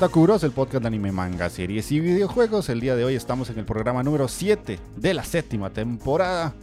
[0.00, 2.70] Takuros, el podcast de anime, manga, series y videojuegos.
[2.70, 6.54] El día de hoy estamos en el programa número 7 de la séptima temporada.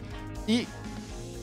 [0.48, 0.66] Y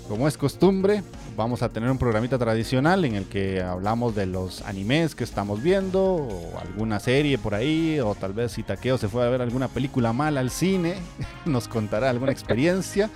[0.08, 1.04] como es costumbre,
[1.36, 5.62] vamos a tener un programita tradicional en el que hablamos de los animes que estamos
[5.62, 9.40] viendo, o alguna serie por ahí, o tal vez si Takeo se fue a ver
[9.40, 10.96] alguna película mala al cine,
[11.44, 13.08] nos contará alguna experiencia.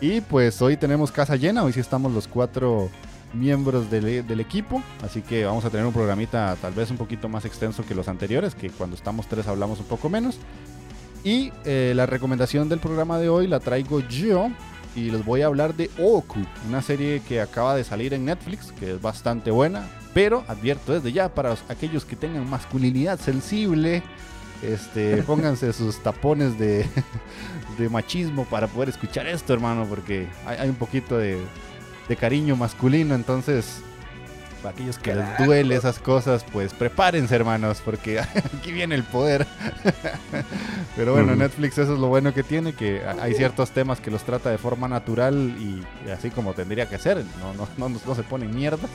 [0.00, 2.90] Y pues hoy tenemos casa llena, hoy sí estamos los cuatro
[3.32, 7.44] miembros del, equipo, así que vamos a tener un programita tal vez un poquito más
[7.44, 10.38] extenso que los anteriores, que cuando estamos tres hablamos un poco menos.
[11.22, 14.48] Y eh, la recomendación del programa de hoy la traigo yo
[14.96, 18.72] y les voy a hablar de Oku, una serie que acaba de salir en Netflix,
[18.72, 24.02] que es bastante buena, pero advierto desde ya para aquellos que tengan masculinidad sensible,
[24.62, 26.86] este, pónganse sus tapones de,
[27.78, 31.38] de machismo para poder escuchar esto, hermano, porque hay un poquito de,
[32.10, 33.14] de cariño masculino.
[33.14, 33.82] Entonces,
[34.64, 38.18] para aquellos que les duele esas cosas, pues prepárense, hermanos, porque
[38.58, 39.46] aquí viene el poder.
[40.96, 44.24] Pero bueno, Netflix eso es lo bueno que tiene, que hay ciertos temas que los
[44.24, 47.24] trata de forma natural y, así como tendría que ser.
[47.38, 48.90] No, no, no, no se ponen mierdas.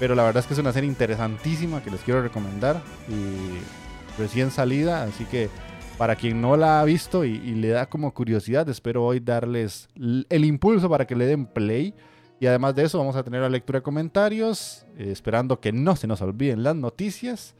[0.00, 4.50] Pero la verdad es que es una serie interesantísima que les quiero recomendar y recién
[4.50, 5.50] salida, así que
[5.98, 9.88] para quien no la ha visto y, y le da como curiosidad, espero hoy darles
[9.94, 11.94] el impulso para que le den play
[12.40, 15.94] y además de eso, vamos a tener la lectura de comentarios, eh, esperando que no
[15.94, 17.54] se nos olviden las noticias.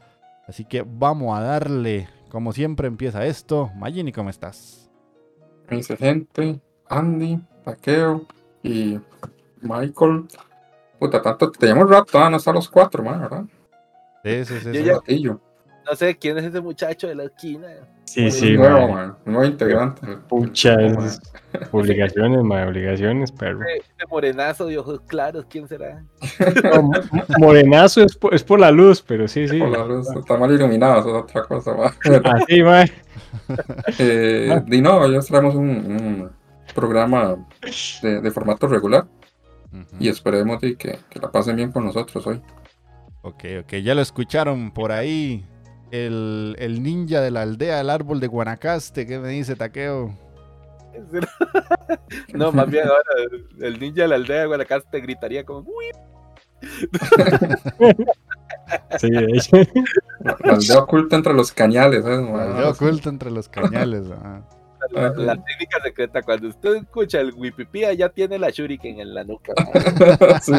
[0.47, 3.69] Así que vamos a darle, como siempre empieza esto.
[3.75, 4.89] Magini, ¿cómo estás?
[5.69, 6.59] Mi gente,
[6.89, 8.25] Andy, Paqueo
[8.63, 8.99] y
[9.61, 10.25] Michael.
[10.99, 13.45] Puta, tanto teníamos rato, ah, no están los cuatro, man, ¿verdad?
[14.23, 14.59] Sí, sí,
[15.07, 15.23] sí.
[15.23, 17.67] No sé quién es ese muchacho de la esquina.
[18.11, 19.15] Sí, sí, nuevo, man.
[19.23, 20.05] Nuevo integrante.
[20.27, 20.75] Pucha,
[21.71, 23.61] obligaciones, man, obligaciones, perro.
[23.63, 26.03] Ese morenazo de ojos claros, ¿quién será?
[27.39, 29.59] morenazo es por, es por, la luz, pero sí, sí.
[29.59, 31.93] Por la luz, está mal iluminado, eso es otra cosa, man.
[32.25, 32.89] Así, man.
[33.97, 36.29] Eh, y no, ya traemos un, un
[36.75, 37.37] programa
[38.01, 39.05] de, de, formato regular.
[40.01, 42.41] Y esperemos que, que la pasen bien con nosotros hoy.
[43.21, 45.45] Ok, ok, ya lo escucharon por ahí
[45.91, 49.05] el, el, ninja de la aldea del árbol de Guanacaste.
[49.05, 50.17] ¿Qué me dice Taqueo?
[52.33, 53.03] no, más bien ahora
[53.59, 55.65] el ninja de la aldea de Guanacaste gritaría como...
[58.99, 62.05] sí, la aldea oculta entre los cañales.
[62.05, 62.21] ¿eh?
[62.21, 64.03] La aldea oculta entre los cañales.
[64.89, 69.53] La, técnica secreta, cuando usted escucha el wipipía, ya tiene la shuriken en la nuca.
[70.41, 70.53] sí,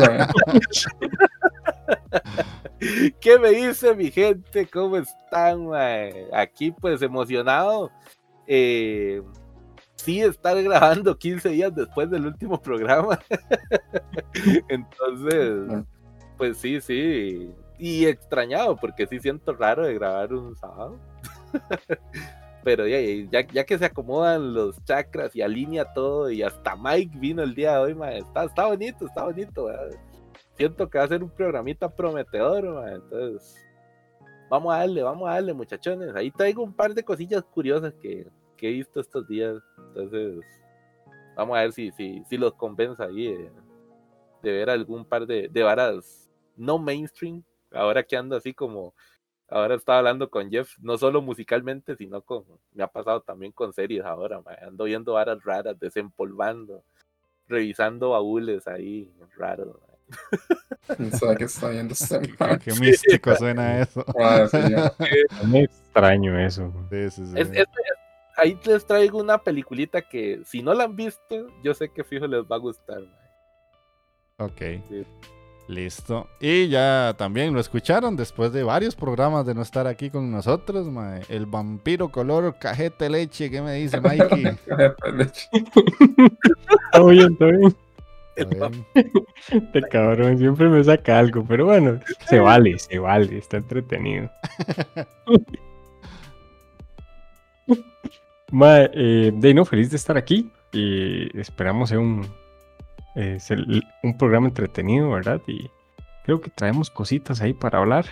[3.20, 4.66] ¿Qué me dice mi gente?
[4.66, 5.68] ¿Cómo están?
[6.32, 7.90] Aquí pues emocionado.
[8.46, 9.22] Eh,
[9.96, 13.18] sí, estar grabando 15 días después del último programa.
[14.68, 15.84] Entonces,
[16.36, 17.50] pues sí, sí.
[17.78, 20.98] Y extrañado, porque sí siento raro de grabar un sábado.
[22.64, 23.00] Pero ya,
[23.52, 27.72] ya, que se acomodan los chakras y alinea todo, y hasta Mike vino el día
[27.72, 29.68] de hoy, Está, está bonito, está bonito
[30.54, 33.56] siento que va a ser un programita prometedor, entonces
[34.48, 36.14] vamos a darle, vamos a darle, muchachones.
[36.14, 38.26] Ahí traigo un par de cosillas curiosas que,
[38.58, 40.44] he visto estos días, entonces
[41.34, 43.50] vamos a ver si, si, si los convence ahí
[44.40, 48.94] de, ver algún par de, de varas no mainstream, ahora que ando así como
[49.48, 53.72] ahora estaba hablando con Jeff, no solo musicalmente, sino con, me ha pasado también con
[53.72, 56.82] series ahora, ando viendo varas raras, desempolvando,
[57.48, 59.76] revisando baúles ahí raros.
[61.38, 61.94] Que viendo
[62.64, 64.04] Qué místico suena eso.
[64.18, 64.46] Ah,
[65.44, 66.72] Muy extraño eso.
[68.36, 72.26] ahí les traigo una peliculita que si no la han visto, yo sé que fijo
[72.26, 73.02] les va a gustar.
[74.38, 74.62] Ok.
[75.68, 76.28] Listo.
[76.40, 80.88] Y ya también lo escucharon después de varios programas de no estar aquí con nosotros,
[80.88, 81.22] mae.
[81.28, 84.44] El vampiro color cajete leche, ¿qué me dice Mikey?
[86.92, 87.76] Está bien, está bien.
[89.50, 94.30] Este cabrón siempre me saca algo, pero bueno, se vale, se vale, está entretenido.
[98.50, 102.26] Mae, eh, de no, feliz de estar aquí y esperamos ser un,
[103.14, 103.64] eh, ser
[104.02, 105.40] un programa entretenido, ¿verdad?
[105.46, 105.70] Y
[106.24, 108.04] creo que traemos cositas ahí para hablar.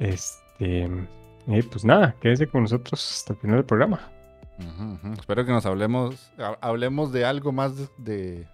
[0.00, 4.10] Este, eh, pues nada, quédese con nosotros hasta el final del programa.
[5.18, 8.46] Espero que nos hablemos, ha- hablemos de algo más de, de-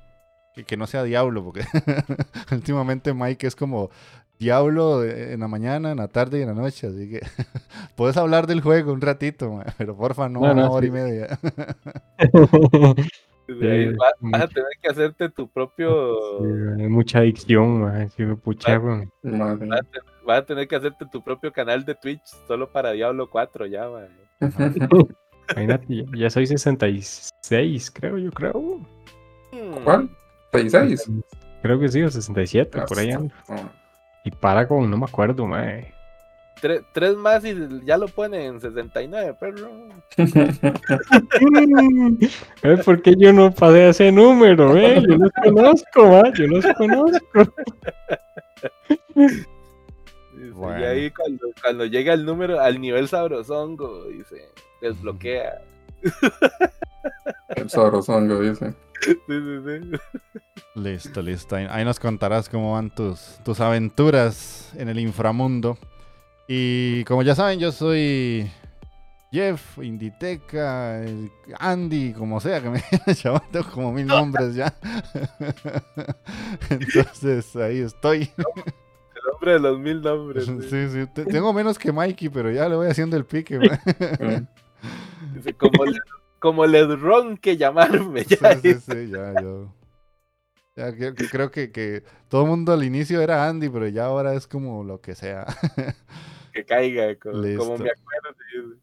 [0.56, 1.60] que, que no sea Diablo, porque
[2.50, 3.90] últimamente Mike es como
[4.38, 7.20] Diablo en la mañana, en la tarde y en la noche, así que
[7.96, 10.88] puedes hablar del juego un ratito, ma, pero porfa no, No, no, una hora sí.
[10.88, 11.38] y media.
[13.48, 16.16] Va- vas a tener que hacerte tu propio.
[16.40, 18.76] Sí, hay mucha adicción, mae, sí, pucha.
[18.78, 22.90] Vas a, te- vas a tener que hacerte tu propio canal de Twitch solo para
[22.90, 24.08] Diablo 4 ya, man.
[25.48, 28.80] Imagínate, ya- ya soy 66, creo, yo creo.
[29.84, 30.10] ¿Cuál?
[30.52, 31.25] ¿66?
[31.62, 33.34] Creo que sí, o 67, por ahí ando.
[33.48, 33.69] Ah,
[34.25, 35.93] Y para con, no me acuerdo, mae.
[36.60, 37.54] Tres, tres más y
[37.84, 39.70] ya lo ponen en 69, perro.
[42.62, 45.02] ¿Ves por qué yo no pasé ese número, eh?
[45.06, 47.52] Yo los conozco, mae, yo los conozco.
[49.14, 49.46] Dice,
[50.52, 50.81] Bueno.
[50.81, 54.49] Y ahí cuando, cuando llega el número al nivel sabrosongo, dice,
[54.81, 55.62] desbloquea.
[57.49, 58.75] El sabrosongo, dice.
[59.02, 59.98] Sí, sí, sí.
[60.75, 61.56] Listo, listo.
[61.56, 65.78] Ahí, ahí nos contarás cómo van tus, tus aventuras en el inframundo.
[66.48, 68.50] Y como ya saben, yo soy
[69.32, 71.02] Jeff, Inditeca,
[71.58, 72.81] Andy, como sea que me
[73.14, 74.75] llaman, tengo como mil nombres ya.
[76.70, 78.31] Entonces ahí estoy.
[78.37, 80.46] El hombre de los mil nombres.
[80.46, 80.58] sí.
[80.70, 81.06] Sí, sí.
[81.14, 83.58] te- Tengo menos que Mikey, pero ya le voy haciendo el pique.
[85.58, 85.84] como,
[86.38, 88.24] como ledrón que llamarme.
[88.24, 89.72] Sí, Ya, sí, sí, ya, yo.
[90.76, 94.04] Ya creo que, creo que, que todo el mundo al inicio era Andy, pero ya
[94.06, 95.46] ahora es como lo que sea.
[96.52, 97.64] que caiga, co- como, Listo.
[97.78, 98.76] me acuerdo.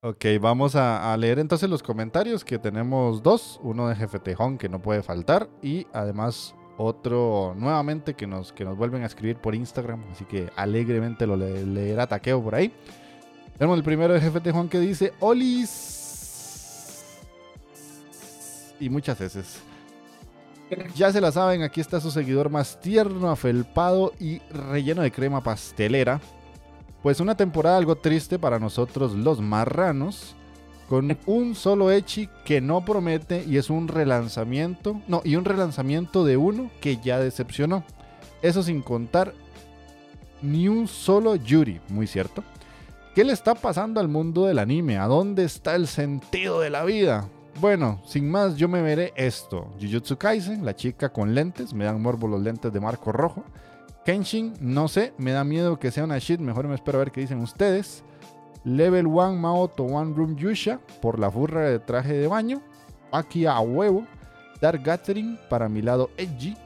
[0.00, 4.56] Ok, vamos a, a leer entonces los comentarios que tenemos dos, uno de Jefe Tejón
[4.56, 9.36] que no puede faltar y además otro nuevamente que nos, que nos vuelven a escribir
[9.38, 12.72] por Instagram, así que alegremente lo le- leerá Taqueo por ahí.
[13.58, 16.05] Tenemos el primero de Jefe Tejón que dice Olis
[18.80, 19.60] y muchas veces.
[20.96, 25.42] Ya se la saben, aquí está su seguidor más tierno, afelpado y relleno de crema
[25.42, 26.20] pastelera.
[27.02, 30.34] Pues una temporada algo triste para nosotros los marranos,
[30.88, 36.24] con un solo Echi que no promete y es un relanzamiento, no, y un relanzamiento
[36.24, 37.84] de uno que ya decepcionó.
[38.42, 39.34] Eso sin contar
[40.42, 42.42] ni un solo Yuri, muy cierto.
[43.14, 44.98] ¿Qué le está pasando al mundo del anime?
[44.98, 47.28] ¿A dónde está el sentido de la vida?
[47.58, 49.72] Bueno, sin más, yo me veré esto.
[49.80, 53.44] Jujutsu Kaisen, la chica con lentes, me dan morbo los lentes de Marco Rojo.
[54.04, 57.12] Kenshin, no sé, me da miedo que sea una shit, mejor me espero a ver
[57.12, 58.04] qué dicen ustedes.
[58.64, 62.60] Level 1 Maoto One Room Yusha, por la furra de traje de baño.
[63.10, 64.06] Aquí a huevo.
[64.60, 66.56] Dark Gathering, para mi lado edgy.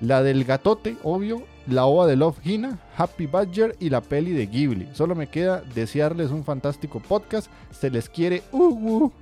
[0.00, 1.42] La del gatote, obvio.
[1.66, 4.88] La ova de Love Hina, Happy Badger y la peli de Ghibli.
[4.94, 7.50] Solo me queda desearles un fantástico podcast.
[7.70, 8.42] Se les quiere.
[8.52, 9.12] Uh, uh.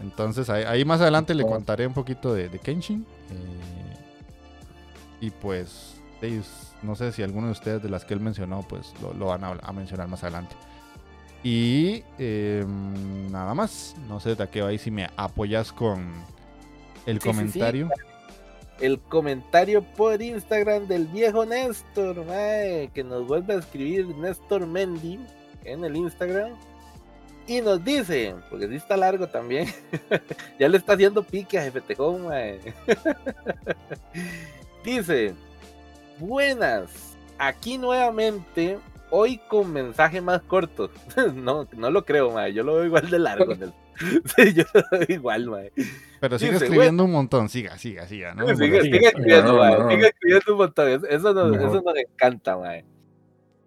[0.00, 3.06] Entonces ahí, ahí más adelante le contaré un poquito de, de Kenshin.
[3.30, 3.96] eh,
[5.20, 5.94] y pues,
[6.82, 9.44] no sé si alguno de ustedes de las que él mencionó, pues lo, lo van
[9.44, 10.54] a, a mencionar más adelante.
[11.42, 12.64] Y eh,
[13.30, 13.94] nada más.
[14.08, 16.12] No sé, Taqueo, ahí si me apoyas con
[17.06, 17.58] el Sí, sí, sí.
[17.60, 17.88] comentario.
[18.80, 25.18] El comentario por Instagram del viejo Néstor, mae, que nos vuelve a escribir Néstor Mendy
[25.64, 26.52] en el Instagram.
[27.48, 29.68] Y nos dice, porque sí está largo también,
[30.58, 32.58] ya le está haciendo pique a Jefe Tejón, mae.
[34.84, 35.34] dice,
[36.18, 38.78] buenas, aquí nuevamente,
[39.10, 40.90] hoy con mensaje más corto.
[41.34, 43.54] no, no lo creo, mae, yo lo veo igual de largo.
[44.36, 45.72] Sí, yo lo veo igual, mae.
[46.20, 47.48] Pero sigue Dice, escribiendo un montón.
[47.48, 48.34] Siga, siga, siga.
[48.34, 48.46] ¿no?
[48.56, 49.88] Sigue, escribiendo, No, mae, no.
[49.90, 50.88] sigue escribiendo un montón.
[50.88, 51.66] Eso- Eso nos, No.
[51.68, 52.84] eso nos encanta, mae.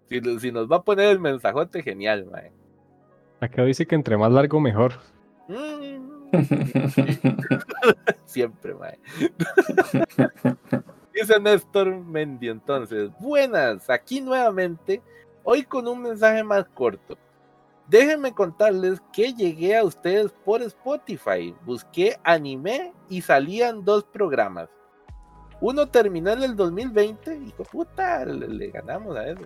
[0.08, 2.52] Si, si nos va a poner el mensajote, genial, mae.
[3.40, 4.94] Acá dice que entre más largo, mejor.
[5.48, 6.30] Mm,
[8.24, 8.98] Siempre, mae.
[11.12, 15.02] Dice Néstor Mendy entonces, buenas, aquí nuevamente,
[15.42, 17.18] hoy con un mensaje más corto.
[17.88, 24.68] Déjenme contarles que llegué a ustedes por Spotify, busqué anime y salían dos programas.
[25.60, 29.42] Uno terminó en el 2020, hijo puta, le, ganamos a eso.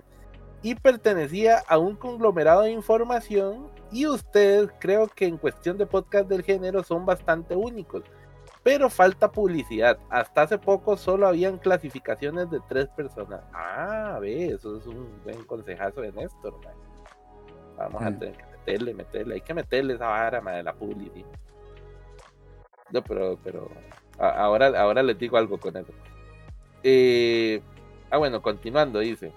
[0.65, 3.69] Y pertenecía a un conglomerado de información.
[3.93, 8.03] Y ustedes, creo que en cuestión de podcast del género, son bastante únicos.
[8.63, 9.99] Pero falta publicidad.
[10.09, 13.43] Hasta hace poco solo habían clasificaciones de tres personas.
[13.53, 16.59] Ah, ve, eso es un buen consejazo de Néstor.
[17.77, 19.35] Vamos a tener que meterle, meterle.
[19.35, 21.29] Hay que meterle esa vara de la publicidad.
[22.91, 23.71] No, pero, pero
[24.19, 25.93] ahora, ahora les digo algo con eso.
[26.83, 27.61] Eh,
[28.11, 29.31] ah, bueno, continuando, dice.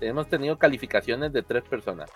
[0.00, 2.10] Hemos tenido calificaciones de tres personas.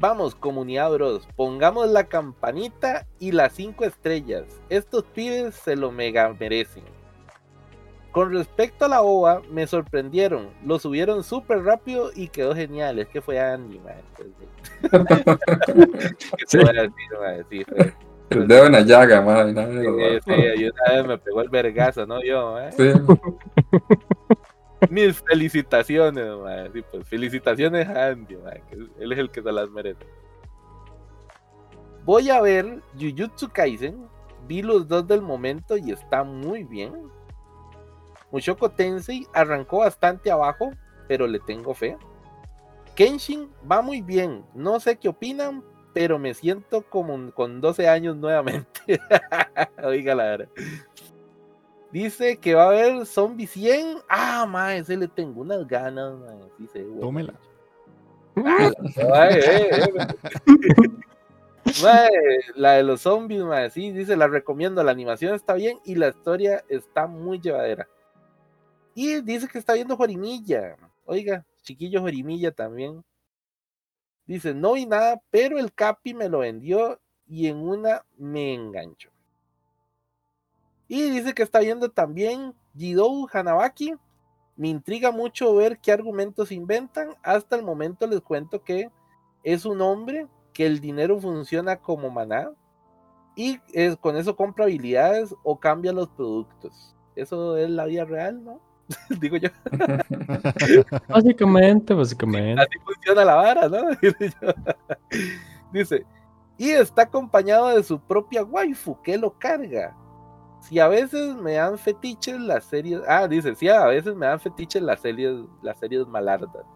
[0.00, 4.44] Vamos, comunidad bros, pongamos la campanita y las cinco estrellas.
[4.68, 6.84] Estos pibes se lo mega merecen.
[8.12, 10.50] Con respecto a la OVA, me sorprendieron.
[10.64, 12.98] Lo subieron súper rápido y quedó genial.
[13.00, 13.96] Es que fue Andy, man.
[16.46, 16.58] sí.
[18.30, 20.20] El dedo en la llaga, madre.
[20.24, 22.22] Sí, sí, y una vez me pegó el vergazo, ¿no?
[22.22, 22.70] Yo, ¿eh?
[22.72, 22.92] Sí.
[24.90, 26.26] Mis felicitaciones.
[26.72, 28.36] Sí, pues, felicitaciones a Andy,
[28.68, 30.06] que él es el que se las merece.
[32.04, 34.08] Voy a ver Jujutsu Kaisen.
[34.46, 37.10] Vi los dos del momento y está muy bien.
[38.30, 40.70] Mushoku Tensei arrancó bastante abajo,
[41.06, 41.96] pero le tengo fe.
[42.94, 44.44] Kenshin va muy bien.
[44.54, 48.80] No sé qué opinan, pero me siento como con 12 años nuevamente.
[49.82, 50.48] Oiga la verdad.
[51.90, 53.98] Dice que va a haber Zombie 100.
[54.08, 56.38] Ah, mae, ese le tengo unas ganas, mae.
[56.58, 57.34] Dice, Tómela.
[58.36, 58.70] Ah,
[59.30, 59.70] eh,
[61.64, 64.84] eh, la de los zombies, mae, sí, dice, la recomiendo.
[64.84, 67.88] La animación está bien y la historia está muy llevadera.
[68.94, 70.76] Y dice que está viendo Jorimilla.
[71.06, 73.02] Oiga, chiquillo Jorimilla también.
[74.26, 79.10] Dice, no vi nada, pero el Capi me lo vendió y en una me enganchó.
[80.88, 83.94] Y dice que está viendo también Jidou Hanabaki.
[84.56, 87.10] Me intriga mucho ver qué argumentos inventan.
[87.22, 88.90] Hasta el momento les cuento que
[89.44, 92.50] es un hombre que el dinero funciona como maná
[93.38, 96.96] y es, con eso compra habilidades o cambia los productos.
[97.14, 98.60] Eso es la vida real, ¿no?
[99.20, 99.48] digo yo.
[101.08, 102.60] básicamente, básicamente.
[102.60, 103.82] Así funciona la vara, ¿no?
[105.72, 106.04] Dice,
[106.56, 109.96] y está acompañado de su propia waifu, que lo carga.
[110.68, 114.38] Si a veces me dan fetiches las series, ah, dice, si a veces me dan
[114.38, 116.66] fetiches las series, las series malardas.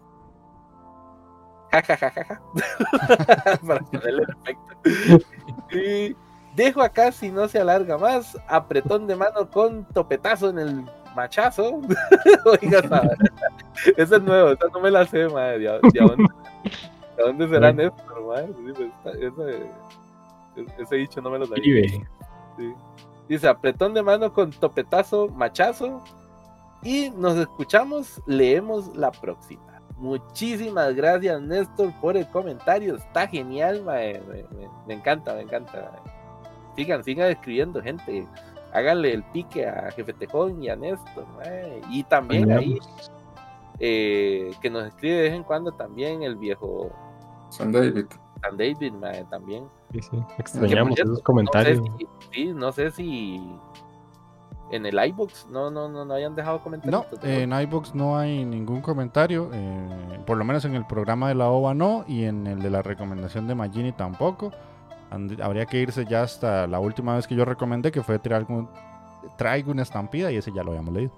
[1.71, 1.81] Ja,
[3.67, 5.27] Para ponerle efecto.
[5.71, 6.15] Y
[6.55, 10.85] dejo acá si no se alarga más, apretón de mano con topetazo en el
[11.15, 11.79] machazo.
[12.45, 13.15] Oiga,
[13.95, 15.59] ese es nuevo, esa no me la sé, madre.
[15.59, 16.27] ¿De, dónde,
[17.15, 18.55] ¿de dónde será Néstor, madre?
[19.21, 21.89] Ese, ese, dicho no me lo sabía.
[22.57, 22.73] Sí.
[23.27, 26.03] Dice, apretón de mano con topetazo, machazo.
[26.81, 29.81] Y nos escuchamos, leemos la próxima.
[29.97, 32.95] Muchísimas gracias, Néstor, por el comentario.
[32.95, 34.21] Está genial, madre.
[34.27, 35.91] Me, me, encanta, me encanta.
[36.75, 38.27] Sigan, sigan escribiendo, gente
[38.73, 41.25] háganle el pique a Jefe Tejón y a Néstor.
[41.89, 42.79] Y también ahí,
[43.79, 46.91] eh, que nos escribe de vez en cuando también el viejo
[47.49, 48.05] San David.
[48.41, 48.93] San David,
[49.29, 49.67] también.
[49.93, 51.79] Sí, sí, extrañamos esos comentarios.
[51.79, 53.57] No sé si, sí, no sé si
[54.71, 57.05] en el iBox no, no, no, no hayan dejado comentarios.
[57.11, 61.35] No, en iBox no hay ningún comentario, eh, por lo menos en el programa de
[61.35, 64.51] la OVA no, y en el de la recomendación de Magini tampoco
[65.41, 69.81] habría que irse ya hasta la última vez que yo recomendé, que fue Traigo una
[69.81, 71.11] estampida, y ese ya lo habíamos leído.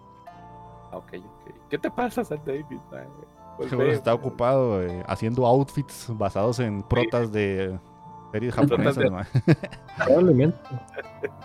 [0.92, 1.56] Ah, ok, ok.
[1.70, 2.66] ¿Qué te pasa, San David?
[3.58, 7.80] Pues está ocupado eh, haciendo outfits basados en protas de
[8.36, 8.98] series japonesas,
[10.06, 10.58] Probablemente.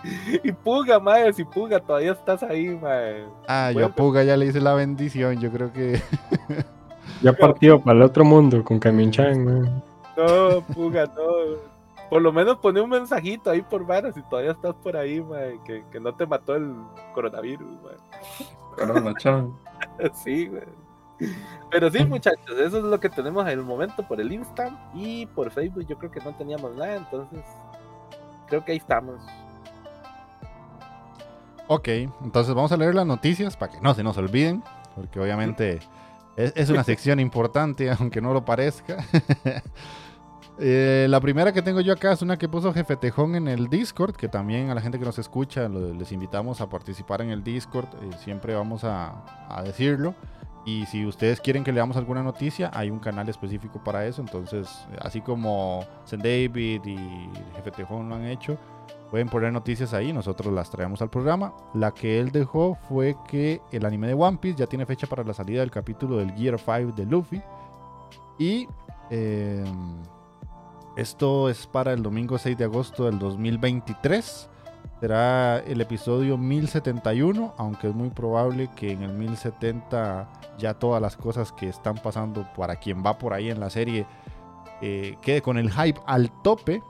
[0.43, 3.25] y Puga, mae, si Puga todavía estás ahí, mae.
[3.47, 6.01] Ah, yo a Puga ya le hice la bendición, yo creo que.
[7.21, 9.45] ya partió para el otro mundo con Kamin-chan,
[10.17, 11.71] No, Puga, no
[12.09, 15.23] por lo menos pone un mensajito ahí por varas si todavía estás por ahí,
[15.63, 16.75] que, que, no te mató el
[17.13, 17.71] coronavirus,
[20.13, 20.63] sí, güey.
[21.69, 25.25] Pero sí, muchachos, eso es lo que tenemos en el momento por el Insta y
[25.27, 25.85] por Facebook.
[25.87, 27.43] Yo creo que no teníamos nada, entonces
[28.47, 29.21] creo que ahí estamos.
[31.67, 31.87] Ok,
[32.23, 34.63] entonces vamos a leer las noticias para que no se nos olviden,
[34.95, 35.79] porque obviamente
[36.35, 38.97] es, es una sección importante, aunque no lo parezca.
[40.63, 43.67] Eh, la primera que tengo yo acá es una que puso Jefe Tejón en el
[43.67, 47.43] Discord, que también a la gente que nos escucha les invitamos a participar en el
[47.43, 49.23] Discord, eh, siempre vamos a,
[49.65, 50.13] decirlo.
[50.63, 54.21] Y si ustedes quieren que leamos alguna noticia, hay un canal específico para eso.
[54.21, 54.69] Entonces,
[55.01, 58.57] así como Zen David y Jefe Tejón lo han hecho,
[59.11, 61.53] Pueden poner noticias ahí, nosotros las traemos al programa.
[61.73, 65.25] La que él dejó fue que el anime de One Piece ya tiene fecha para
[65.25, 67.41] la salida del capítulo del Gear 5 de Luffy.
[68.39, 68.69] Y
[69.09, 69.65] eh,
[70.95, 74.49] esto es para el domingo 6 de agosto del 2023.
[75.01, 80.29] Será el episodio 1071, aunque es muy probable que en el 1070
[80.59, 84.05] ya todas las cosas que están pasando para quien va por ahí en la serie
[84.79, 86.83] eh, quede con el hype al tope.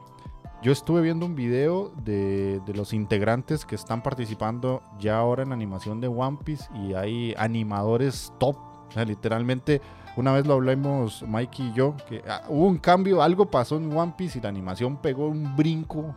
[0.61, 5.55] Yo estuve viendo un video de, los integrantes que están participando ya ahora en la
[5.55, 8.57] animación de One Piece y hay animadores top.
[8.89, 9.81] O sea, literalmente,
[10.17, 13.97] una vez lo hablamos Mikey y yo, que ah, hubo un cambio, algo pasó en
[13.97, 16.13] One Piece y la animación pegó un brinco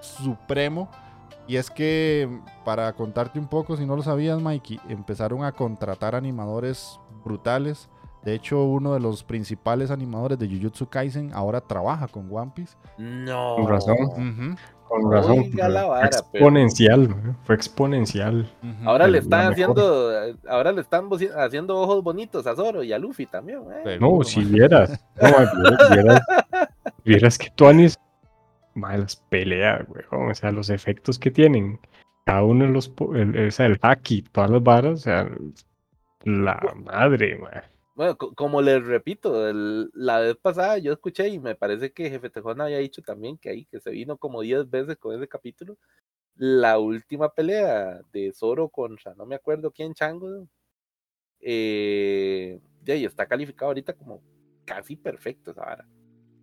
[0.00, 0.88] supremo.
[1.48, 2.28] Y es que,
[2.64, 7.88] para contarte un poco, si no lo sabías, Mikey, empezaron a contratar animadores brutales.
[8.22, 12.76] De hecho, uno de los principales animadores de Jujutsu Kaisen ahora trabaja con One Piece.
[12.98, 13.56] No.
[13.56, 13.96] Con razón.
[14.86, 15.38] Con razón.
[15.38, 18.50] Oiga la fue exponencial, fue exponencial.
[18.62, 18.88] Ujú.
[18.88, 20.10] Ahora le están haciendo,
[20.48, 23.60] ahora le están haciendo ojos bonitos a Zoro y a Luffy también.
[23.86, 23.98] eh.
[24.00, 25.02] No, si vieras.
[25.20, 25.28] No,
[25.62, 26.20] vieras, vieras,
[27.04, 27.98] vieras que Tuanis.
[28.78, 30.30] Malas peleas, weón.
[30.30, 31.78] O sea, los efectos que tienen.
[32.24, 32.92] Cada uno de los.
[33.14, 34.92] El, el- o sea, el haki, todas las varas.
[34.92, 35.30] O sea,
[36.24, 37.62] la madre, man.
[37.94, 42.08] Bueno, co- como les repito, el- la vez pasada yo escuché y me parece que
[42.10, 45.26] Jefe Tejón había dicho también que ahí que se vino como 10 veces con ese
[45.26, 45.76] capítulo.
[46.36, 50.46] La última pelea de Zoro contra no me acuerdo quién chango.
[51.40, 54.22] Eh, de ahí está calificado ahorita como
[54.64, 55.86] casi perfecto esa vara.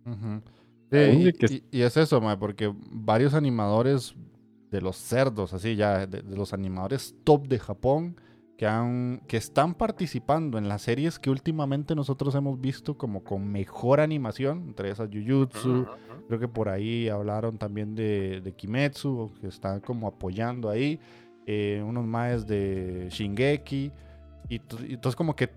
[0.04, 0.26] Ujú.
[0.26, 0.42] Aún
[0.90, 0.96] Sí,
[1.28, 4.14] y, que- y- y es eso, porque varios animadores
[4.70, 8.16] de los cerdos, así ya, de, de los animadores top de Japón,
[8.56, 13.46] que, han, que están participando en las series que últimamente nosotros hemos visto como con
[13.52, 15.86] mejor animación, entre esas Jujutsu,
[16.26, 20.98] creo que por ahí hablaron también de, de Kimetsu, que están como apoyando ahí,
[21.46, 23.92] eh, unos maes de Shingeki,
[24.48, 24.60] y
[24.92, 25.50] entonces como que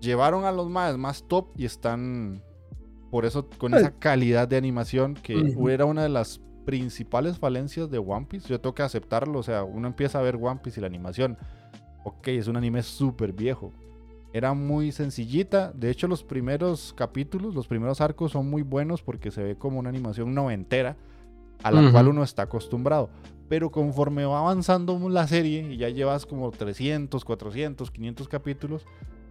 [0.00, 2.40] llevaron a los maes más top y están
[3.10, 7.98] por eso con esa calidad de animación que era una de las principales falencias de
[7.98, 8.48] One Piece.
[8.48, 11.38] Yo tengo que aceptarlo, o sea, uno empieza a ver One Piece y la animación.
[12.04, 13.72] Ok, es un anime súper viejo.
[14.34, 15.72] Era muy sencillita.
[15.74, 19.78] De hecho, los primeros capítulos, los primeros arcos son muy buenos porque se ve como
[19.78, 20.96] una animación noventera
[21.62, 21.92] a la Ujú.
[21.92, 23.08] cual uno está acostumbrado.
[23.48, 28.84] Pero conforme va avanzando la serie y ya llevas como 300, 400, 500 capítulos,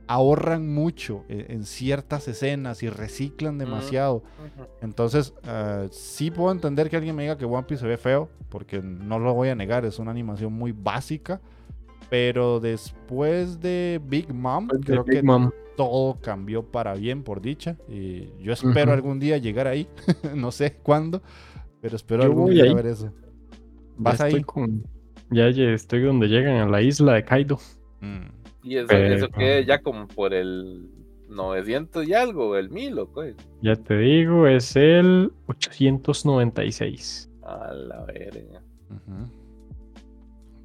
[0.07, 4.23] ahorran mucho en, en ciertas escenas y reciclan demasiado.
[4.81, 8.29] Entonces, eh, sí puedo entender que alguien me diga que One Piece se ve feo,
[8.49, 11.41] porque no lo voy a negar, es una animación muy básica.
[12.09, 15.51] Pero después de Big Mom, Pues de creo Big que Mom.
[15.75, 17.75] todo cambió para bien, por dicha.
[17.89, 19.89] Y yo espero algún día llegar ahí.
[20.35, 21.21] no sé cuándo,
[21.81, 22.73] pero espero Yo algún día ahí.
[22.73, 23.11] ver eso.
[23.99, 24.43] Ya ¿Vas estoy ahí?
[24.43, 24.83] con-
[25.31, 27.59] Ya, ya estoy donde llegan a la isla de Kaido.
[27.99, 28.36] Mm.
[28.63, 30.89] Y eso, Pero- eso que ya como por el
[31.29, 33.35] 900 y algo, el 1000 o qué.
[33.61, 37.29] Ya te digo, es el 896.
[37.43, 38.61] A la verga.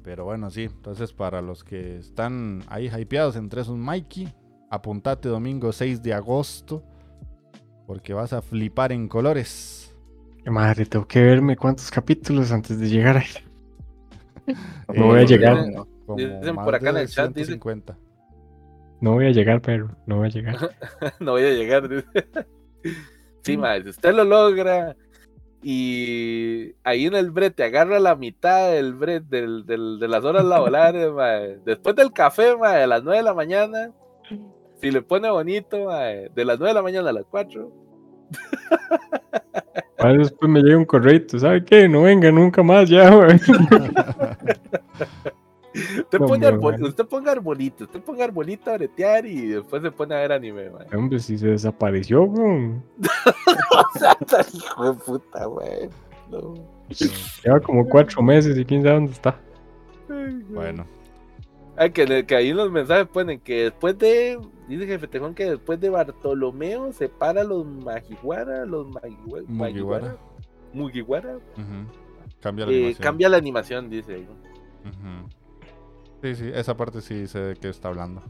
[0.03, 0.63] Pero bueno, sí.
[0.63, 4.27] Entonces, para los que están ahí hypeados entre esos Mikey,
[4.69, 6.83] apuntate domingo 6 de agosto.
[7.87, 9.95] Porque vas a flipar en colores.
[10.45, 13.27] Madre, tengo que verme cuántos capítulos antes de llegar ahí.
[14.47, 14.53] Eh,
[14.97, 15.65] No voy a llegar.
[16.05, 17.97] Como Dicen por acá en de el chat, dicen- 150.
[19.01, 20.55] No voy a llegar, pero no voy a llegar.
[21.19, 21.89] no voy a llegar.
[21.89, 22.07] dice.
[23.41, 24.95] sí, madre, si usted lo logra
[25.61, 30.43] y ahí en el brete agarra la mitad del brete del, del- de las horas
[30.45, 33.91] laborales, madre, después del café, madre, a las 9 de la mañana,
[34.81, 37.71] si le pone bonito, madre, de las 9 de la mañana a las 4,
[39.99, 41.87] Ahora después me llega un correo, ¿sabe qué?
[41.87, 43.39] No venga nunca más ya, güey.
[45.99, 46.83] usted, No, pone hombre, arbol- madre.
[46.89, 50.69] usted ponga arbolito, usted ponga arbolito a bretear y después se pone a ver anime,
[50.69, 50.95] madre.
[50.97, 52.71] Hombre, si se desapareció, güey.
[53.95, 55.89] O sea, tan hijo de puta, güey.
[56.29, 56.53] No.
[57.43, 59.39] Lleva como cuatro meses y quién sabe dónde está.
[60.49, 60.85] Bueno,
[61.75, 65.79] Ah, que, que ahí los mensajes ponen que después de, dice Jefe Tejón que después
[65.81, 68.87] de Bartolomeo separa a los Magiwara, los
[69.49, 70.15] Magiwara,
[70.71, 71.39] Mugiwara.
[72.41, 73.03] Cambia la eh, animación.
[73.03, 74.27] cambia la animación, dice ahí.
[74.85, 75.29] Ujú.
[76.23, 78.21] Sí, sí, esa parte sí sé de qué está hablando.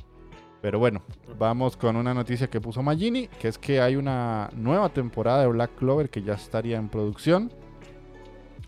[0.64, 1.04] Pero bueno,
[1.38, 5.48] vamos con una noticia que puso Magini, que es que hay una nueva temporada de
[5.50, 7.52] Black Clover que ya estaría en producción.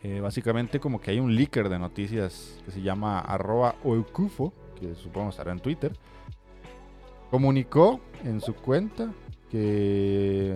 [0.03, 3.73] Eh, básicamente como que hay un leaker de noticias que se llama arroba
[4.79, 5.97] que supongo estará en Twitter.
[7.31, 9.11] Comunicó en su cuenta
[9.49, 10.55] que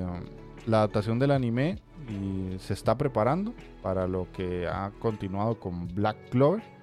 [0.68, 6.30] la adaptación del anime y se está preparando para lo que ha continuado con Black
[6.30, 6.79] Clover.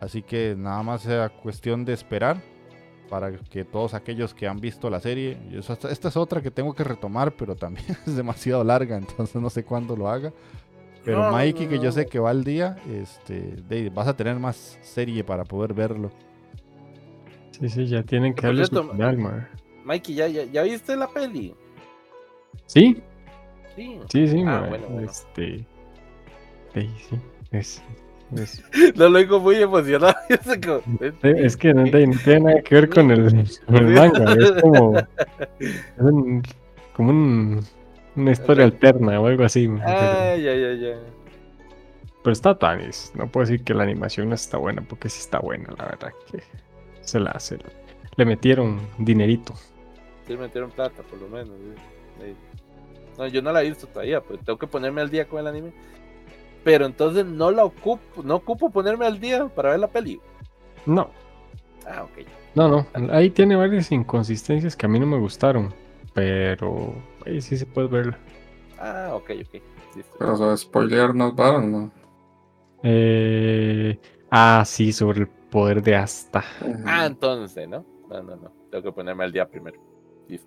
[0.00, 2.40] Así que nada más sea cuestión de esperar
[3.08, 6.84] para que todos aquellos que han visto la serie, esta es otra que tengo que
[6.84, 10.32] retomar, pero también es demasiado larga, entonces no sé cuándo lo haga.
[11.04, 15.24] Pero Mikey, que yo sé que va al día, este, vas a tener más serie
[15.24, 16.10] para poder verlo.
[17.52, 19.48] Sí, sí, ya tienen que darle su final,
[19.84, 21.54] Mikey, ¿ya, ya, viste la peli?
[22.66, 23.02] Sí.
[23.74, 25.64] Sí, sí, sí ah, bueno, Este.
[26.74, 27.20] Sí, sí.
[27.52, 27.82] Es,
[28.96, 30.14] Lo digo muy emocionado.
[31.22, 33.34] es que no, tiene nada que ver con el,
[33.68, 34.34] manga.
[34.34, 34.98] Es como.
[35.58, 36.54] Es
[36.94, 37.60] como un,
[38.16, 39.68] una historia alterna o algo así.
[39.84, 40.94] Ay, ay, ay, ay.
[42.22, 43.12] Pero está Tanis.
[43.14, 46.12] No puedo decir que la animación no está buena, porque sí está buena, la verdad.
[46.30, 46.42] Que
[47.00, 47.58] se la hace.
[48.16, 49.54] Le metieron dinerito.
[50.26, 51.56] Sí, le metieron plata, por lo menos.
[53.16, 55.46] No, yo no la he visto todavía, pero tengo que ponerme al día con el
[55.46, 55.72] anime
[56.64, 60.20] pero entonces no la ocupo, no ocupo ponerme al día para ver la peli.
[60.86, 61.10] No.
[61.86, 62.26] Ah, ok.
[62.54, 65.72] No, no, ahí tiene varias inconsistencias que a mí no me gustaron,
[66.14, 66.94] pero
[67.24, 68.18] ahí sí se puede verla.
[68.78, 69.62] Ah, ok, ok.
[70.18, 71.90] pero sobre spoiler nos van, ¿no?
[72.82, 73.98] Eh...
[74.30, 76.44] Ah, sí, sobre el poder de Asta.
[76.84, 77.84] Ah, entonces, ¿no?
[78.08, 78.52] No, no, no.
[78.70, 79.80] Tengo que ponerme al día primero.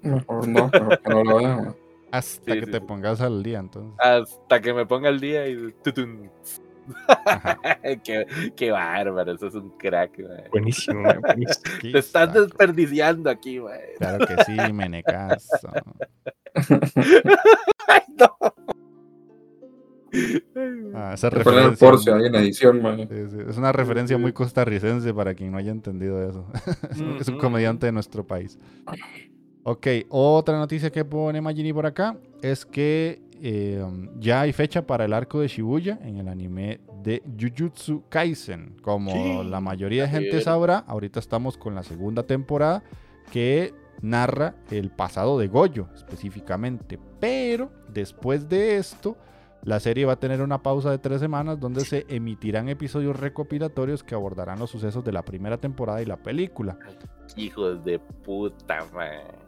[0.04, 1.76] Mejor no, pero que no lo vean.
[2.12, 3.93] Hasta que te pongas al día, entonces.
[4.00, 5.74] Hasta que me ponga al día y.
[8.04, 10.43] qué, qué, bárbaro, eso es un crack, man.
[10.52, 11.21] Buenísimo, man,
[11.82, 13.80] Te estás desperdiciando aquí, man.
[13.97, 15.69] Claro que sí, menecazo.
[17.88, 18.38] Ay, no.
[20.93, 22.15] Ah, esa referencia.
[22.15, 23.00] ahí en edición, man.
[23.00, 26.45] Es una referencia muy costarricense para quien no haya entendido eso.
[27.19, 28.60] es un comediante de nuestro país.
[29.63, 33.84] Ok, otra noticia que pone Magini por acá es que eh,
[34.19, 38.78] ya hay fecha para el arco de Shibuya en el anime de Jujutsu Kaisen.
[38.82, 42.84] Como la mayoría de gente sabrá, ahorita estamos con la segunda temporada
[43.32, 47.00] que narra el pasado de Goyo específicamente.
[47.19, 49.15] Pero después de esto,
[49.63, 54.04] la serie va a tener una pausa de tres semanas donde se emitirán episodios recopilatorios
[54.04, 56.80] que abordarán los sucesos de la primera temporada y la película.
[57.36, 59.41] Hijos de puta, man.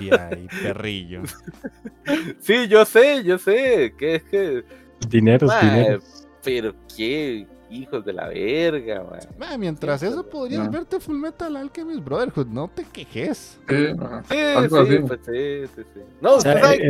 [0.00, 1.22] Y ahí, perrillo.
[2.40, 3.94] Sí, yo sé, yo sé.
[3.96, 4.64] Que es que.
[5.08, 6.00] Dinero, dinero.
[6.42, 9.04] Pero qué hijos de la verga,
[9.38, 9.60] man.
[9.60, 13.58] mientras eso podrías verte Full Metal Alchemist Brotherhood, no te quejes.
[13.68, 13.94] Sí, sí,
[15.06, 16.80] pues, sí, sí, sí, No, ¿sabes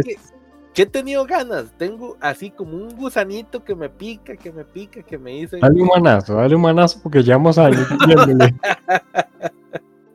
[0.75, 0.83] qué?
[0.83, 1.71] he tenido ganas.
[1.77, 5.59] Tengo así como un gusanito que me pica, que me pica, que me dice.
[5.59, 7.87] Dale un manazo, dale un manazo porque llevamos años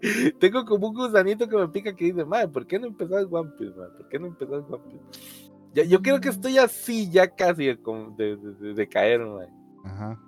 [0.40, 3.52] Tengo como un gusanito que me pica que dice, madre, ¿por qué no empezás One
[3.58, 5.52] Piece, ¿Por qué no empezás One Piece?
[5.74, 8.38] Ya, yo creo que estoy así ya casi de,
[8.76, 9.50] de, caer, madre.
[9.84, 10.20] Ajá.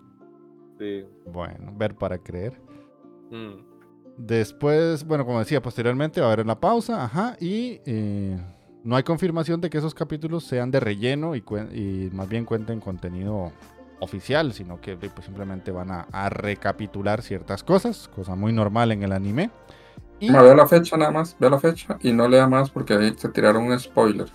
[0.77, 1.05] Sí.
[1.25, 2.61] Bueno, ver para creer.
[3.31, 3.69] Mm.
[4.17, 8.37] Después, bueno, como decía, posteriormente va a haber una pausa, ajá, y eh,
[8.83, 12.81] no hay confirmación de que esos capítulos sean de relleno y, y más bien cuenten
[12.81, 13.51] contenido
[13.99, 19.11] oficial, sino que pues, simplemente van a, recapitular ciertas cosas, cosa muy normal en el
[19.11, 19.51] anime.
[20.19, 20.31] Y...
[20.31, 23.29] vea la fecha nada más, vea la fecha y no lea más porque ahí se
[23.29, 24.27] tiraron un spoiler.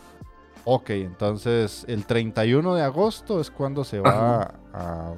[0.65, 5.13] Ok, entonces el 31 de agosto es cuando se va a,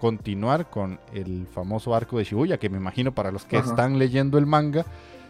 [0.00, 4.38] continuar con el famoso arco de Shibuya, que me imagino para los que están leyendo
[4.38, 4.86] el manga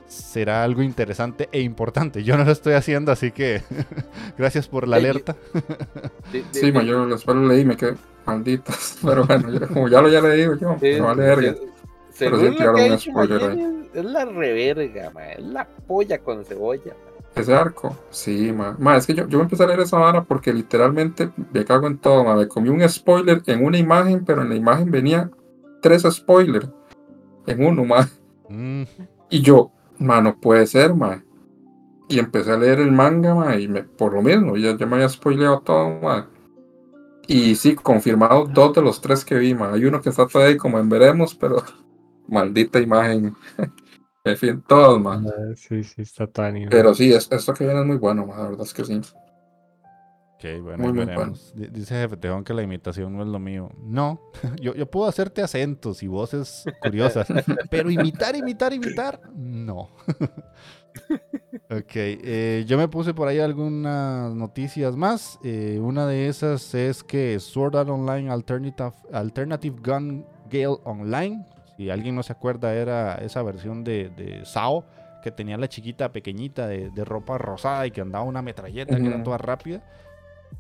[0.09, 2.25] será algo interesante e importante.
[2.25, 3.63] Yo no lo estoy haciendo, así que
[4.39, 5.37] gracias por la alerta.
[6.51, 7.95] sí, yo lo leí y me quedé
[8.27, 8.99] malditas.
[9.05, 11.55] Pero bueno, como ya lo ya leí, yo, no vale verga.
[12.19, 13.89] Pero sí tiraron un spoiler ahí.
[13.95, 15.25] Es la reverga, man.
[15.37, 16.95] Es la polla con cebolla.
[17.35, 18.75] Ese arco, sí, ma.
[18.81, 21.99] ma es que yo, yo empecé a leer esa vara porque literalmente me cago en
[21.99, 22.35] todo, ma.
[22.35, 25.31] Me comí un spoiler en una imagen, pero en la imagen venía
[25.81, 26.69] tres spoilers
[27.47, 28.09] en uno, ma.
[28.49, 28.83] Mm.
[29.31, 31.25] Y yo, ma, no puede ser, ma.
[32.09, 34.97] Y empecé a leer el manga, ma, y me, por lo mismo, ya, ya me
[34.97, 36.29] había spoileado todo, ma.
[37.27, 39.73] Y sí, confirmado dos de los tres que vi, ma.
[39.75, 41.63] Hay uno que está todavía como en veremos, pero
[42.29, 43.35] maldita imagen.
[44.25, 45.23] en fin, todos, ma.
[45.27, 48.49] Ah, sí, sí, está tan Pero sí, esto que viene es muy bueno, ma, la
[48.49, 49.01] verdad es que sí.
[50.39, 51.53] Ok, bueno, veremos.
[51.57, 53.71] Dice Jefe Tejón que la imitación no es lo mío.
[53.77, 54.21] No,
[54.61, 57.27] yo, yo puedo hacerte acentos y voces curiosas,
[57.69, 59.91] pero imitar, imitar, imitar, no.
[61.71, 65.41] ok, eh, yo me puse por ahí algunas noticias más.
[65.43, 71.45] Eh, una de esas es que Sword Art Online Alternative, Alternative Gun Gale Online,
[71.77, 74.85] si alguien no se acuerda, era esa versión de, de SAO
[75.21, 79.21] que tenía la chiquita pequeñita de, ropa rosada y que andaba una metralleta que era
[79.25, 79.83] toda rápida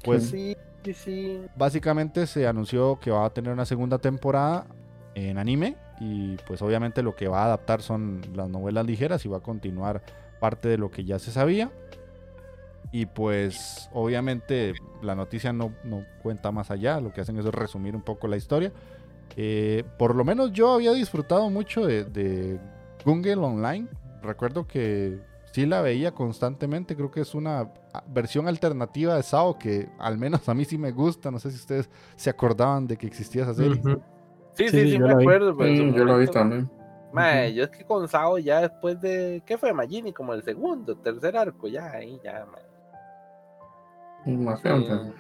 [0.05, 1.41] Pues Sí, sí, sí.
[1.57, 4.67] básicamente se anunció que va a tener una segunda temporada
[5.15, 9.29] en anime y pues obviamente lo que va a adaptar son las novelas ligeras y
[9.29, 10.03] va a continuar
[10.41, 11.71] parte de lo que ya se sabía.
[12.93, 14.73] Y pues obviamente
[15.03, 18.37] la noticia no, no cuenta más allá, lo que hacen es resumir un poco la
[18.37, 18.73] historia.
[19.37, 22.59] Eh, por lo menos yo había disfrutado mucho de, de
[23.05, 23.89] Gungel Online.
[24.23, 25.19] Recuerdo que
[25.53, 26.97] sí la veía constantemente.
[26.97, 27.73] Creo que es una
[28.07, 31.31] versión alternativa de Sao que al menos a mí sí me gusta.
[31.31, 33.81] No sé si ustedes se acordaban de que existía esa serie.
[33.83, 33.97] Sí,
[34.55, 35.57] Sí, sí, sí, yo me la acuerdo.
[35.57, 36.69] pero yo lo vi también.
[37.13, 39.41] Mae, yo es que con Sao ya después de.
[39.47, 40.13] ¿Qué fue Magini?
[40.13, 42.63] Como el segundo, tercer arco, ya ahí, ya, mae.
[44.27, 45.13] Imagínate.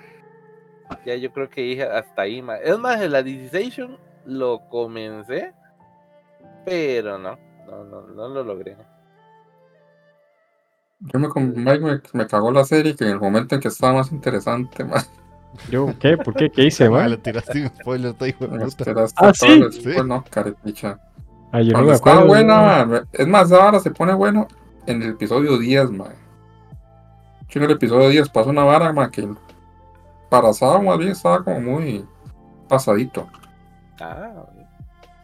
[1.04, 2.60] Ya yo creo que dije hasta ahí, mae.
[2.64, 5.52] Es más, el Alicization lo comencé,
[6.64, 8.76] pero no, no, no, no lo logré.
[11.00, 13.68] Yo me, con- Mike me, me cagó la serie que en el momento en que
[13.68, 15.10] estaba más interesante, más.
[15.70, 16.16] Yo, ¿qué?
[16.18, 16.50] ¿Por qué?
[16.50, 17.10] ¿Qué hice, Ah, man?
[17.10, 18.28] le tiraste un spoiler, te.
[18.66, 19.46] Esperaste Ah, sí.
[19.46, 19.90] el- Sí.
[20.04, 20.98] no, carepicha.
[21.52, 24.46] Ah, yo no Cuando me estaba buena, es más, ahora se pone bueno
[24.86, 26.06] en el episodio 10, ma.
[27.48, 29.26] Yo en el episodio 10 pasó una vara, ma, que
[30.28, 32.04] para Sao más bien estaba como muy
[32.68, 33.26] pasadito.
[34.00, 34.44] Ah,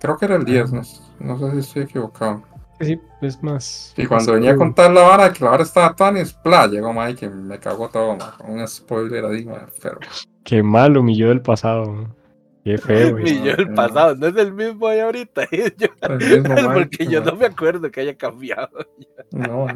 [0.01, 0.83] Creo que era el 10, no,
[1.21, 2.43] no sé si estoy equivocado.
[2.81, 3.95] Sí, es más.
[3.97, 7.15] Y cuando venía a contar la vara, que la vara estaba tan espla, llegó Mike
[7.21, 9.47] que me cagó todo, un spoiler ahí,
[9.83, 9.99] pero
[10.45, 11.87] Qué malo mi yo del pasado.
[11.91, 12.15] man.
[12.65, 13.13] Qué feo.
[13.13, 13.25] güey.
[13.25, 13.75] Mi yo el no.
[13.75, 15.47] pasado, no es el mismo de ahorita.
[15.77, 18.71] yo- el mismo Mike, porque yo no me acuerdo que haya cambiado.
[19.31, 19.67] No,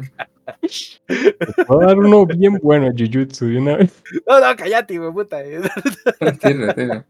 [1.67, 4.03] puedo dar uno bien bueno, Jujutsu, de una vez.
[4.27, 5.37] No, no, cállate, hijo de puta.
[6.41, 7.05] Tire, tire.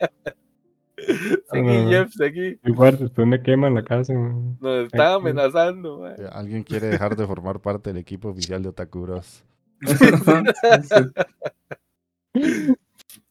[1.51, 1.85] Seguí, Ah.
[1.89, 2.59] Jeff, seguí.
[2.65, 4.13] Igual después me queman la casa.
[4.13, 4.57] man.
[4.61, 6.07] Nos está amenazando.
[6.07, 9.43] Eh, Alguien quiere dejar de formar parte del equipo oficial de Otaku Bros.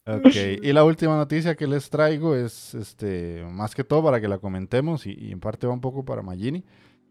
[0.07, 4.29] Ok, y la última noticia que les traigo es, este, más que todo para que
[4.29, 6.65] la comentemos y, y en parte va un poco para Magini.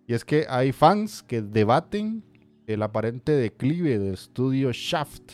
[0.08, 2.24] Y es que hay fans que debaten
[2.66, 5.34] el aparente declive del estudio Shaft.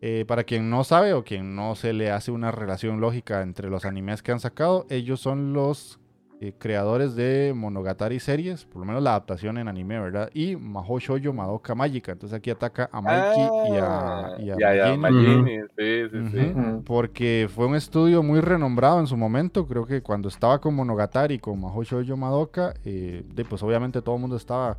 [0.00, 3.68] Eh, para quien no sabe o quien no se le hace una relación lógica entre
[3.68, 5.98] los animes que han sacado, ellos son los
[6.40, 10.30] eh, creadores de Monogatari series, por lo menos la adaptación en anime, ¿verdad?
[10.32, 12.12] Y Mahou Shoujo Madoka Magica.
[12.12, 15.62] Entonces aquí ataca a Mikey y a, y a ya, ya, Magini.
[15.76, 16.52] Sí, sí, sí.
[16.84, 19.66] Porque fue un estudio muy renombrado en su momento.
[19.66, 24.14] Creo que cuando estaba con Monogatari y con Mahou Shoujo Madoka, eh, pues obviamente todo
[24.14, 24.78] el mundo estaba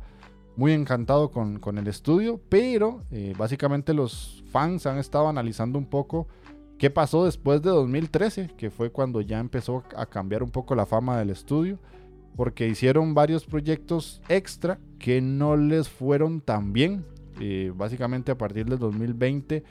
[0.60, 2.38] muy encantado con, con el estudio.
[2.50, 6.28] Pero eh, básicamente los fans han estado analizando un poco
[6.76, 10.84] qué pasó después de 2013, que fue cuando ya empezó a cambiar un poco la
[10.84, 11.78] fama del estudio.
[12.36, 17.06] Porque hicieron varios proyectos extra que no les fueron tan bien.
[17.40, 19.64] Eh, básicamente a partir del 2020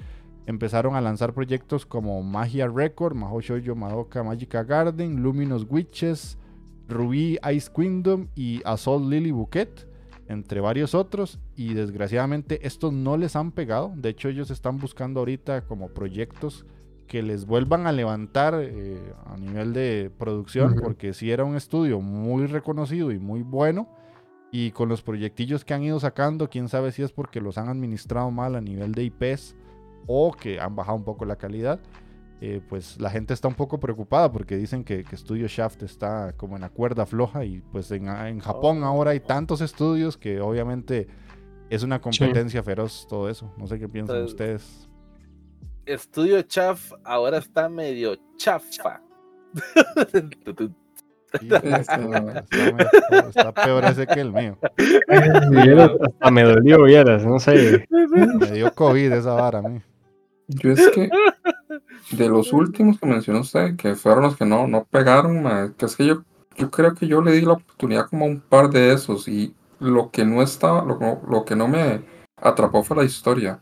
[0.47, 6.39] empezaron a lanzar proyectos como Magia Record, Mahou Shoujo Madoka Magica Garden, Luminous Witches,
[6.88, 9.88] Ruby Ice Kingdom y Assault Lily Bouquet,
[10.30, 11.39] entre varios otros.
[11.58, 13.92] Y desgraciadamente estos no les han pegado.
[13.96, 16.65] De hecho, ellos están buscando ahorita como proyectos
[17.08, 22.00] que les vuelvan a levantar eh, a nivel de producción, porque si era un estudio
[22.00, 23.89] muy reconocido y muy bueno.
[24.52, 27.68] Y con los proyectillos que han ido sacando, quién sabe si es porque los han
[27.68, 29.56] administrado mal a nivel de IPs
[30.08, 31.80] o que han bajado un poco la calidad.
[32.41, 36.34] Eh, pues la gente está un poco preocupada porque dicen que, que Studio Shaft está
[36.38, 40.39] como en la cuerda floja y pues en, en Japón ahora hay tantos estudios que
[40.39, 41.08] obviamente
[41.69, 43.54] es una competencia feroz todo eso.
[43.58, 44.89] No sé qué piensan Pues, ustedes.
[45.86, 49.02] Estudio Chaf ahora está medio chafa.
[51.39, 54.58] Sí, está, está peor ese que el mío.
[55.12, 57.88] Hasta me dolió, vieras, no sé.
[57.89, 59.82] Me dio COVID esa vara a mí.
[60.47, 61.10] Yo es que
[62.12, 65.85] de los últimos que mencionó usted, que fueron los que no, no pegaron, ma, que
[65.85, 66.23] es que yo,
[66.57, 69.53] yo creo que yo le di la oportunidad como a un par de esos y
[69.79, 72.03] lo que no estaba, lo, lo que no me
[72.38, 73.62] atrapó fue la historia.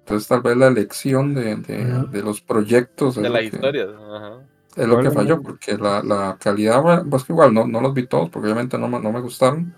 [0.00, 3.88] Entonces tal vez la elección de, de- los proyectos es de lo las que- historias.
[3.94, 4.40] Ajá.
[4.76, 7.92] es lo que falló, porque la, la calidad, bueno, pues que igual no, no los
[7.92, 9.74] vi todos, porque obviamente no, no me gustaron.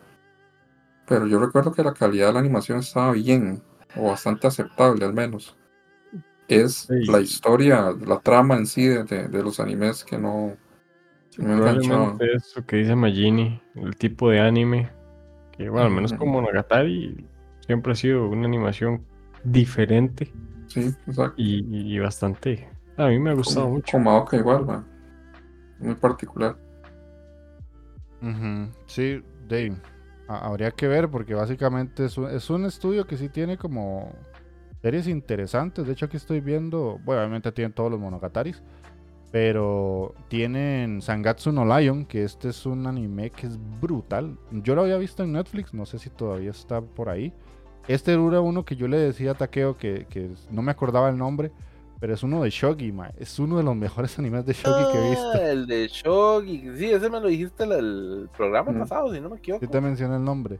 [1.08, 3.60] Pero yo recuerdo que la calidad de la animación estaba bien,
[3.96, 5.56] o bastante aceptable al menos.
[6.56, 7.04] Es Sí.
[7.06, 10.56] la historia, la trama en sí de, de- de los animes que no,
[11.38, 12.18] me enganchaban.
[12.20, 14.90] Eso que dice Magini, el tipo de anime,
[15.56, 17.26] que bueno, al menos como Monogatari
[17.66, 19.04] siempre ha sido una animación
[19.44, 20.32] diferente
[20.66, 21.34] Sí, exacto.
[21.36, 22.68] y, y bastante.
[22.96, 23.92] A mí me ha gustado Como, mucho.
[23.92, 24.84] como Madoka igual, va.
[25.78, 26.56] Muy particular.
[28.86, 29.76] Sí, Dave.
[30.28, 34.12] ha- Habría que ver porque básicamente es un, es un estudio que sí tiene como
[34.82, 35.86] series interesantes.
[35.86, 38.62] De hecho, aquí estoy viendo, bueno, obviamente tienen todos los monogataris,
[39.30, 44.36] pero tienen Sangatsu no Lion, que este es un anime que es brutal.
[44.50, 47.32] Yo lo había visto en Netflix, no sé si todavía está por ahí.
[47.88, 51.16] Este era uno que yo le decía a Takeo que, que no me acordaba el
[51.16, 51.50] nombre,
[52.00, 53.10] pero es uno de Shogi, ma.
[53.18, 55.30] Es uno de los mejores animes de Shogi que he visto.
[55.34, 56.70] Ah, el de Shogi.
[56.76, 58.78] Sí, ese me lo dijiste el, el programa Mm.
[58.80, 59.64] pasado, si no me equivoco.
[59.64, 60.58] Sí te mencioné el nombre.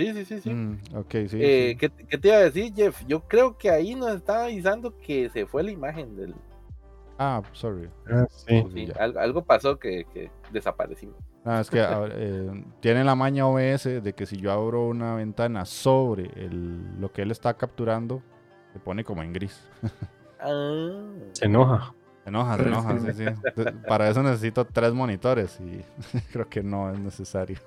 [0.00, 0.50] Sí, sí, sí, sí.
[0.50, 1.38] Mm, ok, sí.
[1.40, 1.76] Eh, sí.
[1.76, 3.02] ¿qué, qué te iba a decir, Jeff?
[3.06, 6.34] Yo creo que ahí nos está avisando que se fue la imagen del.
[7.18, 7.90] Ah, sorry.
[8.10, 8.64] Ah, sí.
[8.72, 11.16] Sí, algo, algo pasó que, que desaparecimos.
[11.44, 15.14] Ah, es que ahora, eh, tiene la maña OBS de que si yo abro una
[15.14, 18.22] ventana sobre el, lo que él está capturando,
[18.72, 19.68] se pone como en gris.
[20.40, 21.94] Ah, Se enoja.
[22.24, 23.12] Se enoja, se enoja, sí.
[23.12, 23.24] sí,
[23.88, 25.84] Para eso necesito tres monitores y
[26.32, 27.58] creo que no es necesario.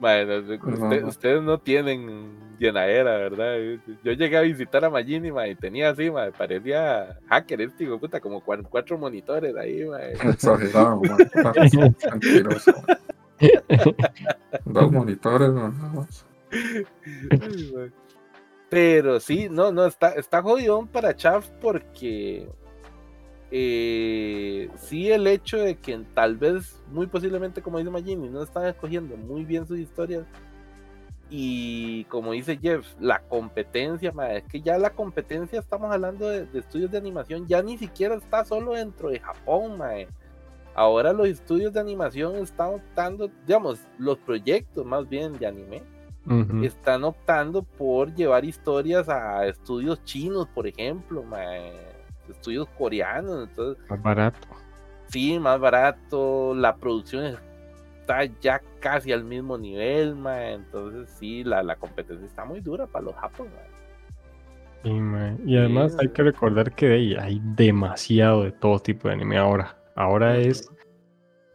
[0.00, 1.08] Bueno, usted- No.
[1.08, 3.56] ustedes no tienen llenadera, ¿verdad?
[4.02, 7.98] Yo llegué a visitar a Magini ma, y tenía así, ma, parecía hacker este hijo
[7.98, 10.00] puta, como cuatro, cuatro monitores ahí, ma.
[10.34, 11.00] Exagerado.
[14.64, 15.72] Dos monitores, ma.
[18.68, 22.48] Pero sí, no, no, está, está jodidón para Chav porque
[23.50, 28.66] eh, sí el hecho de que tal vez, muy posiblemente, como dice Magini, no están
[28.66, 30.24] escogiendo muy bien sus historias.
[31.32, 36.44] Y como dice Jeff, la competencia, ma, es que ya la competencia, estamos hablando de,
[36.46, 40.08] de estudios de animación, ya ni siquiera está solo dentro de Japón, mae.
[40.74, 45.82] Ahora los estudios de animación están optando, digamos, los proyectos más bien de anime,
[46.26, 46.64] Ujú.
[46.64, 51.72] están optando por llevar historias a estudios chinos, por ejemplo, mae,
[52.30, 54.48] estudios coreanos, entonces Más barato.
[55.08, 57.36] sí, más barato, la producción
[58.00, 62.86] está ya casi al mismo nivel, mae, entonces sí, la, la competencia está muy dura
[62.86, 63.58] para los japoneses.
[64.84, 69.76] Ma- y además hay que recordar que hay demasiado de todo tipo de anime ahora.
[69.94, 70.70] Ahora es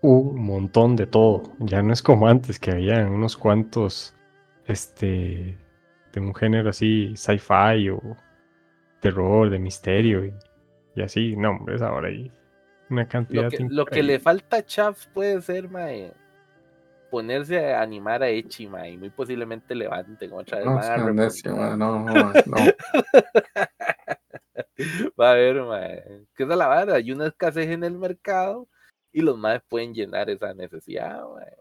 [0.01, 1.41] un montón de todo.
[1.59, 4.15] Ya no es como antes, que había unos cuantos,
[4.67, 5.57] este,
[6.13, 7.99] de un género así, sci-fi o
[9.01, 10.33] terror, de misterio y,
[10.95, 11.35] y así.
[11.35, 12.31] No, hombre, es ahora hay
[12.89, 16.13] una cantidad Lo que, lo que le falta a Chav puede ser, mae,
[17.09, 20.67] ponerse a animar a Echi, mae, y muy posiblemente levanten otra vez.
[20.67, 22.57] No, mae, a man, no, no, no.
[25.19, 28.67] Va a ver, mae, que esa es la vara, hay una escasez en el mercado
[29.11, 31.55] y los más pueden llenar esa necesidad, mae.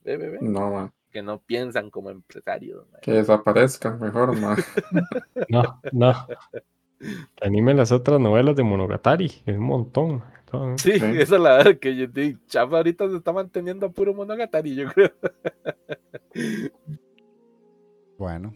[0.00, 0.92] Ve, ve, ve, No, man.
[1.10, 2.86] que no piensan como empresarios.
[2.90, 3.00] mae.
[3.00, 4.56] Que desaparezcan mejor, man.
[5.48, 6.12] No, no.
[6.98, 7.06] Que
[7.46, 10.22] anime las otras novelas de Monogatari, es un montón.
[10.50, 14.14] todo, Sí, esa es la verdad que yo digo, ahorita se está manteniendo a puro
[14.14, 15.12] monogatari, yo creo.
[18.18, 18.54] Bueno.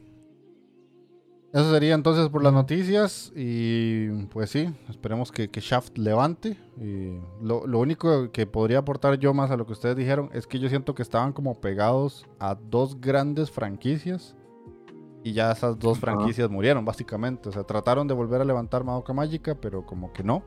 [1.53, 6.57] Eso sería entonces por las noticias y pues sí, esperemos que, que Shaft levante.
[6.81, 10.47] Y lo, lo único que podría aportar yo más a lo que ustedes dijeron es
[10.47, 14.35] que yo siento que estaban como pegados a dos grandes franquicias
[15.23, 17.49] y ya esas dos franquicias murieron básicamente.
[17.49, 20.43] O sea, trataron de volver a levantar Madoka Mágica, pero como que no.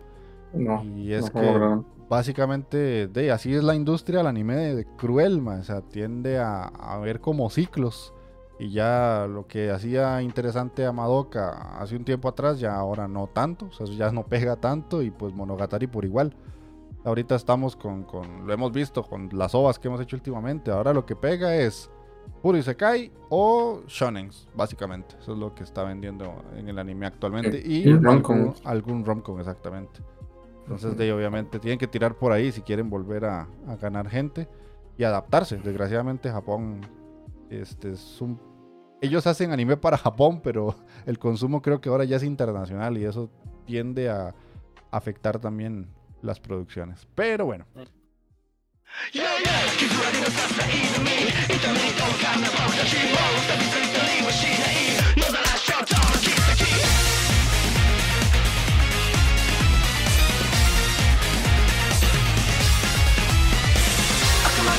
[0.53, 1.87] No, Y es no que lograron.
[2.09, 6.37] básicamente de así es la industria del anime de, de cruel, ma, o sea, tiende
[6.39, 8.13] a, a ver como ciclos.
[8.59, 13.27] Y ya lo que hacía interesante a Madoka hace un tiempo atrás, ya ahora no
[13.27, 16.35] tanto, o sea, ya no pega tanto y pues Monogatari por igual.
[17.03, 20.93] Ahorita estamos con, con- lo hemos visto con las ovas que hemos hecho últimamente, ahora
[20.93, 21.89] lo que pega es
[22.41, 25.15] puro Isekai o Shonens, básicamente.
[25.19, 27.57] Eso es lo que está vendiendo en el anime actualmente.
[27.59, 28.53] Eh, Y, y algún, romcom.
[28.63, 30.01] algún romcom, exactamente.
[30.61, 34.09] Entonces, de ahí, obviamente, tienen que tirar por ahí si quieren volver a, a ganar
[34.09, 34.47] gente
[34.97, 35.57] y adaptarse.
[35.57, 36.81] Desgraciadamente, Japón
[37.49, 38.39] este, es un...
[39.01, 43.03] Ellos hacen anime para Japón, pero el consumo creo que ahora ya es internacional y
[43.03, 43.29] eso
[43.65, 44.33] tiende a
[44.91, 45.89] afectar también
[46.21, 47.07] las producciones.
[47.15, 47.65] Pero bueno.
[49.11, 51.09] いやいや傷ありのささいずみ。
[51.55, 54.92] 痛みに共感な私もう寂ついたりはしない。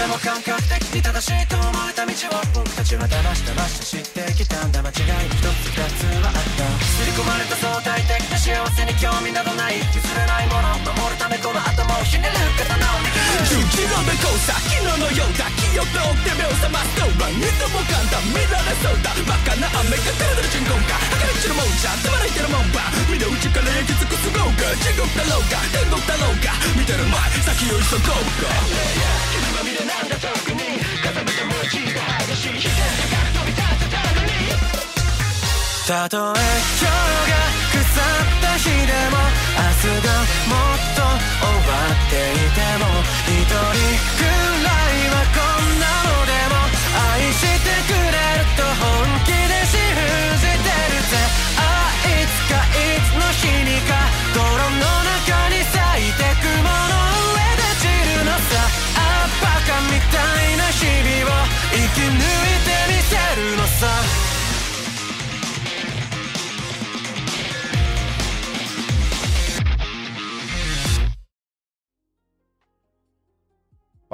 [0.05, 29.44] でも感覚的に正しいと思えた道を僕たちは騙し騙して知ってきたんだ間違い一つ二つはあった刷り込まれた相対的な幸せに興味などない譲れないもの守るためこの頭をひねる刀を握る勇気の向こうさ昨日のようだ記憶を追って目を覚ますとは二度も簡単見られそうだバカな雨が照るてる人工か明るく散るもんじゃつまらいてるもんば身の内から焼き尽くす豪華地獄だろうが天国だろうが見てる前先を急ごうか、
[35.87, 37.41] たとえ今日が
[37.73, 39.17] 腐った日でも
[39.57, 40.13] 明日が
[40.49, 42.85] もっと終わっていても
[43.25, 43.57] 一人
[44.19, 44.29] く
[44.63, 46.57] らいはこんなのでも
[47.13, 48.94] 愛してくれると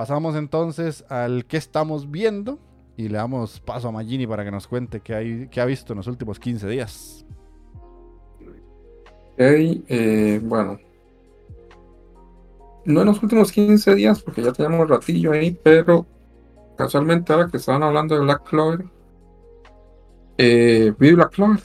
[0.01, 2.59] Pasamos entonces al que estamos viendo
[2.97, 5.93] y le damos paso a Magini para que nos cuente qué, hay, qué ha visto
[5.93, 7.27] en los últimos 15 días.
[8.41, 10.79] Ok, eh, bueno.
[12.87, 16.07] No en los últimos 15 días, porque ya tenemos ratillo ahí, pero
[16.79, 18.87] casualmente ahora que estaban hablando de Black Clover,
[20.39, 21.61] eh, vi Black Clover.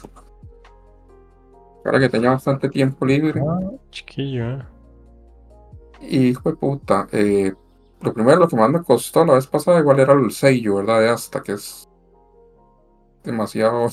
[1.86, 3.42] Ahora que tenía bastante tiempo libre.
[3.48, 4.64] Ah, chiquillo, eh.
[6.02, 7.54] Y hijo de puta, eh,
[8.02, 11.02] lo primero, lo que más me costó la vez pasada, igual era el sello, ¿verdad?
[11.02, 11.90] De hasta que es
[13.24, 13.90] demasiado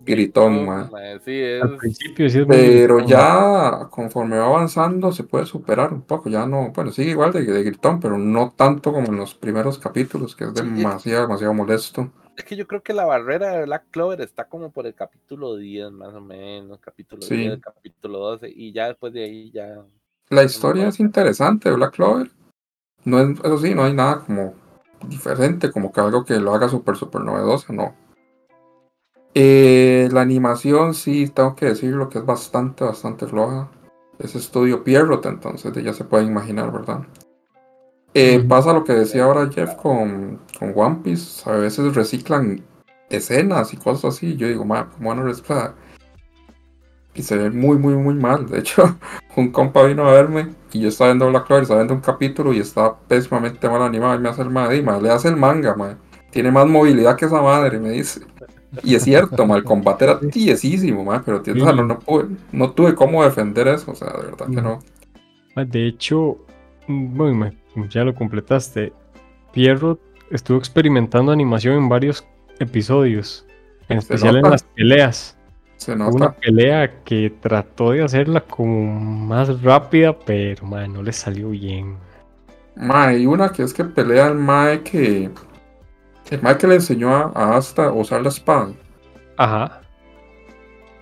[0.00, 0.90] gritón, man.
[1.24, 1.62] sí, es.
[1.62, 6.28] Al principio sí es muy Pero ya conforme va avanzando se puede superar un poco,
[6.28, 9.78] ya no, bueno, sigue igual de, de gritón, pero no tanto como en los primeros
[9.78, 10.56] capítulos, que es Sí.
[10.62, 12.10] demasiado, demasiado molesto.
[12.36, 15.56] Es que yo creo que la barrera de Black Clover está como por el capítulo
[15.56, 17.36] 10, más o menos, capítulo Sí.
[17.36, 19.82] 10, capítulo 12, y ya después de ahí ya.
[20.30, 22.30] La historia es interesante de Black Clover.
[23.04, 24.54] No es, eso sí, no hay nada como
[25.08, 27.94] diferente, como que algo que lo haga súper, súper novedoso, no.
[29.34, 33.70] Eh, la animación sí, tengo que decirlo que es bastante, bastante floja.
[34.18, 37.00] Es estudio Pierrot, entonces ya se pueden imaginar, ¿verdad?
[38.14, 38.44] Eh.
[38.46, 42.62] Pasa lo que decía ahora Jeff con, con One Piece, a veces reciclan
[43.08, 44.36] escenas y cosas así.
[44.36, 45.74] Yo digo, "Ma, ¿cómo van a reciclar?
[47.14, 48.48] Y se ve muy, muy, muy mal.
[48.48, 48.96] De hecho,
[49.36, 52.52] un compa vino a verme y yo estaba viendo Black Clover, estaba viendo un capítulo
[52.52, 54.14] y estaba pésimamente mal animado.
[54.14, 55.98] Y me hace el madre, le hace el manga, ma.
[56.30, 58.20] Tiene más movilidad que esa madre, me dice.
[58.82, 61.98] Y es cierto, ma, el combate era tiesísimo, ma, pero tío, o sea, no, no,
[61.98, 64.78] pude- no tuve cómo defender eso, o sea, de verdad que no.
[65.54, 66.38] Ah, De hecho,
[66.86, 67.50] mm, bueno,
[67.90, 68.94] ya lo completaste.
[69.52, 70.00] Pierrot
[70.30, 72.26] estuvo experimentando animación en varios
[72.58, 73.46] episodios,
[73.90, 75.36] en especial en las peleas.
[75.84, 76.36] Se Hubo una nota.
[76.40, 81.96] pelea que trató de hacerla como más rápida, pero man, no le salió bien.
[82.74, 85.30] Ma, hay una que es que pelea al Mae que.
[86.30, 88.72] El Mae que le enseñó a, a Asta usar la espada.
[89.36, 89.80] Ajá.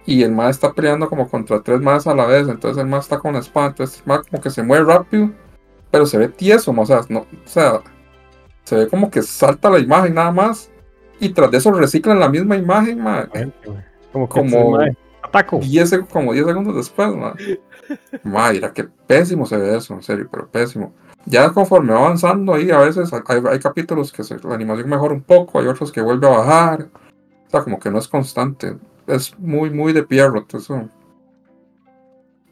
[0.06, 2.48] Y el Mae está peleando como contra tres Maes a la vez.
[2.48, 3.68] Entonces el Mae está con la espada.
[3.68, 5.30] Entonces el Mae como que se mueve rápido.
[5.90, 7.80] Pero se ve tieso, o sea, no, o sea,
[8.64, 10.70] se ve como que salta la imagen nada más.
[11.20, 13.89] Y tras de eso reciclan la misma imagen, ma, Gente, güey.
[14.12, 14.78] Como que Como-
[15.22, 15.58] ataco.
[15.58, 17.34] 10, seg- como 10 segundos después, ma.
[18.24, 20.92] Ma, mira, qué pésimo se ve eso, en serio, pero pésimo.
[21.26, 25.12] Ya conforme va avanzando ahí, a veces hay, hay capítulos que se- la animación mejora
[25.14, 26.88] un poco, hay otros que vuelve a bajar.
[27.46, 28.76] O sea, como que no es constante.
[29.06, 30.88] Es muy, muy de Pierrot, eso.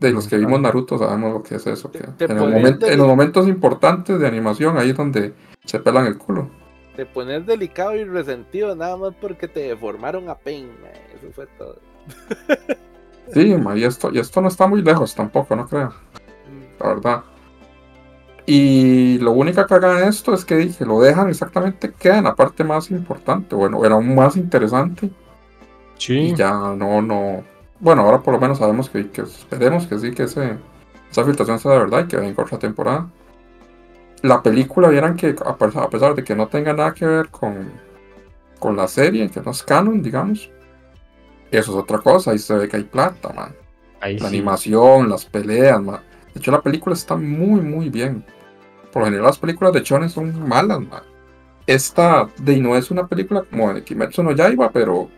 [0.01, 1.91] De los que vimos Naruto sabemos lo que es eso.
[1.91, 5.33] Que en, el momento- en los momentos importantes de animación, ahí es donde
[5.65, 6.49] se pelan el culo.
[6.95, 11.47] Te pones delicado y resentido nada más porque te deformaron a Pain, mae, eso fue
[11.59, 11.79] todo.
[13.33, 15.89] Sí, ma, y esto, y esto no está muy lejos tampoco, no creo.
[15.89, 17.25] Mm, la verdad.
[18.47, 22.35] Y lo único que hagan esto es que dije, lo dejan exactamente, queda en la
[22.35, 25.11] parte más importante, bueno, era aún más interesante.
[25.99, 26.15] Sí.
[26.15, 27.45] Y ya no, no.
[27.81, 30.57] Bueno, ahora por lo menos sabemos que, que esperemos que sí, que ese,
[31.11, 33.09] esa filtración sea de verdad y que venga otra temporada.
[34.23, 37.29] La película, vieran que a pesar, a pesar de que no tenga nada que ver
[37.29, 37.71] con,
[38.59, 40.51] con la serie, que no es canon, digamos,
[41.51, 43.55] eso es otra cosa, ahí se ve que hay plata, man.
[44.01, 44.37] Ahí La sí.
[44.37, 46.03] animación, las peleas, ma.
[46.35, 48.25] De hecho, la película está muy, muy bien.
[48.93, 51.03] Por lo general, las películas de Shonen son malas, ma.
[51.67, 55.11] Esta de no es una película como de Kimetsu no Yaiba, pero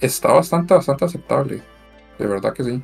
[0.00, 1.62] está bastante, bastante aceptable.
[2.18, 2.82] De verdad que sí.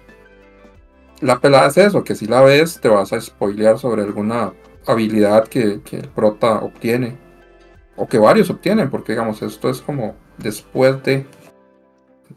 [1.20, 4.52] La pelada es eso, que si la ves te vas a spoilear sobre alguna
[4.86, 7.16] habilidad que, que el prota obtiene.
[7.94, 11.26] O que varios obtienen, porque digamos, esto es como después de...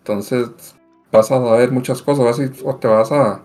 [0.08, 0.76] Entonces
[1.12, 3.42] vas a saber muchas cosas, vas a- o te vas a...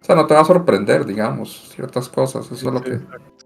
[0.00, 2.46] O sea, no te va a sorprender, digamos, ciertas cosas.
[2.50, 2.98] Eso es lo que...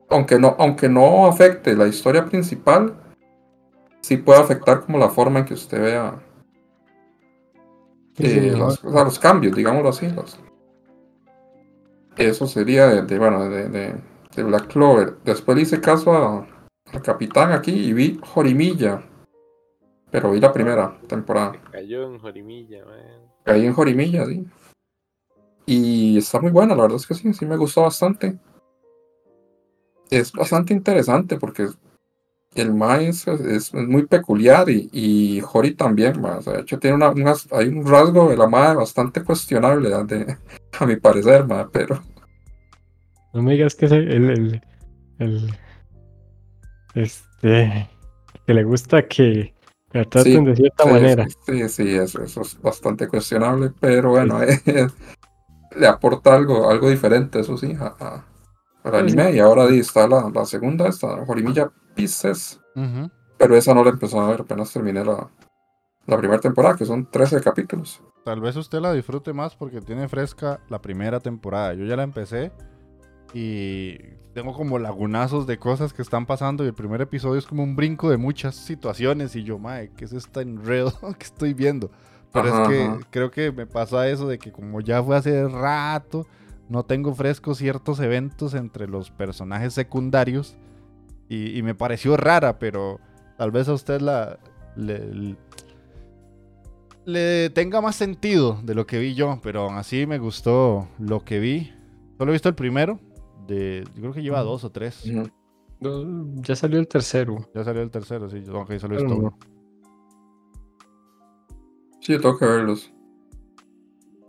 [0.08, 2.94] Aunque no, aunque no afecte la historia principal,
[4.02, 6.14] sí puede afectar como la forma en que usted vea
[8.16, 10.08] Sí, sí, eh, los, o sea, los cambios, digámoslo así.
[10.10, 10.38] los-
[12.16, 13.94] Eso sería de, de, bueno, de, de-
[14.36, 15.16] de Black Clover.
[15.24, 16.46] Después le hice caso
[16.92, 19.02] al capitán aquí y vi Jorimilla.
[20.14, 21.54] Pero vi la primera temporada.
[21.72, 23.00] Cayó en Jorimilla, man.
[23.42, 24.46] Caí en Jorimilla, sí.
[25.66, 28.38] Y está muy buena, la verdad es que sí, sí me gustó bastante.
[30.12, 31.66] Es bastante interesante porque
[32.54, 36.60] el Mae es, es- es muy peculiar y, y Hori también, ma, o sea, de
[36.60, 40.36] hecho tiene una, unas- hay un rasgo de la Mae bastante cuestionable, de,
[40.78, 42.00] a mi parecer, ma, pero
[43.32, 44.62] No me digas que es el, el, el,
[45.18, 45.54] el-
[46.94, 47.90] este
[48.46, 49.53] que le gusta que
[49.94, 51.26] la traten de cierta sí, manera.
[51.26, 54.60] sí, sí, sí, eso, eso es bastante cuestionable, pero bueno, eh,
[55.76, 58.24] le aporta algo, algo diferente, eso sí, a, a-
[58.84, 59.32] al Sí, anime.
[59.34, 62.60] Y ahora está la, la segunda, esta, Horimiya Pieces,
[63.38, 65.30] pero esa no la empezó a ver, apenas terminé la,
[66.06, 68.02] la primera temporada, que son 13 capítulos.
[68.24, 71.74] Tal vez usted la disfrute más porque tiene fresca la primera temporada.
[71.74, 72.52] Yo ya la empecé
[73.34, 73.98] y
[74.34, 77.76] tengo como lagunazos de cosas que están pasando y el primer episodio es como un
[77.76, 81.90] brinco de muchas situaciones y yo, mae, ¿qué es este enredo que estoy viendo?
[82.32, 82.98] Pero Ajá, es que ajá.
[83.10, 86.26] creo que me pasa eso de que como ya fue hace rato,
[86.68, 90.56] no tengo frescos ciertos eventos entre los personajes secundarios
[91.28, 92.98] y, y me pareció rara, pero
[93.38, 94.38] tal vez a usted la...
[94.76, 95.36] le-
[97.06, 101.20] le tenga más sentido de lo que vi yo, pero aún así me gustó lo
[101.24, 101.72] que vi.
[102.16, 102.98] Solo he visto el primero,
[103.46, 105.04] de, yo creo que lleva dos o tres.
[105.80, 107.36] No, Ya salió el tercero.
[107.54, 109.38] Ya salió el tercero, sí, yo- ok, pero visto no.
[112.00, 112.92] Sí, yo tengo que verlos.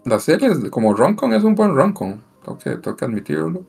[0.05, 3.65] La serie, es- como Roncon, es un buen Roncon, tengo que, tengo que admitirlo.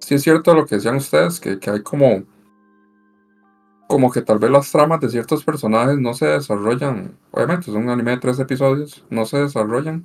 [0.00, 2.24] Sí es cierto lo que decían ustedes, que, que hay como...
[3.86, 7.16] Como que tal vez las tramas de ciertos personajes no se desarrollan.
[7.30, 10.04] Obviamente, es un anime de tres episodios, no se desarrollan.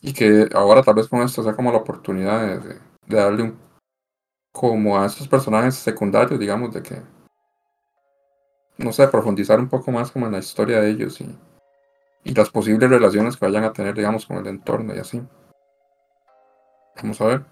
[0.00, 3.63] Y que ahora tal vez con esto sea como la oportunidad de- de darle un...
[4.54, 7.02] Como a esos personajes secundarios, digamos, de que...
[8.78, 11.38] No sé, profundizar un poco más como en la historia de ellos y
[12.24, 15.22] y las posibles relaciones que vayan a tener, digamos, con el entorno y así.
[16.96, 17.44] Vamos a ver.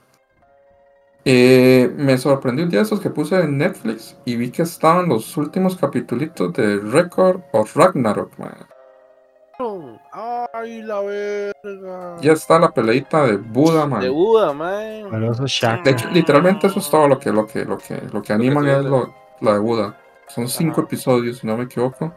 [1.24, 5.36] Eh, me sorprendió un día esos que puse en Netflix y vi que estaban los
[5.36, 8.36] últimos capítulos de Record of Ragnarok.
[8.38, 9.91] man.
[10.14, 12.16] Ay, la verga.
[12.20, 14.00] Ya está la peleita de Buda, man.
[14.02, 15.10] De Buda, man.
[15.46, 15.82] Shaka.
[15.82, 18.68] De hecho, literalmente eso es todo lo que, lo que, lo que, lo que animan
[18.68, 19.96] es lo, la de Buda.
[20.28, 20.82] Son cinco Ajá.
[20.82, 22.12] episodios, si no me equivoco.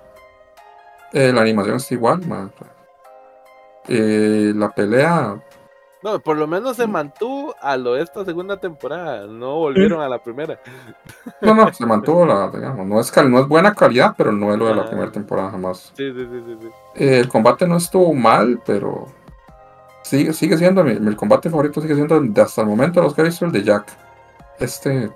[1.14, 2.52] Eh, la animación está igual, man.
[3.88, 5.42] Eh, la pelea
[6.04, 9.26] No, por lo menos se mantuvo a lo de esta segunda temporada.
[9.28, 10.60] No volvieron a la primera.
[11.42, 14.52] No, no, se mantuvo la, digamos, no es, cal- no es buena calidad, pero no
[14.52, 14.90] es lo de la Ajá.
[14.90, 15.94] primera temporada jamás.
[15.96, 16.58] Sí, sí, sí, sí.
[16.62, 16.68] sí.
[16.96, 19.08] El combate no estuvo mal, pero
[20.04, 23.52] sigue, sigue siendo mi, mi combate favorito, sigue siendo de hasta el momento los el
[23.52, 23.92] de Jack.
[24.60, 25.12] Este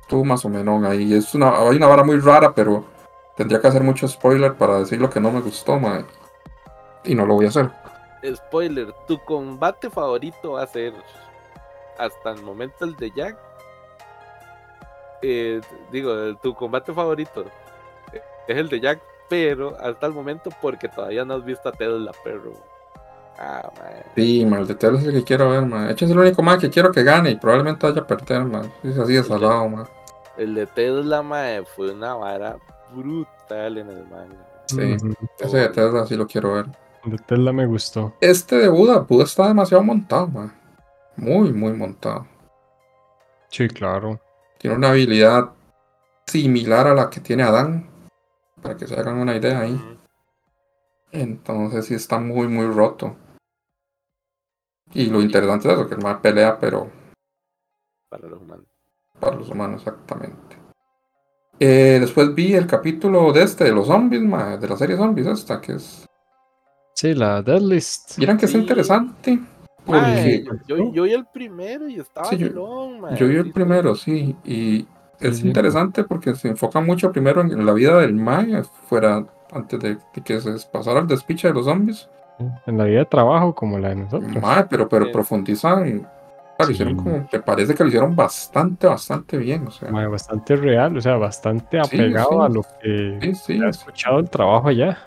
[0.00, 1.14] estuvo más o menos ahí.
[1.14, 2.84] Es una, hay una vara muy rara, pero
[3.36, 6.04] tendría que hacer mucho spoiler para decir lo que no me gustó, mae.
[7.04, 7.70] Y no lo voy a hacer.
[8.34, 10.94] Spoiler, tu combate favorito va a ser
[11.98, 13.36] hasta el momento el de Jack.
[15.22, 17.44] Eh, digo, tu combate favorito
[18.12, 21.72] eh, es el de Jack, pero hasta el momento porque todavía no has visto a
[21.72, 22.52] Ted la perro.
[23.38, 24.04] Ah, man.
[24.14, 25.86] Sí, mae, el de Tel es el que quiero ver, mae.
[25.86, 28.44] De hecho, es el único más que quiero que gane y probablemente vaya a perder,
[28.44, 28.70] mae.
[28.82, 29.86] Es así de salado, mae.
[30.36, 32.56] El de Ted la mae fue una vara
[32.92, 34.46] brutal en el manga.
[34.66, 34.96] Sí.
[35.38, 36.66] Ese de Tesla sí lo quiero ver.
[37.04, 38.14] De Tesla me gustó.
[38.20, 40.52] Este de Buda, Buda está demasiado montado, man.
[41.16, 42.26] Muy, muy montado.
[43.48, 44.20] Sí, claro.
[44.58, 45.50] Tiene una habilidad
[46.26, 47.88] similar a la que tiene Adán.
[48.64, 49.78] Para que se hagan una idea ahí.
[51.12, 53.14] Entonces sí está muy, muy roto.
[54.94, 56.90] Y lo interesante es eso, que el más pelea, pero
[58.08, 58.64] Para los humanos.
[59.20, 60.56] para los humanos exactamente.
[61.60, 65.26] Eh, después vi el capítulo de este, de los zombies, ma, de la serie zombies
[65.26, 66.06] esta, que es...
[66.94, 68.16] Sí, la Deadlist.
[68.16, 69.38] Vieran que es interesante.
[70.66, 73.16] Yo, yo vi el primero y estaba Sí, yo- vacilón, mae.
[73.16, 74.86] Yo vi el primero, sí, y
[75.20, 75.46] es sí.
[75.46, 80.22] interesante porque se enfoca mucho primero en, la vida del Mae, fuera antes de, de
[80.24, 82.08] que se pasara el despiche de los zombies.
[82.66, 84.32] En la vida de trabajo como la de nosotros.
[84.42, 85.12] Mae, pero, pero Sí.
[85.12, 86.08] profundizan,
[86.58, 86.72] lo Sí.
[86.72, 90.96] hicieron como, me parece que lo hicieron bastante, bastante bien, o sea, Mae, bastante real,
[90.96, 92.38] o sea, bastante apegado sí.
[92.40, 94.98] a lo que sí, sí, se ha escuchado el trabajo allá.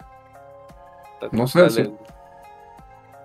[1.32, 1.91] no sé, sí.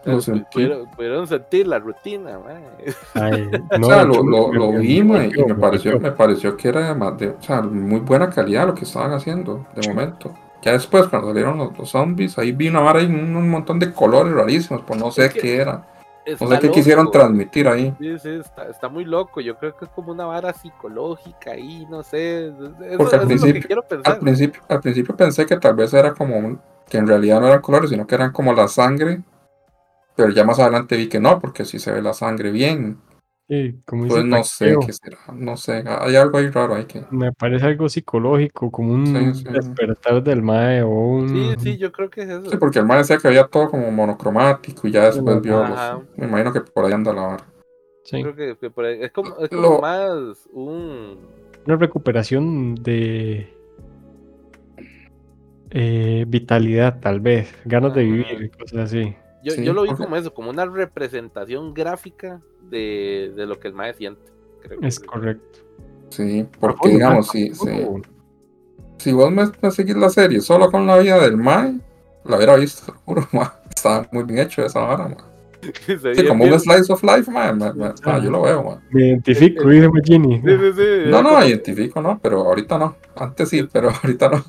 [0.04, 0.18] Lo.
[0.50, 2.38] Pudieron, pudieron sentir la rutina.
[3.14, 6.56] Ay, o no, sea, de lo, lo, lo vi, mae, y me pareció, me pareció
[6.56, 10.32] que era de, de- o sea, muy buena calidad lo que estaban haciendo, de momento.
[10.62, 13.78] Ya después, cuando salieron los, los zombies, ahí vi una vara y un, un montón
[13.78, 15.86] de colores rarísimos, pues no sé Es que- qué era.
[16.40, 17.18] No sé qué quisieron loco.
[17.18, 17.92] transmitir ahí.
[17.98, 19.40] Sí, sí, está, está muy loco.
[19.40, 22.46] Yo creo que es como una vara psicológica ahí, no sé.
[22.46, 24.12] Eso, Porque al eso es lo que principio- quiero pensar.
[24.14, 27.48] Al principio, al principio pensé que tal vez era como un- que en realidad no
[27.48, 29.20] eran colores, sino que eran como la sangre
[30.16, 32.98] Pero ya más adelante vi que no, porque sí se ve la sangre bien.
[33.48, 36.84] Sí, como dice Pues no sé qué será, no sé, hay algo ahí raro ahí
[36.86, 37.04] que...
[37.10, 39.44] Me parece algo psicológico, como un Sí, sí.
[39.50, 41.28] despertar del mae o un...
[41.28, 42.50] Sí, sí, yo creo que es eso.
[42.50, 45.78] Sí, porque el man decía que había todo como monocromático y ya después vio los...
[46.16, 47.44] Me imagino que por ahí anda la vara.
[48.04, 51.18] Sí, Creo que, que por ahí- es como, es como Lo- más un
[51.66, 53.52] Una recuperación de
[55.70, 59.14] eh, vitalidad, tal vez, ganas de vivir, cosas así.
[59.44, 62.40] Yo, Sí, yo lo vi como eso, como una representación gráfica
[62.70, 64.22] de, de lo que el mae siente.
[64.62, 65.58] creo que Es correcto.
[66.10, 68.02] Sí, porque digamos, si, Tampoco-
[68.98, 71.80] si, si vos me, me seguís la serie solo con la vida del Mae,
[72.24, 73.26] la hubiera visto, seguro.
[73.74, 75.16] Estaba muy bien hecho esa vara, ma.
[75.86, 77.52] Se Sí, como bien- un slice of life, ma.
[77.52, 78.82] ma- ma- ma, yo lo veo, ma.
[78.90, 80.36] Me identifico, dice Magini.
[80.40, 82.96] Sí, sí, sí, No, no, como- identifico, no, pero ahorita no.
[83.16, 84.44] Antes sí, pero ahorita no.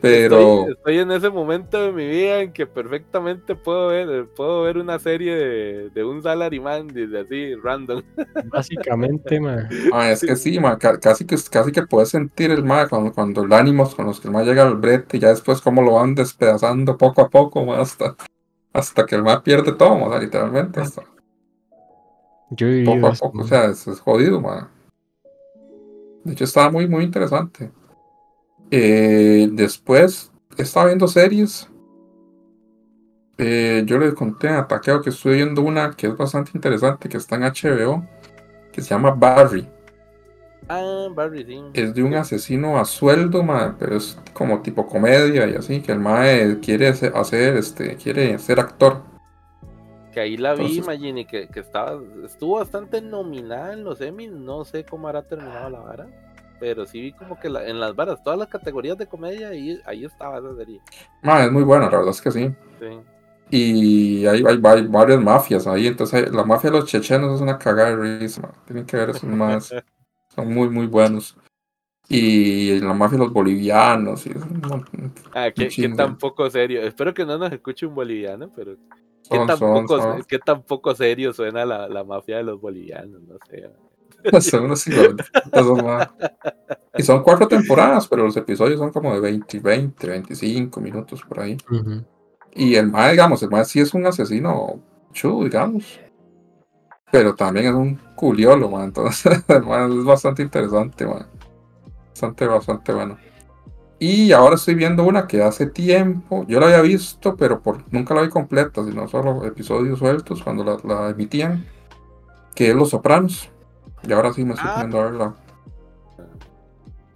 [0.00, 4.62] Pero- Estoy, estoy en ese momento de mi vida en que perfectamente puedo ver, puedo
[4.62, 8.02] ver una serie de, de un salaryman desde así, random.
[8.46, 12.64] Básicamente, ma, Ah, es que sí, ma, ca- casi que casi que puedes sentir el
[12.64, 15.28] ma cuando, cuando el ánimo con los que el ma llega al brete y ya
[15.28, 18.16] después cómo lo van despedazando poco a poco, ma, hasta,
[18.72, 21.02] hasta que el ma pierde todo, ma, o sea, literalmente, hasta
[22.50, 24.70] yo poco a poco, o sea, es, es jodido, ma.
[26.24, 27.70] De hecho, estaba muy, muy interesante.
[28.70, 31.68] Eh, después, estaba viendo series.
[33.38, 37.18] Eh, yo le conté a Takeo que estoy viendo una que es bastante interesante, que
[37.18, 38.06] está en HBO,
[38.72, 39.68] que se llama Barry.
[40.68, 41.62] Ah, Barry, sí.
[41.74, 45.92] Es de un asesino a sueldo, ma, pero es como tipo comedia y así, que
[45.92, 49.02] el mae quiere hacer, este, quiere ser actor.
[50.12, 54.64] Que ahí la vi, Magini, que, que estaba, estuvo bastante nominada en los Emmys, no
[54.64, 56.06] sé cómo hará terminado la vara,
[56.58, 59.80] pero sí vi como que la- en las varas, todas las categorías de comedia, ahí,
[59.84, 60.80] ahí estaba esa serie.
[61.22, 62.50] Ma, es muy buena, la verdad es que sí.
[62.78, 63.00] Sí.
[63.50, 67.58] Y hay, hay, hay varias mafias ahí, entonces la mafia de los chechenos es una
[67.58, 68.52] cagada de risa.
[68.64, 69.72] Tienen que ver esos más,
[70.34, 71.36] son muy, muy buenos.
[72.08, 74.32] Y la mafia de los bolivianos, y
[75.32, 76.82] Ah, qué, tan poco serio.
[76.82, 78.76] Espero que no nos escuche un boliviano, pero
[79.28, 82.44] qué son, tan, son, poco, son, qué tan poco serio suena la, la mafia de
[82.44, 83.70] los bolivianos, no sé.
[86.98, 91.40] Y son cuatro temporadas, pero los episodios son como de 20, 20, 25 minutos por
[91.40, 91.58] ahí.
[92.54, 94.80] Y el mae, digamos, el mae sí es un asesino
[95.12, 96.00] chulo, digamos.
[97.12, 98.84] Pero también es un culiolo, man.
[98.84, 101.26] Entonces, el es bastante interesante, man.
[102.08, 103.18] Bastante, bastante bueno.
[103.98, 108.14] Y ahora estoy viendo una que hace tiempo, yo la había visto, pero por, nunca
[108.14, 111.64] la vi completa, sino solo episodios sueltos cuando la, la emitían,
[112.54, 113.50] que es Los Sopranos.
[114.06, 114.74] Y ahora sí me estoy Ah.
[114.74, 115.34] poniendo a verla.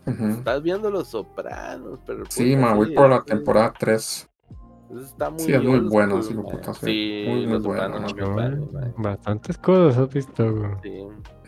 [0.06, 2.24] Estás viendo Los Sopranos, pero...
[2.28, 4.28] Sí, puta, man, voy por la temporada 3.
[4.90, 6.80] eso Está muy Sí, es muy old buena, school, sí, lo puta, sí.
[6.86, 7.46] Sí, Muy, muy
[8.72, 8.92] man.
[8.96, 10.52] Bastantes cosas has visto.
[10.52, 10.70] güey.
[10.82, 10.98] Sí.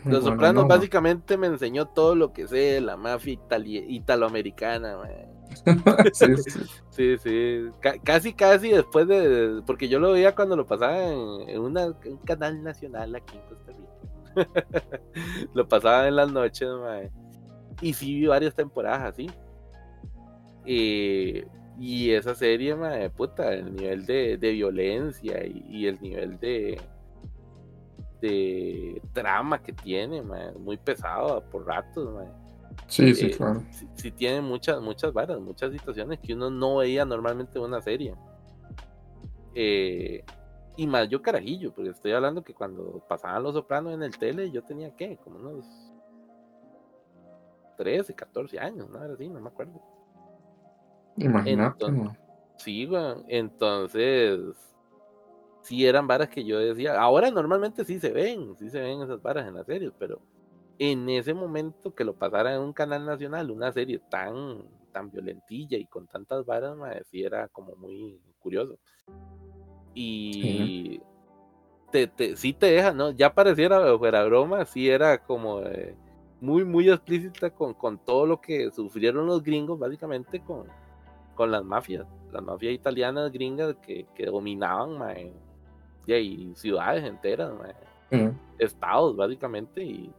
[0.05, 3.85] Los bueno, Sopranos no, básicamente me enseñó todo lo que sé de la mafia itali-
[3.89, 4.95] italoamericana,
[6.13, 6.59] sí, sí.
[6.89, 7.65] Sí, sí.
[7.79, 9.61] Ca- casi, casi después de.
[9.65, 11.17] Porque yo lo veía cuando lo pasaba en,
[11.59, 14.12] un canal nacional aquí en Costa Rica.
[15.53, 17.11] lo pasaba en las noches, mae.
[17.81, 19.29] Y sí vi varias temporadas así.
[20.65, 21.45] Eh,
[21.79, 26.79] y esa serie, mae, puta, el nivel de, de violencia y, y el nivel de.
[28.21, 32.27] de trama que tiene, mae, muy pesado por ratos, mae
[32.87, 33.63] Sí, sí, Eh, claro.
[33.71, 37.81] sí, sí tiene muchas, muchas varas, muchas situaciones que uno no veía normalmente en una
[37.81, 38.15] serie.
[39.55, 40.23] Eh,
[40.75, 44.49] y más yo carajillo, porque estoy hablando que cuando pasaban los sopranos en el tele,
[44.51, 45.65] yo tenía que, como unos
[47.77, 49.03] 13, 14 años, ¿no?
[49.03, 49.81] Era así, no me acuerdo.
[51.17, 52.19] Imagínate, entonces-.
[52.57, 54.39] Sí, weón, entonces,
[55.61, 59.21] sí eran varas que yo decía, ahora normalmente sí se ven, sí se ven esas
[59.21, 60.21] varas en las series, pero
[60.79, 65.77] en ese momento que lo pasara en un canal nacional, una serie tan, tan violentilla
[65.77, 68.77] y con tantas varas, mae, sí era como muy curioso.
[69.93, 71.01] Y
[71.91, 73.11] te, te, sí te deja, ¿no?
[73.11, 75.95] Ya pareciera fuera broma, sí era como eh,
[76.41, 80.65] muy, muy explícita con, con todo lo que sufrieron los gringos, básicamente con,
[81.35, 85.33] con las mafias, las mafias italianas gringas que, que dominaban, mae,
[86.07, 90.11] y ciudades enteras, mae, estados, básicamente, y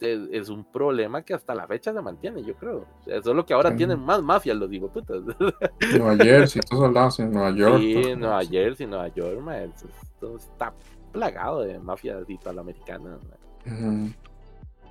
[0.00, 2.86] es, es un problema que hasta la fecha se mantiene, yo creo.
[3.00, 3.76] O sea, solo que ahora Sí.
[3.78, 5.22] tienen más mafias, los digo, putas.
[5.98, 7.78] Nueva Jersey, todos esos lados en Nueva York.
[7.80, 9.40] Sí, Nueva Jersey, Nueva York,
[9.74, 10.72] eso- esto está
[11.12, 13.18] plagado de mafias italoamericanas.
[13.24, 13.74] mae.
[13.74, 14.12] Ujú.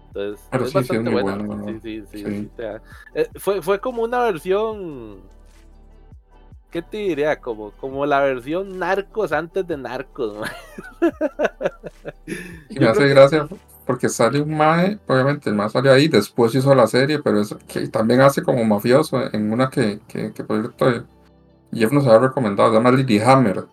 [0.08, 1.38] Entonces, Pero es sí, sí, es bastante buena.
[1.38, 1.44] sí,
[1.74, 1.80] ¿no?
[1.82, 2.50] sí, sí, Sí.
[3.14, 5.20] eh, fue, fue como una versión
[6.72, 7.40] ¿qué te diría?
[7.40, 10.52] Como, como la versión narcos antes de narcos, mae.
[12.70, 13.48] Y me hace que gracia
[13.88, 17.56] porque sale un mae, obviamente el mae salió ahí, después hizo la serie, pero es
[17.68, 21.08] que también hace como mafioso en una que, que, que por cierto
[21.74, 23.66] Jeff nos había recomendado, se llama Lilyhammer.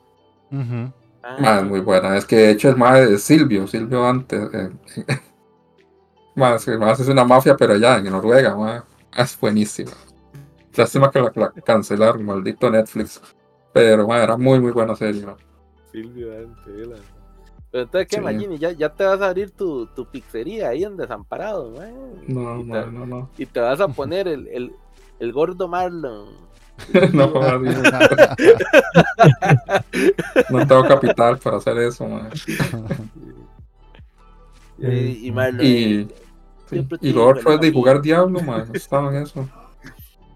[0.51, 0.93] Ujú.
[1.23, 2.17] Ah, Mae, es muy buena.
[2.17, 4.49] Es que de hecho el mae de Silvio, Silvio antes.
[4.53, 4.71] Eh,
[6.35, 8.83] más, más es una mafia, pero allá en Noruega, mae.
[9.17, 9.93] Es buenísima.
[10.77, 13.21] Lástima que la, la cancelaron, maldito Netflix.
[13.73, 15.25] Pero mae, era muy, muy buena serie.
[15.25, 15.37] mae.
[15.93, 16.97] Silvio Antela.
[17.75, 18.23] Pero entonces, ¿qué, Sí.
[18.23, 18.57] Magini?
[18.57, 21.75] Ya, ya te vas a abrir tu, tu pizzería ahí en Desamparado.
[22.29, 23.31] No, y, mae, te, no, no.
[23.37, 24.73] y te vas a poner el, el,
[25.19, 26.29] el gordo Marlon.
[27.13, 27.59] No, mae,
[30.51, 32.31] no tengo capital para hacer eso, mae.
[34.79, 35.67] Y, y Marlon.
[35.67, 36.09] Y,
[36.71, 38.67] sí, y lo otro es de jugar Diablo, mae.
[38.73, 39.49] Estaba en eso.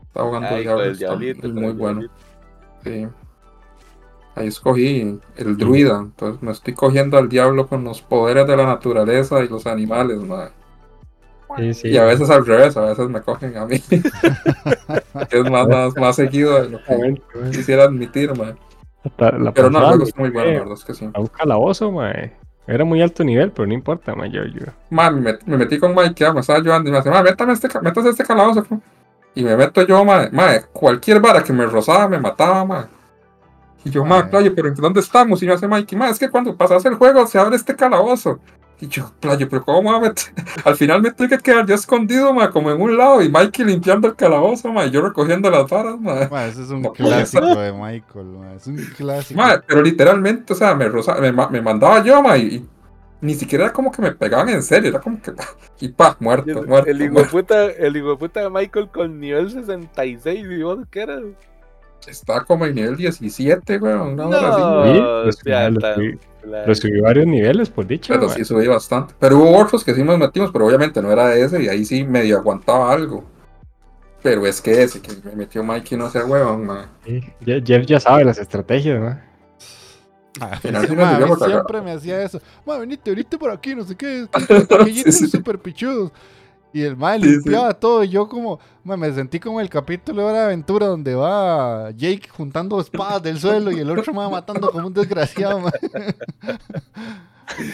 [0.09, 0.83] Estaba jugando Ay, Diablo.
[1.25, 2.03] el está con muy bueno.
[2.83, 3.07] Sí.
[4.39, 8.67] Ahí escogí el druida, entonces me estoy cogiendo al diablo con los poderes de la
[8.67, 10.51] naturaleza y los animales, mae.
[11.57, 11.89] Sí, sí.
[11.89, 13.81] Y a veces al revés, a veces me cogen a mí.
[13.81, 13.97] que
[15.31, 17.21] es más, más, más seguido de lo que
[17.51, 18.55] quisiera admitir, mae.
[19.17, 21.11] La, la Pero no, el juego está muy bueno, la verdad es que sí.
[21.13, 22.33] A un calabozo, mae.
[22.69, 24.31] Era muy alto nivel, pero no importa, mae.
[24.31, 24.67] Yo, yo.
[24.91, 27.25] Man, me, met- me metí con Mike, ya me estaba ayudando y me dice, man,
[27.25, 28.63] métame este, métase este calabozo.
[28.63, 28.81] fu".
[29.35, 32.85] Y me meto yo, mae, mae, cualquier vara que me rozaba me mataba, mae.
[33.89, 34.31] Y yo, mae, Mae.
[34.31, 35.43] playo, pero ¿en dónde estamos?
[35.43, 38.41] Y me hace Mike, mae, es que cuando pasas el juego se abre este calabozo.
[38.81, 40.25] Y yo, playo, pero ¿cómo me voy a meter?
[40.65, 43.65] Al final me tuve que quedar yo escondido, mae, como en un lado, y Mikey
[43.65, 46.29] limpiando el calabozo, mae, y yo recogiendo las varas, mae.
[46.29, 49.41] Ma, ese es un No, clásico de Michael, ma, es un clásico.
[49.41, 52.69] Mae, pero literalmente, o sea, me, roza- me, ma- me mandaba yo, mae, y
[53.21, 55.33] ni siquiera era como que me pegaban en serio, era como que,
[55.81, 56.91] y pa, muerto, El, muerto.
[56.91, 57.31] el hijo muerto.
[57.31, 61.23] puta, el hijo de puta de Michael con nivel 66, ¿y vos qué eras?
[62.07, 64.13] Está como en nivel 17, weón.
[64.15, 64.81] Una hora así, No.
[64.83, 65.33] weón.
[65.33, 66.19] Sí,
[66.67, 68.15] lo subí- varios niveles, por dicho.
[68.15, 69.15] Pero sí subí bastante.
[69.19, 72.05] Pero hubo otros que sí nos metimos, pero obviamente no era ese y ahí sí
[72.05, 73.25] medio aguantaba algo.
[74.23, 76.87] Pero es que ese que me metió Mikey no sea huevón, man.
[77.05, 79.29] Sí, Je- Jeff ya sabe las estrategias, mae.
[80.41, 82.41] Ma, final sí me ma, siempre me hacía eso.
[82.65, 84.27] Ma, venite, venite por aquí, no sé qué.
[84.69, 85.29] Pequeñitos Sí, sí.
[85.29, 86.13] súper pichudos.
[86.73, 87.35] Y el mal Sí, sí.
[87.35, 88.05] limpiaba todo.
[88.05, 92.29] Y yo, como, me sentí como el capítulo de Hora de Aventura donde va Jake
[92.29, 95.61] juntando espadas del suelo y el otro ma matando como un desgraciado.
[95.61, 95.71] ma.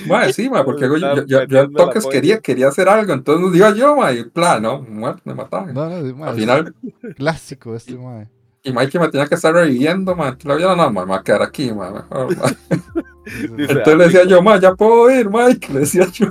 [0.07, 4.17] Man, sí, man, porque yo, yo, toques quería, quería hacer algo, entonces digo yo, man,
[4.17, 5.75] y plan, no, me mataban.
[5.75, 6.75] No, no, ma, Al final,
[7.17, 8.25] clásico este, ma.
[8.65, 10.33] Y Mikey me tenía que estar reviviendo, man.
[10.33, 11.93] Entonces yo, no, man, me voy a quedar aquí, man.
[11.93, 12.57] mejor, man.
[13.27, 16.27] Entonces le decía yo, man, ya puedo ir, Mike, le decía yo.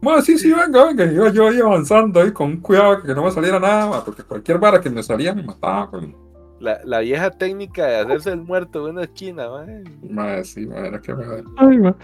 [0.00, 1.04] Man, sí, sí, venga, venga.
[1.04, 4.22] Y yo, yo ahí avanzando ahí con cuidado que no me saliera nada, man, porque
[4.22, 6.16] cualquier vara que me salía me mataba, man.
[6.58, 9.84] La, la vieja técnica de hacerse el muerto en una esquina, man.
[10.08, 11.24] Man, sí, man, era que me...
[11.58, 11.94] Ay, mae.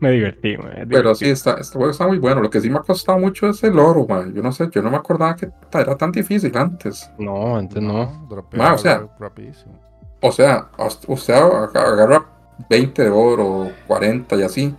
[0.00, 0.86] Me divertí, mae.
[0.86, 2.40] Pero sí, está, este juego está muy bueno.
[2.40, 4.32] Lo que sí me ha costado mucho es el oro, man.
[4.32, 7.10] Yo no sé, yo no me acordaba que era tan difícil antes.
[7.18, 8.28] No, antes no.
[8.52, 9.72] Ma, o sea, rapidísimo.
[10.20, 10.68] O sea,
[11.08, 12.24] usted ag- agarra
[12.70, 14.74] 20 de oro, 40 y así.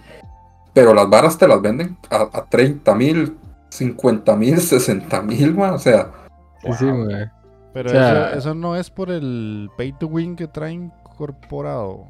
[0.74, 3.38] Pero las varas te las venden a, a 30 mil,
[3.70, 5.74] 50 mil, 60 mil, man.
[5.74, 6.12] O sea,
[6.62, 7.30] Sí, sí, mae.
[7.74, 12.06] Pero o sea- eso, eso no es por el pay to win que trae incorporado.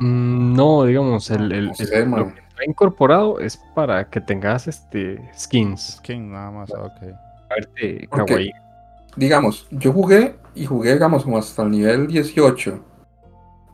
[0.00, 4.66] Mm, No, digamos, el, el, el- sé, lo que está incorporado es para que tengas
[4.66, 5.96] este skins.
[5.98, 7.12] Skin nada más, ah, ok.
[8.10, 8.52] Kawaii.
[9.16, 12.80] digamos, yo jugué y jugué, digamos, como hasta el nivel 18.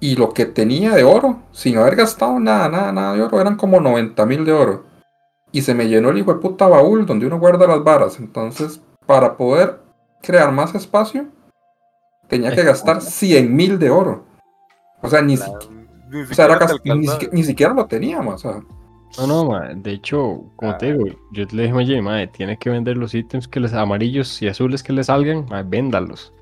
[0.00, 3.56] Y lo que tenía de oro, sin haber gastado nada, nada, nada de oro, eran
[3.56, 4.84] como 90 mil de oro.
[5.52, 8.18] Y se me llenó el hijo de puta baúl donde uno guarda las varas.
[8.18, 9.80] Entonces, para poder
[10.22, 11.26] crear más espacio,
[12.28, 14.24] tenía que gastar 100 mil de oro.
[15.02, 15.75] O sea, ni, La- siqui-
[16.16, 18.44] ni o sea, era gas- ni, ni siquiera lo teníamos.
[18.44, 18.62] O sea,
[19.18, 19.74] No, no, mae.
[19.76, 20.78] De hecho, como Ah.
[20.78, 23.72] te digo, yo le dije a Jay, mae, tiene que vender los ítems que les
[23.72, 26.32] amarillos y azules que le salgan, mae, véndalos.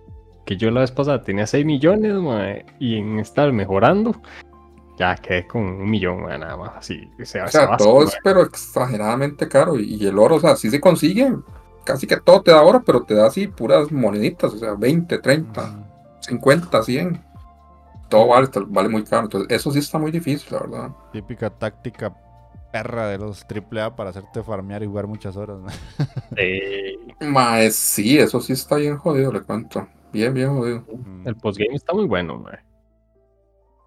[0.44, 4.14] Que yo la vez pasada tenía 6 millones, mae, y en estar mejorando,
[4.98, 6.72] ya quedé con un millón, mae, nada más.
[6.76, 9.78] Así, o sea, o sea, se basa, todo es pero exageradamente caro.
[9.78, 11.32] Y, y el oro, o sea, sí se consigue.
[11.84, 14.52] Casi que todo te da oro, pero te da así puras moneditas.
[14.54, 15.62] O sea, 20, 30.
[15.62, 15.84] Ujú.
[16.20, 17.22] 50, 100.
[18.08, 19.24] Todo vale, vale muy caro.
[19.24, 20.90] Entonces, eso sí está muy difícil, la verdad.
[21.12, 22.14] Típica táctica
[22.74, 25.58] perra de los AAA para hacerte farmear y jugar muchas horas.
[25.60, 25.68] ¿no?
[26.36, 29.86] Eh, Mae, sí, eso sí está bien jodido, le cuento.
[30.12, 30.84] Bien, bien jodido.
[31.24, 32.58] El postgame está muy bueno, mae.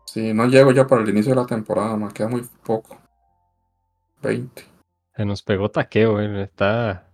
[0.05, 2.97] Sí, no llego ya para el inicio de la temporada, me queda muy poco.
[4.21, 4.63] 20.
[5.15, 7.09] Se nos pegó taqueo, eh, está.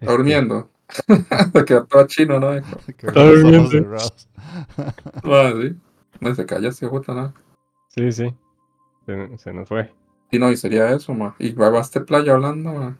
[0.00, 0.70] ¿Está durmiendo?
[1.52, 2.52] Se quedó todo chino, ¿no?
[2.86, 3.98] Está durmiendo.
[3.98, 5.76] sí.
[6.20, 7.34] No se calla este puta, ¿no?
[7.88, 8.34] Sí, sí.
[9.06, 9.92] Se, se nos fue.
[10.30, 11.34] Y no, y sería eso, ma.
[11.38, 12.98] Y va a este playa hablando, ma.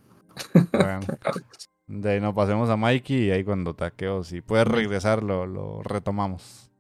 [0.72, 1.00] Bueno,
[1.86, 5.82] de ahí nos pasemos a Mikey y ahí cuando taqueo, si puedes regresar, lo, lo
[5.82, 6.70] retomamos.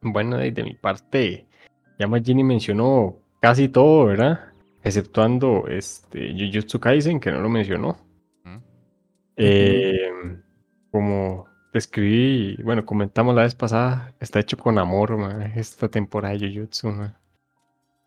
[0.00, 1.46] Bueno, de, de mi parte,
[1.98, 4.52] ya Magini mencionó casi todo, ¿verdad?
[4.82, 7.98] Exceptuando este Jujutsu Kaisen, que no lo mencionó.
[9.36, 10.10] Eh,
[10.90, 16.52] como describí, bueno, comentamos la vez pasada, está hecho con amor, ma, esta temporada de
[16.54, 17.14] Jujutsu, ma.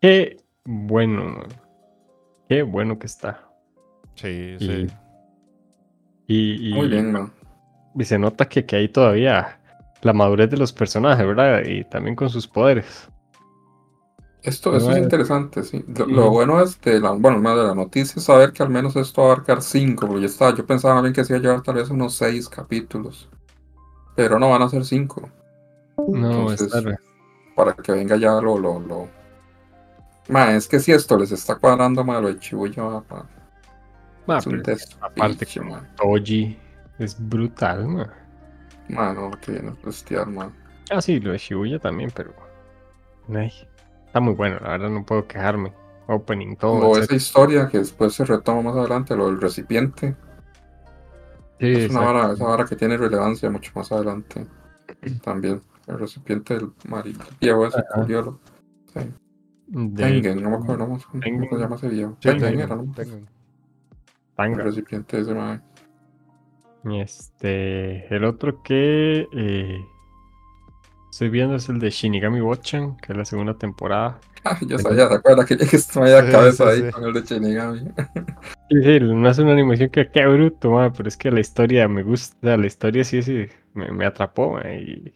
[0.00, 1.42] Qué bueno.
[2.48, 3.48] Qué bueno que está.
[4.16, 4.86] Sí, Y- sí.
[6.26, 7.30] Y, y- Muy bien, ma.
[7.94, 9.58] y se nota que, que hay todavía
[10.02, 11.62] la madurez de los personajes, ¿verdad?
[11.64, 13.08] Y también con sus poderes.
[14.42, 15.04] Esto, esto es Bueno.
[15.04, 15.82] interesante, sí.
[16.06, 18.94] Lo, bueno es de la, bueno, más de la noticia es saber que al menos
[18.96, 21.42] esto va a abarcar cinco, porque yo estaba, yo pensaba bien que se iba a
[21.42, 23.30] llevar tal vez unos seis capítulos.
[24.14, 25.28] Pero no van a ser cinco.
[25.96, 26.84] No, Entonces,
[27.54, 29.08] Para que venga ya lo, lo, lo.
[30.28, 33.26] Ma, es que si esto les está cuadrando mal lo de Chibuya, ma, pa-
[34.26, 34.62] Ma, es un
[35.00, 35.86] aparte ma.
[35.96, 36.58] Toji
[36.98, 38.12] es brutal, ma.
[38.88, 40.50] Ma, no, que viene a testear, ma.
[40.90, 42.32] Ah, sí, lo de Shibuya también, pero.
[43.34, 43.52] ay,
[44.06, 45.72] está muy bueno, la verdad no puedo quejarme.
[46.06, 46.90] Opening, todo.
[46.90, 50.14] O esa historia que después se retoma más adelante, lo del recipiente.
[51.60, 54.46] Sí, Es una vara, esa vara que tiene relevancia mucho más adelante.
[55.22, 55.62] También.
[55.86, 58.00] El recipiente del marido viejo ese Ajá.
[58.02, 58.40] culiolo.
[58.92, 59.00] Sí.
[59.66, 61.48] De Tengen, no me acuerdo no, cómo Tengen.
[61.48, 62.16] se llama ese viejo.
[62.20, 63.28] Sí, Tengen.
[64.36, 65.62] El recipiente ese, ma.
[66.84, 68.14] Y este.
[68.14, 69.26] El otro que.
[69.32, 69.78] eh,
[71.14, 74.20] estoy viendo es el de Shinigami Watchan, que es la segunda temporada.
[74.46, 76.92] Ah, yo sabía, ¿te acuerdas que que esto me la cabeza sí, ahí sí.
[76.92, 77.80] con el de Shinigami?
[78.68, 82.02] Sí, sí, no es una animación que qué bruto, pero es que la historia me
[82.02, 85.14] gusta, la historia sí, sí, me, me atrapó, y el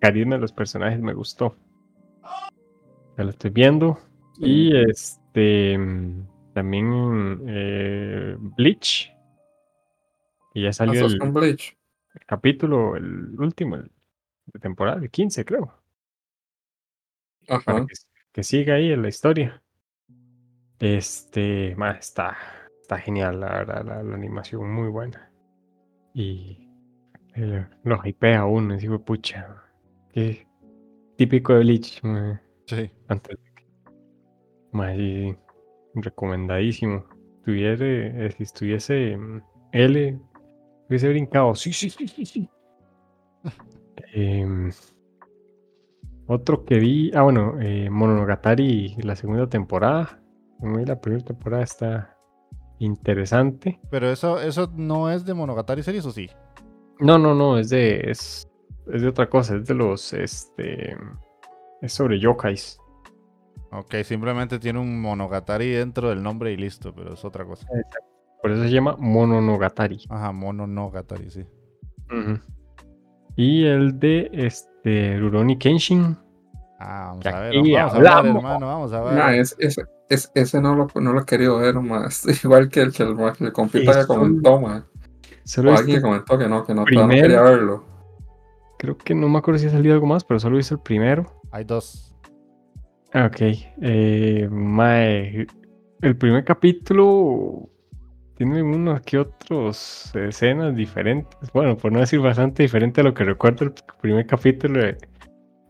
[0.00, 1.56] carisma de los personajes me gustó.
[3.18, 3.98] Ya lo estoy viendo.
[4.38, 5.78] Y este
[6.54, 9.12] también eh, Bleach.
[10.54, 11.76] Y ya salió Hasta el, Bleach.
[12.26, 13.90] capítulo, el último, el
[14.58, 15.74] temporada, el 15 creo.
[17.64, 17.94] Para que,
[18.32, 19.62] que siga ahí en la historia.
[20.78, 22.36] Este, ma, está,
[22.80, 25.30] está genial, la verdad, la, la animación muy buena.
[26.12, 26.68] Y
[27.34, 29.62] eh, lo hypea uno, digo, pucha,
[30.12, 30.46] qué
[31.16, 32.00] típico de Bleach,
[32.66, 32.90] Sí.
[33.08, 33.64] antes de que-
[34.96, 35.36] y
[35.94, 37.04] recomendadísimo.
[37.44, 39.42] Tuviere, eh, si estuviese mm,
[39.72, 40.18] L,
[40.88, 42.50] hubiese brincado, sí, sí, sí, sí, sí.
[44.12, 44.70] Em,
[46.26, 50.20] otro que vi, ah, bueno, eh, Monogatari, la segunda temporada.
[50.58, 52.16] Como vi la primera temporada está
[52.78, 53.80] interesante.
[53.90, 56.28] Pero eso, eso no es de Monogatari Series, ¿o sí?
[57.00, 58.48] No, no, no, es de, es,
[58.92, 60.96] es de otra cosa, es de los, este,
[61.82, 62.78] es sobre yokais.
[63.72, 67.66] Ok, simplemente tiene un Monogatari dentro del nombre y listo, pero es otra cosa.
[68.40, 70.04] Por eso se llama Mononogatari.
[70.08, 71.44] Ajá, Monogatari, sí.
[72.10, 72.38] Ujú.
[73.36, 76.16] Y el de, este, Rurouni Kenshin.
[76.78, 79.14] Ah, vamos a ver, aquí vamos a ver, hermano, vamos a ver.
[79.14, 79.76] Ma, es, es,
[80.08, 82.06] es- ese no lo, no lo he querido ver, ma.
[82.06, 84.86] Es igual que el que el, el compita que comentó, ma.
[85.44, 87.84] Solo O alguien comentó que no, que no, todavía no primer- quería verlo.
[88.78, 91.26] creo que no me acuerdo si ha salido algo más, pero solo hice el primero.
[91.50, 92.14] Hay dos.
[93.12, 93.40] Ah, Ok.
[93.82, 95.46] Eh, mae,
[96.02, 97.68] el primer capítulo
[98.36, 101.50] tiene unos que otros escenas diferentes.
[101.52, 104.96] Bueno, por no decir bastante diferente a lo que recuerdo el primer capítulo de,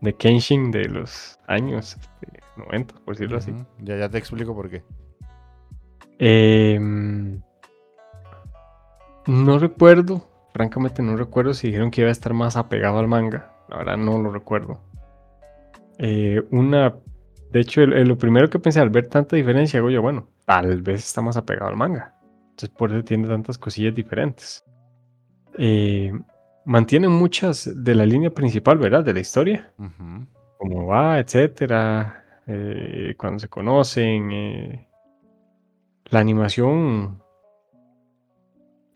[0.01, 3.53] de Kenshin de los años este, 90, por decirlo así.
[3.79, 4.83] Ya, ya te explico por qué.
[6.17, 7.41] Em,
[9.27, 13.51] no recuerdo, francamente no recuerdo si dijeron que iba a estar más apegado al manga.
[13.69, 14.79] La verdad no lo recuerdo.
[15.97, 16.95] Eh, una,
[17.51, 20.27] de hecho, el- el- lo primero que pensé al ver tanta diferencia, hago yo, bueno,
[20.45, 22.13] tal vez está más apegado al manga.
[22.55, 24.63] Entonces por eso tiene tantas cosillas diferentes.
[25.57, 26.13] Eh,
[26.63, 29.03] mantiene muchas de la línea principal, ¿verdad?
[29.03, 30.25] De la historia Ujú.
[30.57, 34.87] cómo va, etcétera, eh, cuando se conocen, eh,
[36.05, 37.21] la animación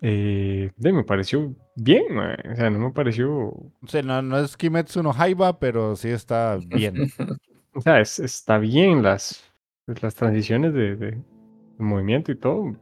[0.02, 5.04] eh, me pareció bien, o sea, no me pareció, O sea, no, no es Kimetsu
[5.04, 6.96] no Haiba, pero sí está bien.
[7.74, 9.44] o sea, es- está bien las,
[9.86, 12.76] las transiciones de, de- de movimiento y todo,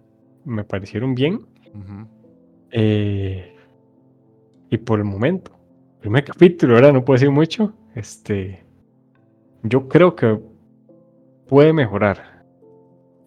[0.47, 1.45] me parecieron bien,
[2.71, 3.55] eh,
[4.69, 5.51] y por el momento,
[5.99, 6.93] primer capítulo, ¿verdad?
[6.93, 8.63] No puedo decir mucho, este,
[9.63, 10.39] yo creo que
[11.47, 12.43] puede mejorar,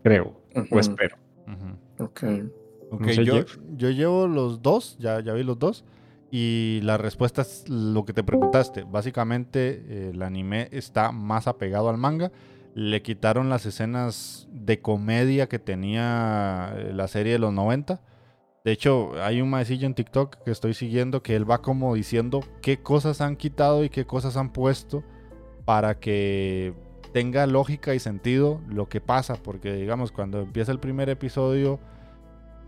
[0.02, 0.40] creo.
[0.70, 1.16] o espero.
[1.46, 2.04] Ujú.
[2.04, 2.22] Ok.
[2.92, 3.44] Ok, No sé, yo,
[3.76, 5.84] yo llevo los dos, ya, ya vi los dos.
[6.32, 8.84] Y la respuesta es lo que te preguntaste.
[8.84, 12.30] Básicamente, eh, el anime está más apegado al manga.
[12.74, 18.00] Le quitaron las escenas de comedia que tenía eh, la serie de los 90.
[18.64, 22.40] De hecho, hay un maecillo en TikTok que estoy siguiendo que él va como diciendo
[22.62, 25.02] qué cosas han quitado y qué cosas han puesto
[25.64, 26.74] para que
[27.12, 29.34] tenga lógica y sentido lo que pasa.
[29.34, 31.80] Porque, digamos, cuando empieza el primer episodio,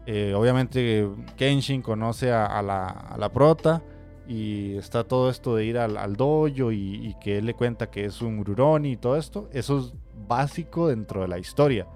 [0.07, 3.83] eh, obviamente Kenshin conoce a, la, a la prota
[4.29, 7.91] y está todo esto de ir al, al dojo y, y que él le cuenta
[7.91, 9.49] que es un Ururoni y todo esto.
[9.53, 9.95] Eso es
[10.27, 11.87] básico dentro de la historia.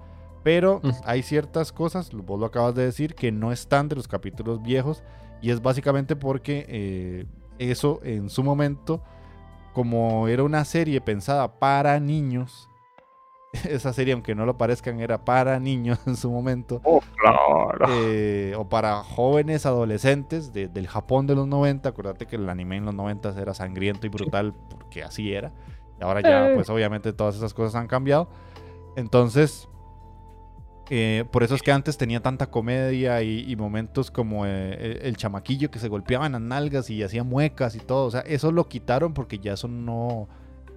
[0.43, 4.61] Pero hay ciertas cosas, vos lo acabas de decir, que no están de los capítulos
[4.61, 5.03] viejos
[5.41, 7.25] y es básicamente porque eh,
[7.59, 9.01] eso en su momento,
[9.73, 12.69] como era una serie pensada para niños,
[13.69, 17.85] esa serie aunque no lo parezcan era para niños en su momento, Oh, claro.
[17.89, 21.89] eh, o para jóvenes adolescentes de- del Japón de los 90.
[21.89, 25.51] Acuérdate que el anime en los 90 era sangriento y brutal porque así era.
[25.99, 26.55] Y ahora ya, Eh.
[26.55, 28.29] pues obviamente todas esas cosas han cambiado.
[28.95, 29.67] Entonces,
[30.89, 35.17] eh, por eso es que antes tenía tanta comedia y, y momentos como eh, el,
[35.17, 38.05] chamaquillo que se golpeaba en las nalgas y hacía muecas y todo.
[38.05, 40.27] O sea, eso lo quitaron porque ya eso no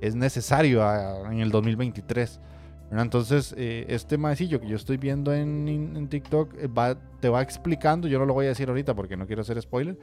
[0.01, 0.83] es necesario
[1.31, 2.41] en el 2023.
[2.91, 7.41] Entonces, eh, este maecillo que yo estoy viendo en, en- TikTok eh, va, te va
[7.41, 9.97] explicando, yo no lo voy a decir ahorita porque no quiero hacer spoiler,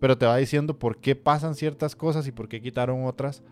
[0.00, 3.42] pero te va diciendo por qué pasan ciertas cosas y por qué quitaron otras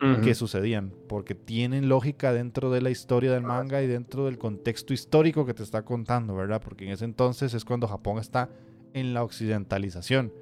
[0.00, 0.22] Ujú.
[0.22, 4.92] que sucedían, porque tienen lógica dentro de la historia del manga y dentro del contexto
[4.94, 6.60] histórico que te está contando, ¿verdad?
[6.60, 8.48] Porque en ese entonces es cuando Japón está
[8.94, 10.32] en la occidentalización.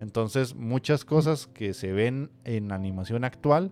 [0.00, 3.70] Entonces, muchas cosas que se ven en animación actual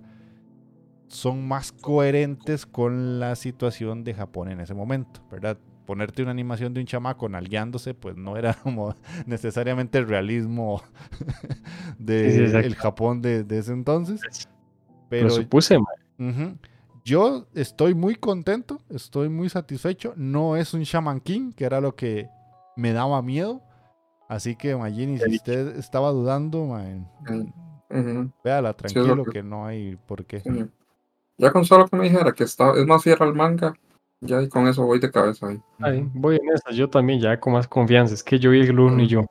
[1.09, 5.59] son más coherentes con la situación de Japón en ese momento, ¿verdad?
[5.87, 8.95] Ponerte una animación de un chamaco nalgueándose, pues no era como
[9.27, 10.83] necesariamente el realismo
[11.99, 12.67] de Sí, sí, exacto.
[12.67, 14.21] el Japón de, de ese entonces.
[14.23, 16.31] Lo Pero supuse, mae.
[16.31, 16.59] Ujú.
[17.05, 20.15] Yo estoy muy contento, estoy muy satisfecho.
[20.17, 22.31] No es un Shaman King, que era lo que
[22.77, 23.61] me daba miedo.
[24.27, 27.07] Así que, Magini, si usted estaba dudando, man,
[27.91, 30.43] Ujú, véala lo tranquilo que- que no hay por qué.
[31.39, 33.75] Ya con solo que me dijera que está, es más fiel al manga,
[34.21, 35.61] ya y con eso voy de cabeza ahí.
[36.15, 38.15] Voy en esa, yo también, ya con más confianza.
[38.15, 39.27] Es que yo vi el uno y yo.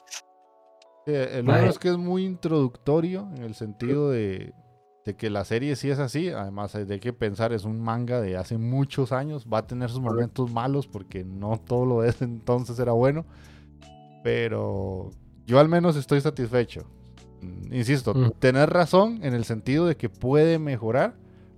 [1.06, 4.54] El uno es que es muy introductorio en el sentido de,
[5.06, 6.30] de que la serie sí es así.
[6.30, 9.48] Además, hay que pensar, es un manga de hace muchos años.
[9.52, 13.26] Va a tener sus momentos malos porque no todo lo de ese entonces era bueno.
[14.24, 15.10] Pero
[15.46, 16.86] yo al menos estoy satisfecho.
[17.42, 18.32] Mm, Insisto, Mm.
[18.40, 21.16] tener razón en el sentido de que puede mejorar.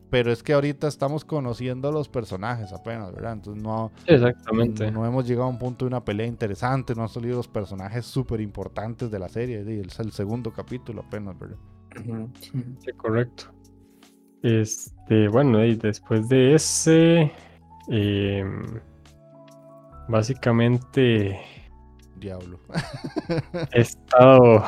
[0.10, 3.34] Pero es que ahorita estamos conociendo a los personajes apenas, ¿verdad?
[3.34, 4.92] Entonces no, Exactamente.
[4.92, 8.06] no hemos llegado a un punto de una pelea interesante, no han salido los personajes
[8.06, 11.58] súper importantes de la serie, es el segundo capítulo apenas, ¿verdad?
[12.40, 12.92] Sí.
[12.98, 13.46] Correcto.
[14.44, 17.32] Este, bueno, y después de ese,
[17.88, 18.64] em,
[20.08, 21.40] básicamente
[22.18, 22.60] Diablo.
[23.74, 24.64] he estado,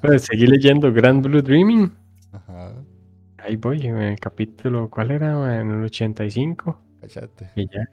[0.00, 1.92] pues, seguí leyendo Grand Blue Dreaming.
[2.32, 2.72] Ajá,
[3.48, 5.58] Ahí voy, en el capítulo, ¿cuál era?
[5.58, 6.78] En el 85.
[7.00, 7.50] cachate.
[7.56, 7.88] Y ya.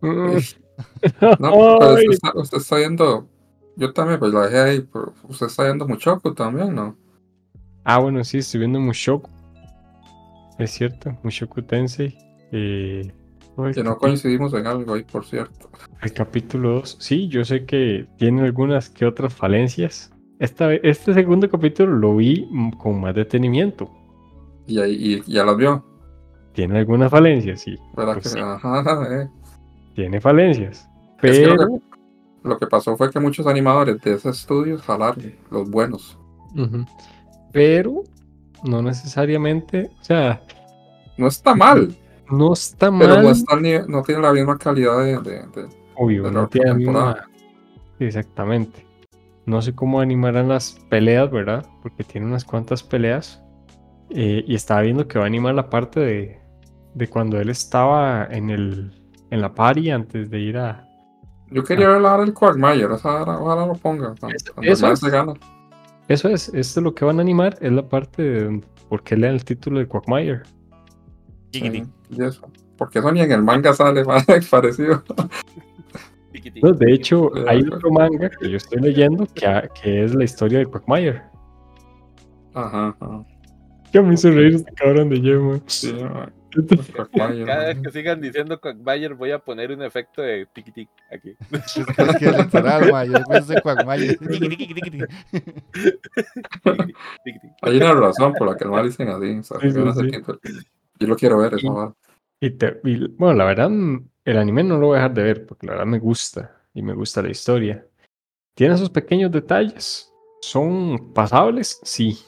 [1.38, 3.28] No, pero usted está, usted está viendo,
[3.76, 6.96] yo también pues la dejé ahí, pero usted está viendo Muchoku también, ¿no?
[7.84, 9.28] Ah, bueno, sí, estoy viendo Mushoku.
[10.58, 12.16] Es cierto, Mushoku Tensei.
[12.52, 13.12] Eh,
[13.56, 15.68] oh, Que no coincidimos en algo ahí, por cierto.
[16.00, 20.12] El capítulo 2, sí, yo sé que tiene algunas que otras falencias.
[20.38, 22.48] Esta, este segundo capítulo lo vi
[22.78, 23.90] con más detenimiento.
[24.66, 25.84] Y ahí y ya las vio,
[26.52, 27.76] Tiene algunas falencias, sí.
[27.94, 28.38] Pues que, sí.
[28.38, 29.28] ajá, eh.
[29.94, 30.88] Tiene falencias.
[31.22, 31.68] Es que lo Pero.
[31.68, 31.82] que-
[32.48, 36.18] Lo que pasó fue que muchos animadores de ese estudio jalaron, los buenos.
[37.52, 38.02] Pero
[38.64, 39.90] no necesariamente.
[40.00, 40.42] O sea,
[41.18, 41.94] No está mal,
[42.30, 43.22] no está pero mal.
[43.24, 46.48] no, está al nivel- no tiene la misma calidad de, de- de- Obvio, de no
[46.48, 47.28] tiene la misma.
[47.98, 48.86] Exactamente.
[49.46, 51.66] No sé cómo animarán las peleas, ¿verdad?
[51.82, 53.42] Porque tiene unas cuantas peleas.
[54.14, 56.38] Eh, y estaba viendo que va a animar la parte de,
[56.94, 58.92] de cuando él estaba en el
[59.30, 60.86] en la party antes de ir a.
[61.50, 64.14] Yo quería ver la hora del Quagmire, esa hora, ojalá lo ponga.
[64.34, 65.02] Eso- eso es.
[66.08, 69.16] Eso es, esto es lo que van a animar, es la parte de por qué
[69.16, 70.42] le dan el título de Quagmire.
[71.52, 72.50] Sí, y eso.
[72.76, 75.02] Porque eso ni en el manga sale más parecido.
[76.62, 80.58] No, de hecho, hay otro manga que yo estoy leyendo que, que es la historia
[80.58, 81.22] de Quagmire.
[82.54, 83.24] Ajá, ajá.
[83.92, 85.62] Ya me hizo reír este cabrón de man.
[85.66, 86.32] Sí, ma.
[87.16, 90.88] Cada Cada vez que sigan diciendo Quagmire voy a poner un efecto de tiki tic
[91.10, 91.34] aquí.
[91.50, 93.04] Es que, ma.
[93.04, 94.16] Yo Quagmire.
[97.24, 97.40] Tic.
[97.62, 99.38] Hay una razón por la que mal dicen así.
[99.38, 100.22] o sea, Sí, sí, yo no sé qué,
[100.98, 101.96] Yo lo quiero ver, eso.
[102.40, 103.70] Y te- y, bueno, la verdad,
[104.24, 106.82] el anime no lo voy a dejar de ver porque la verdad me gusta y
[106.82, 107.86] me gusta la historia.
[108.54, 110.12] Tiene esos pequeños detalles.
[110.40, 111.80] ¿Son pasables?
[111.82, 112.18] Sí.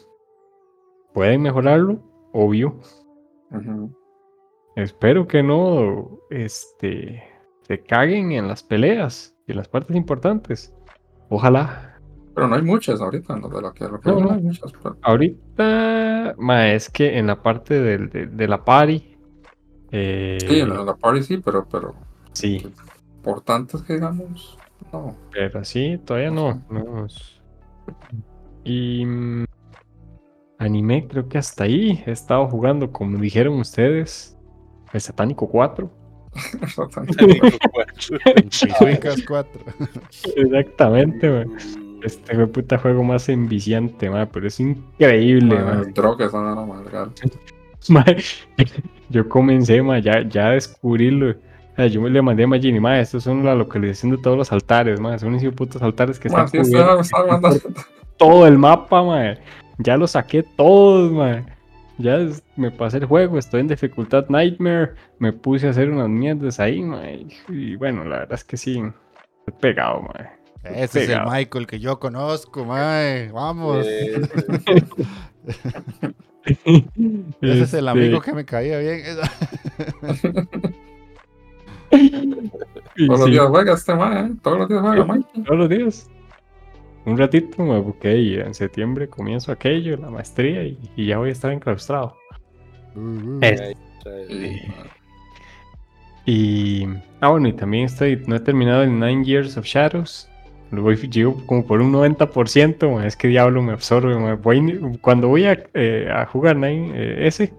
[1.14, 2.02] ¿Pueden mejorarlo?
[2.32, 2.74] Obvio.
[4.76, 7.22] Espero que no este,
[7.62, 10.74] se caguen en las peleas y en las partes importantes.
[11.28, 12.00] Ojalá.
[12.34, 14.32] Pero no hay muchas ahorita, no, de lo que, lo que No, no, no.
[14.32, 14.72] hay muchas.
[14.72, 19.16] pero- Ahorita, ma, es que en la parte del- de, de la party.
[19.92, 21.94] eh, Sí, en la, party sí, pero, pero
[22.32, 22.66] sí,
[23.18, 24.58] importantes que digamos,
[24.92, 25.14] no.
[25.30, 26.60] pero sí, todavía no.
[26.68, 27.40] no es-
[28.64, 29.44] Y mm,
[30.58, 34.36] anime, creo que hasta ahí he estado jugando, como dijeron ustedes,
[34.92, 35.90] el Satánico 4.
[38.50, 39.60] Pisuicas 4.
[40.36, 41.44] Exactamente, ma.
[42.02, 45.82] Este fue puta juego más enviciante, ma, pero es increíble, ma.
[45.84, 47.12] el droga esa era madrigal.
[47.86, 48.02] Ma,
[49.10, 51.32] yo comencé, ma, ya, ya a descubrirlo.
[51.32, 54.38] O sea, yo me le mandé a Magini, ma, estos son la localización de todos
[54.38, 57.80] los altares, ma, son esos putos altares que están sí, cubiertos estaba, estaba mandando.
[58.16, 59.34] todo el mapa, ma.
[59.78, 61.44] Ya lo saqué todos, ma.
[61.98, 66.08] Ya es- me pasé el juego, estoy en dificultad Nightmare, me puse a hacer unas
[66.08, 67.02] mierdas ahí, ma.
[67.48, 68.82] Y, bueno, la verdad es que sí,
[69.46, 70.12] he pegado, ma.
[70.64, 71.20] Ese es el.
[71.26, 73.30] Michael que yo conozco, mae.
[73.32, 73.84] Vamos.
[73.86, 74.20] Eh,
[77.40, 79.02] Ese es el amigo Este, que me caía bien.
[83.06, 84.36] Todos los días juega este man, ¿eh?
[84.42, 85.28] Todos los días juega Mike.
[85.44, 86.10] todos los días.
[87.06, 91.28] Un ratito me busqué y en septiembre comienzo aquello, la maestría, y, y ya voy
[91.28, 92.16] a estar enclaustrado.
[93.42, 93.74] Es-
[96.26, 96.86] Y.
[97.20, 98.22] Ah, bueno, y también estoy.
[98.26, 100.28] No he terminado el Nine Years of Shadows.
[100.70, 102.90] Lo voy, llevo como por un 90%.
[102.90, 104.14] ma, Es que Diablo me absorbe.
[104.18, 104.34] ma.
[104.34, 107.52] Voy- cuando voy a, eh, a jugar Nine, eh, ese,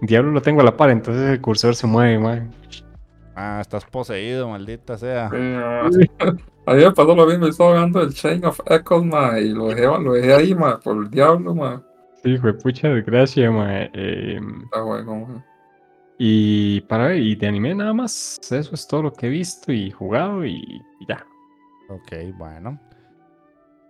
[0.00, 2.18] Diablo lo tengo a la par, entonces el cursor se mueve.
[2.18, 2.48] ma.
[3.36, 5.30] Ah, estás poseído, maldita sea.
[6.66, 6.72] Ma.
[6.72, 9.68] A mí me pasó lo mismo, estaba jugando el Chain of Echoes, ma, y lo
[9.68, 11.82] dejé, lo dejé ahí, ma, por el diablo, ma.
[12.22, 13.50] Sí, fue pucha desgracia.
[13.50, 13.82] ma.
[13.92, 15.44] Eh, Está bueno, ma.
[16.18, 18.38] y para ver, y de anime nada más.
[18.50, 20.54] Eso es todo lo que he visto y jugado y,
[21.00, 21.26] y ya.
[21.88, 22.78] Ok, bueno.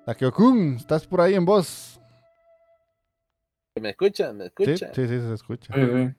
[0.06, 2.00] Takeo-kun, ¿estás por ahí en voz?
[3.80, 4.36] ¿Me escuchan?
[4.36, 4.90] ¿Me Sí, escuchan?
[4.94, 5.74] sí, sí, se escucha.
[5.74, 6.14] Sí, sí.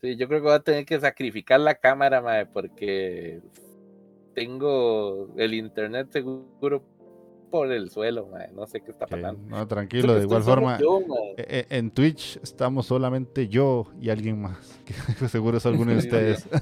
[0.00, 3.40] Sí, yo creo que voy a tener que sacrificar la cámara, mae, porque
[4.34, 6.82] tengo el internet seguro
[7.50, 8.28] por el suelo.
[8.54, 9.40] No sé qué está pasando.
[9.48, 10.78] No, tranquilo, de igual forma.
[10.80, 11.34] yo, mae.
[11.36, 14.80] e- e- En Twitch estamos solamente yo y alguien más.
[15.18, 16.48] Que seguro es alguno de ustedes.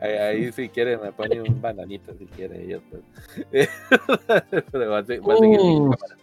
[0.00, 2.66] Ahí, ahí si quiere me pone un bananito si quiere.
[2.68, 3.02] Yo, pues.
[4.70, 5.90] Pero va a, va a seguir mi Uh.
[5.90, 6.16] cámara.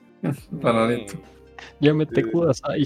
[0.52, 1.14] Bananito.
[1.80, 2.30] Ya me te Sí.
[2.30, 2.86] cuidas ahí.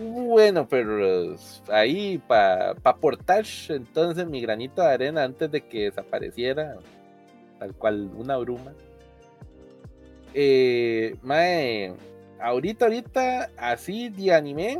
[0.00, 1.34] Bueno, pero
[1.72, 6.76] ahí para aportar entonces mi granito de arena antes de que desapareciera,
[7.58, 8.74] tal cual una bruma.
[10.34, 11.94] Eh, mae,
[12.40, 14.78] ahorita, ahorita, así de anime,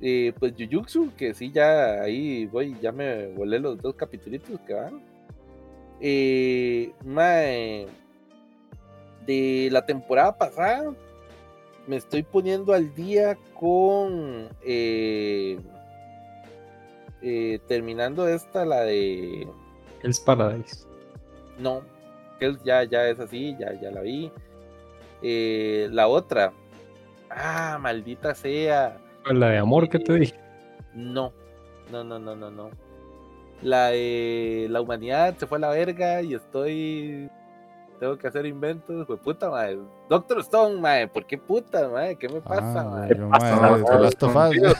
[0.00, 4.74] eh, pues Jujutsu, que sí, ya ahí voy, ya me volé los dos capítulos que
[4.74, 5.00] van.
[6.00, 7.86] Eh, mae,
[9.24, 10.92] de la temporada pasada,
[11.86, 15.58] me estoy poniendo al día con eh,
[17.22, 19.46] eh, terminando esta, la de
[20.02, 20.86] Hell's Paradise.
[21.58, 21.82] no,
[22.38, 24.30] que ya, ya es así, ya, ya la vi.
[25.22, 26.52] Eh, la otra,
[27.30, 28.98] ah, maldita sea,
[29.30, 30.38] La de amor que te dije.
[30.94, 31.32] no,
[31.90, 32.70] no, no, no, no, no.
[33.62, 37.30] La de la humanidad se fue a la verga y estoy.
[37.98, 39.78] Tengo que hacer inventos, pues puta madre.
[40.08, 42.16] Doctor Stone, madre, ¿por qué puta madre?
[42.16, 43.18] ¿Qué me pasa, Ah, madre?
[43.18, 44.60] yo, pasa, mae,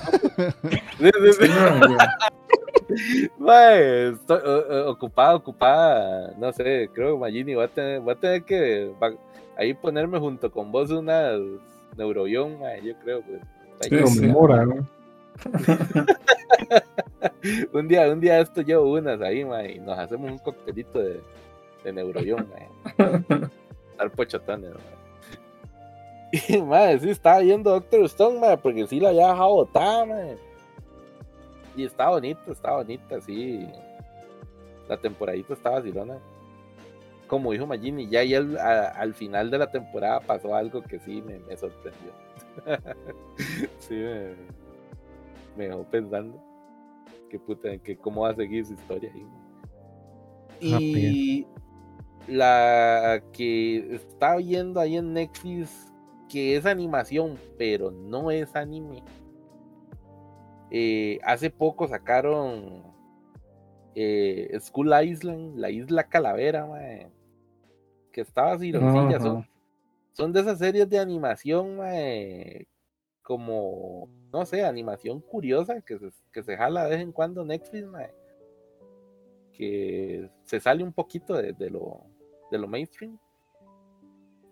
[3.39, 6.33] Mae, estoy o- ocupada, ocupada.
[6.39, 9.15] No sé, creo que Magini va a tener, va a tener que va-
[9.57, 11.41] ahí ponerme junto con vos unas
[11.97, 13.23] neurobión, mae, yo creo.
[13.23, 13.41] Pues.
[13.81, 14.27] Sí, sí.
[14.29, 14.87] mora, ¿no?
[17.73, 21.21] un día, un día esto llevo unas ahí, mae, y nos hacemos un coctelito de,
[21.85, 22.69] de neurobión, mae.
[23.93, 24.96] Estar pochotones, mae.
[26.49, 30.39] Y, mae, sí, estaba viendo Doctor Stone, porque sí la había dejado botada, mae.
[31.77, 33.67] Y está bonito, está bonita, sí.
[34.89, 36.19] La temporadita estaba vacilona.
[37.27, 40.99] como dijo Magini, ya ahí al, a- al final de la temporada pasó algo que
[41.01, 42.13] sí me, me sorprendió.
[43.81, 44.35] sí, me,
[45.57, 46.43] me dejó pensando
[47.31, 49.27] que puta, que cómo va a seguir su historia ahí.
[50.73, 51.47] Ah, Y
[52.29, 55.93] la que está viendo ahí en Netflix,
[56.29, 59.03] que es animación, pero no es anime.
[60.71, 62.83] Eh, hace poco sacaron
[63.95, 67.11] eh, School Island, la isla Calavera, mae,
[68.13, 69.21] que estaba cironcilla.
[69.21, 69.49] Son, Ajá.
[70.13, 72.67] son de esas series de animación, mae,
[73.23, 77.87] como, no sé, animación curiosa que se, que se jala de vez en cuando Netflix,
[77.87, 78.13] mae,
[79.53, 82.03] que se sale un poquito de, de lo,
[82.51, 83.19] de lo mainstream.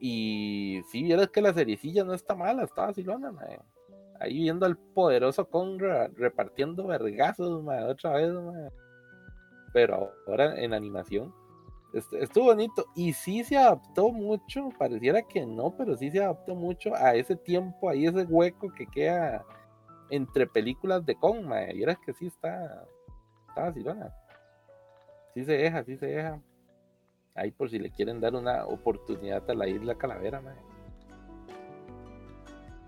[0.06, 3.58] Y si vieras que la seriecilla no está mala, está vacilona, mae.
[4.20, 8.30] Ahí viendo al poderoso Conra repartiendo vergazos, mae, otra vez.
[9.72, 11.32] Pero ahora en animación.
[11.94, 16.54] Est- Estuvo bonito y sí se adaptó mucho, pareciera que no, pero sí se adaptó
[16.54, 19.42] mucho a ese tiempo, ahí ese hueco que queda
[20.10, 21.72] entre películas de Kong, mae.
[21.72, 22.86] Vieras que sí está,
[23.48, 24.12] está vacilona.
[25.32, 26.42] Sí se deja, sí se deja.
[27.34, 30.54] Ahí por si le quieren dar una oportunidad a la isla Calavera, mae.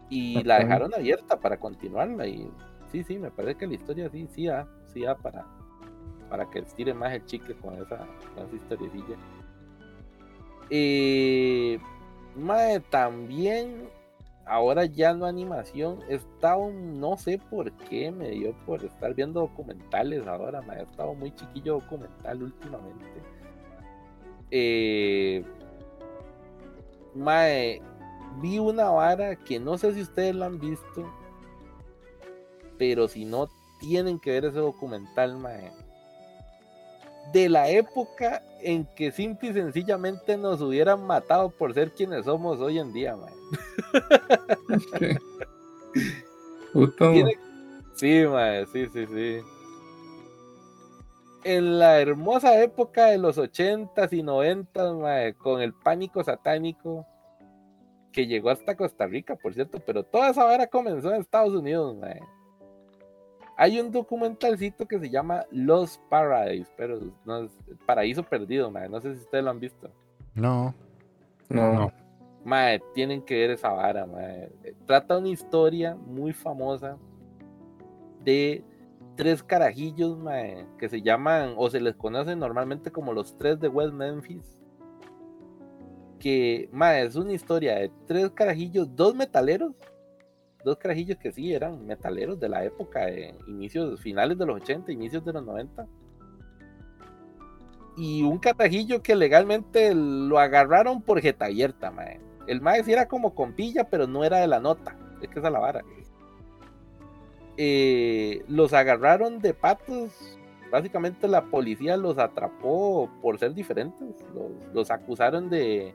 [0.08, 2.26] Y la dejaron abierta para continuarla.
[2.28, 2.48] Y
[2.92, 5.44] sí, sí, me parece que la historia sí, sí da, sí da para,
[6.30, 9.16] para que estire más el chicle con esa, con esa historiecilla.
[10.70, 11.80] Eh,
[12.36, 13.88] mae, también,
[14.44, 19.40] ahora ya no animación, he estado, no sé por qué, me dio por estar viendo
[19.40, 23.35] documentales ahora, me he estado muy chiquillo documental últimamente.
[24.50, 25.44] Eh,
[27.14, 27.82] mae,
[28.40, 31.10] vi una vara que no sé si ustedes la han visto,
[32.78, 33.48] pero si no,
[33.80, 35.72] tienen que ver ese documental, mae.
[37.32, 42.60] De la época en que simple y sencillamente nos hubieran matado por ser quienes somos
[42.60, 43.32] hoy en día, mae.
[46.72, 47.38] Puta, Tiene-
[47.94, 49.38] Sí, mae, sí, sí, sí.
[51.48, 57.06] En la hermosa época de los 80s y 90s, mae, con el pánico satánico
[58.10, 61.94] que llegó hasta Costa Rica, por cierto, pero toda esa vara comenzó en Estados Unidos,
[61.98, 62.20] mae.
[63.56, 67.52] Hay un documentalcito que se llama Los Paradise, pero no es
[67.86, 68.88] Paraíso Perdido, mae.
[68.88, 69.88] No sé si ustedes lo han visto.
[70.34, 70.74] No.
[71.48, 71.72] no.
[71.74, 71.92] No.
[72.44, 74.50] Mae, tienen que ver esa vara, mae.
[74.84, 76.98] Trata una historia muy famosa
[78.24, 78.64] de
[79.16, 80.18] tres carajillos,
[80.78, 84.58] que se llaman, o se les conoce normalmente como los tres de West Memphis.
[86.20, 89.72] Que, mae, es una historia de tres carajillos, dos metaleros,
[90.64, 94.92] dos carajillos que sí eran metaleros de la época, de inicios, finales de los 80,
[94.92, 95.86] inicios de los 90.
[97.96, 101.92] Y un carajillo que legalmente lo agarraron por jeta abierta.
[102.46, 104.96] El mae era como compilla, pero no era de la nota.
[105.22, 105.82] Es que es la vara.
[107.56, 110.38] Eh, los agarraron de patos.
[110.70, 114.24] Básicamente la policía los atrapó por ser diferentes.
[114.34, 115.94] Los, los acusaron de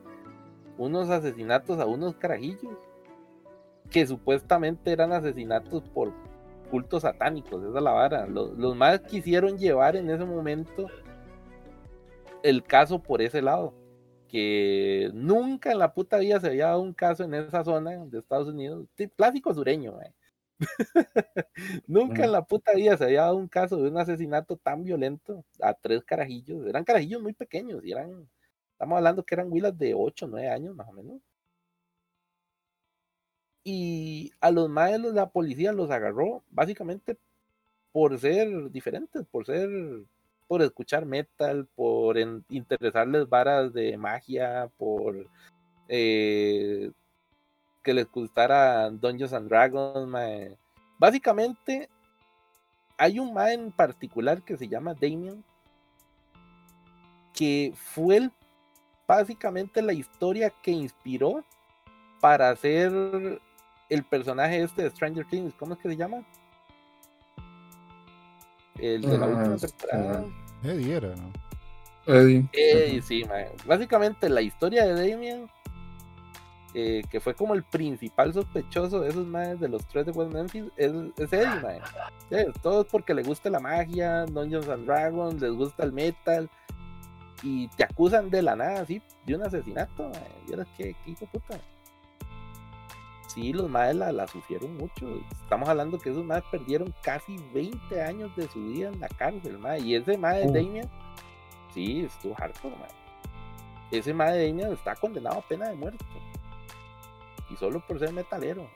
[0.77, 2.77] unos asesinatos a unos carajillos.
[3.89, 6.13] Que supuestamente eran asesinatos por
[6.69, 7.63] cultos satánicos.
[7.63, 8.25] Esa es la vara.
[8.27, 10.88] Los, los más quisieron llevar en ese momento
[12.43, 13.73] el caso por ese lado
[14.31, 18.19] que nunca en la puta vida se había dado un caso en esa zona de
[18.19, 20.13] Estados Unidos, clásico sureño, mae.
[21.88, 25.43] nunca en la puta vida se había dado un caso de un asesinato tan violento
[25.61, 28.29] a tres carajillos, eran carajillos muy pequeños, y eran,
[28.73, 31.21] estamos hablando que eran huilas de 8, 9 años más o menos.
[33.63, 37.17] Y a los maestros la policía los agarró básicamente
[37.91, 39.69] por ser diferentes, por ser
[40.47, 45.27] por escuchar metal, por en- interesarles varas de magia, por
[45.89, 46.91] eh,
[47.83, 50.07] que les gustara Dungeons and Dragons.
[50.07, 50.57] mae.
[50.97, 51.89] Básicamente,
[52.97, 55.43] hay un mae en particular que se llama Damien,
[57.33, 58.31] que fue el-
[59.07, 61.43] básicamente la historia que inspiró
[62.19, 63.41] para hacer
[63.89, 65.53] el personaje este de Stranger Things.
[65.55, 66.23] ¿Cómo es que se llama?
[68.77, 70.25] El de la última temporada.
[70.63, 71.31] Eddie era, ¿no?
[72.05, 72.47] Eddie.
[72.53, 73.51] Eh, sí, mae.
[73.65, 75.49] básicamente la historia de Damien,
[76.73, 80.34] eh, que fue como el principal sospechoso de esos maes de los tres de West
[80.34, 85.84] Memphis, es, es todo es porque le gusta la magia, Dungeons and Dragons, les gusta
[85.84, 86.49] el metal,
[87.43, 90.45] y te acusan de la nada, así, de un asesinato, mae.
[90.48, 91.60] ¿Vieras qué, qué hijo puta?
[93.27, 95.07] Sí, los maes la, la sufrieron mucho.
[95.41, 99.57] Estamos hablando que esos maes perdieron casi 20 años de su vida en la cárcel,
[99.57, 99.80] mae.
[99.80, 100.53] Y ese mae de Uh.
[100.53, 100.89] Damien,
[101.73, 102.89] sí, estuvo harto, mae.
[103.91, 106.06] ese mae de Damian está condenado a pena de muerte.
[107.51, 108.69] Y solo por ser metalero.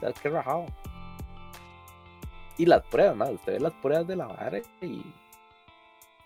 [0.00, 0.66] ¿Sabes qué rajado?
[2.58, 5.02] Y las pruebas, mae, usted ve las pruebas de la vara y,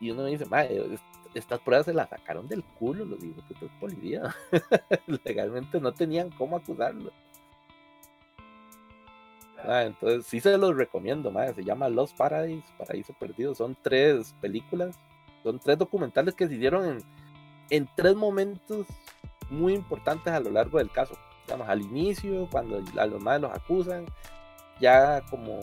[0.01, 1.01] y uno dice, es-
[1.35, 4.35] estas pruebas se las sacaron del culo los hijos de puta policía.
[5.25, 7.13] Legalmente no tenían cómo acusarlo.
[9.65, 11.53] Entonces sí se los recomiendo, mae.
[11.55, 13.55] Se llama Los Paradise, Paraíso Perdido.
[13.55, 14.97] Son tres películas,
[15.43, 16.99] son tres documentales que se hicieron en,
[17.71, 18.87] en tres momentos
[19.51, 21.15] muy importantes a lo largo del caso.
[21.47, 24.07] Digamos, al inicio, cuando a los más los acusan,
[24.81, 25.59] ya como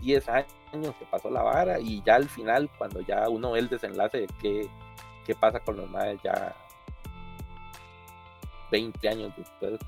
[0.00, 3.68] 10 años que pasó la vara, y ya al final, cuando ya uno ve el
[3.68, 4.68] desenlace de qué,
[5.26, 6.54] qué pasa con los más ya
[8.70, 9.78] 20 años después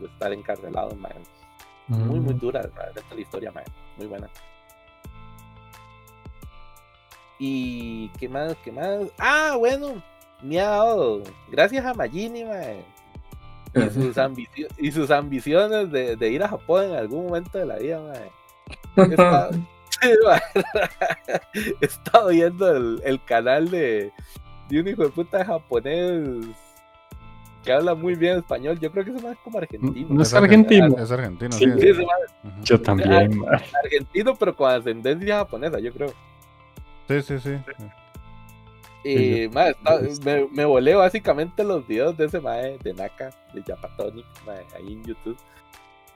[0.00, 1.12] de estar encarcelados, mae.
[1.88, 2.38] Muy, muy Mm.
[2.38, 3.64] dura realmente la historia, mae.
[3.98, 4.28] Muy buena.
[7.38, 9.00] Y qué más, qué más.
[9.18, 10.02] Ah, bueno,
[10.42, 11.22] me ha dado.
[11.48, 12.84] Gracias a Magini, mae.
[13.74, 17.66] Y sus, ambicio- y sus ambiciones de, de ir a Japón en algún momento de
[17.66, 18.30] la vida, mae.
[18.96, 19.50] He estado,
[20.00, 20.40] Sí, mae.
[21.80, 24.12] He estado viendo el, el canal de,
[24.68, 26.46] de un hijo de puta japonés
[27.64, 28.78] que habla muy bien español.
[28.78, 30.06] Yo creo que ese man es como argentino.
[30.10, 30.98] No es argen- argentino.
[30.98, 31.94] Es argentino, Sí, sí.
[31.94, 32.06] Sí.
[32.62, 36.12] Yo también, es argentino, pero con ascendencia japonesa, yo creo.
[37.08, 37.56] Sí, sí, sí.
[39.04, 44.24] Y, está- me, me volé básicamente los videos de ese mae de Naka, de Japatonic,
[44.74, 45.36] ahí en YouTube.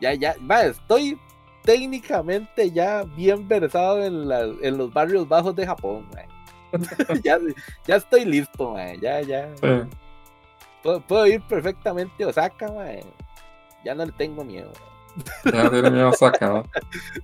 [0.01, 1.19] Ya, ya, mae, estoy
[1.65, 6.27] técnicamente ya bien versado en, la- en los barrios bajos de Japón, mae.
[7.25, 7.39] ya,
[7.87, 9.55] ya estoy listo, mae, ya, ya.
[9.57, 9.67] Sí.
[10.83, 13.03] Puedo, puedo ir perfectamente a Osaka, mae.
[13.85, 14.73] Ya no le tengo miedo.
[15.53, 16.65] Ya tiene miedo sacado.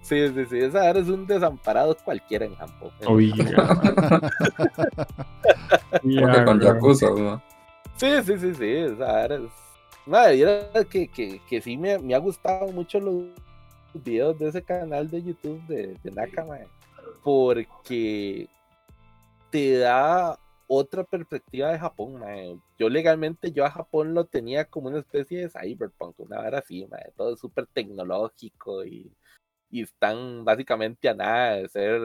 [0.02, 2.90] Sí, sí, sí, esa ahora es un desamparado cualquiera en Japón.
[3.06, 3.80] Oiga.
[5.90, 7.42] Porque con Yakuza, ¿no?
[7.96, 8.76] Sí, sí, sí, sí.
[8.84, 9.42] O sea, eres...
[10.06, 13.24] Madre, era que, que, que sí me, me ha gustado mucho los
[13.94, 16.66] videos de ese canal de YouTube de, de Naka, mae,
[17.22, 18.48] porque
[19.50, 22.58] te da otra perspectiva de Japón, mae.
[22.78, 26.86] Yo legalmente, yo a Japón lo tenía como una especie de cyberpunk, una vara así,
[26.86, 29.12] mae, todo súper tecnológico y,
[29.70, 32.00] y están básicamente a nada de ser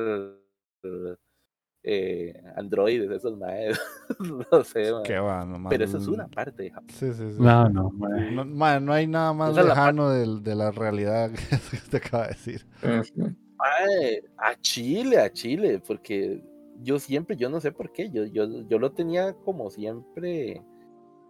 [1.84, 3.80] eh, androides, esos maes.
[4.52, 5.04] no sé, mae.
[5.04, 5.70] Qué va, nomás.
[5.70, 6.90] Pero eso es una parte de Japón.
[6.90, 7.42] Sí, sí, sí.
[7.42, 8.82] No, no, mae.
[8.82, 11.32] No, hay nada más Esa es la lejano de, la realidad
[11.72, 12.66] que te acaba de decir.
[12.84, 16.42] Mae, a Chile, a Chile, porque
[16.82, 20.62] yo siempre, yo no sé por qué, yo, yo, yo lo tenía como siempre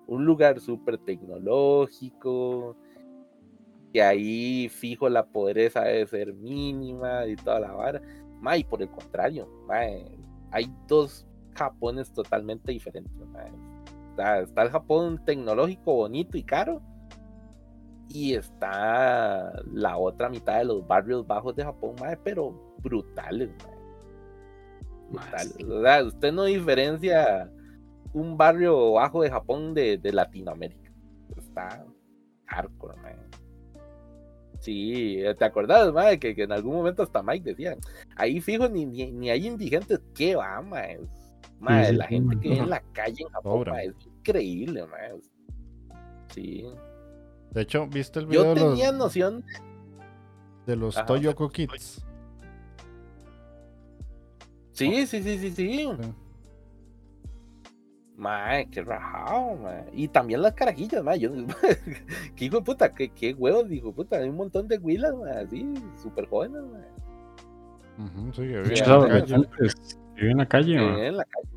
[0.08, 2.76] un lugar súper tecnológico,
[3.94, 8.02] que ahí fijo la pobreza debe ser mínima y toda la vara.
[8.42, 10.06] Mae, y por el contrario, mae,
[10.52, 13.12] hay dos Japones totalmente diferentes.
[14.12, 16.82] Está, el Japón tecnológico, bonito y caro.
[18.10, 22.52] Y está la otra mitad de los barrios bajos de Japón, mae, pero
[22.82, 23.79] brutales, mae.
[25.14, 27.50] O sea, usted no diferencia
[28.14, 30.92] un barrio bajo de Japón de, de Latinoamérica.
[31.38, 31.86] Está
[32.46, 33.16] hardcore, mae.
[34.60, 36.20] Sí, ¿te acordás, mae?
[36.20, 37.78] Que, que en algún momento hasta Mike decía,
[38.18, 40.62] ahí fijo ni, ni, ni hay indigentes, ¿qué va?
[40.62, 44.86] Mae, sí, la sí, gente que vive en la calle en Japón, mae, es increíble,
[44.88, 45.14] mae.
[46.34, 46.66] Sí.
[47.52, 49.46] De hecho, ¿viste el video Yo de los, tenía noción.
[50.66, 51.06] de los Ajá.
[51.06, 52.06] Toyoko Kids?
[54.80, 55.88] Sí, sí, sí, sí, sí.
[56.02, 56.14] Sí.
[58.16, 59.86] Mae, qué rajado, mae.
[59.94, 61.20] Y también las carajillas, mae.
[61.20, 61.32] Yo,
[62.36, 64.18] qué hijo de puta, qué, qué huevos, hijo de puta.
[64.18, 68.32] Hay un montón de huilas, mae, así, súper jóvenes, mae.
[68.34, 69.38] Sí, que Sí, en la calle.
[70.16, 71.08] viví en la calle, mae.
[71.08, 71.48] en la calle.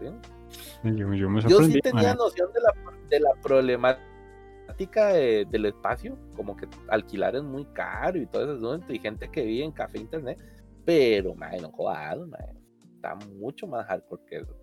[0.00, 0.90] ¿sí?
[0.96, 2.16] Yo, yo me Yo sorprendí, sí tenía mae.
[2.16, 2.72] noción de la,
[3.10, 8.92] de la problemática de- del espacio, como que alquilar es muy caro y todo eso,
[8.92, 10.38] y gente que vive en café internet,
[10.84, 12.57] pero, mae, no jodas, mae.
[12.98, 14.56] Está mucho más hardcore que eso.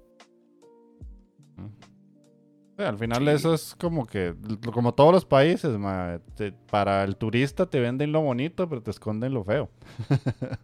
[2.78, 3.30] Sí, al final Sí.
[3.30, 4.36] eso es como que,
[4.74, 8.92] como todos los países, ma, te- para el turista te venden lo bonito, pero te
[8.92, 9.70] esconden lo feo.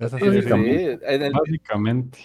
[0.00, 0.96] Es así Sí, de sí, simple.
[0.96, 1.04] sí.
[1.04, 2.18] En el- Básicamente.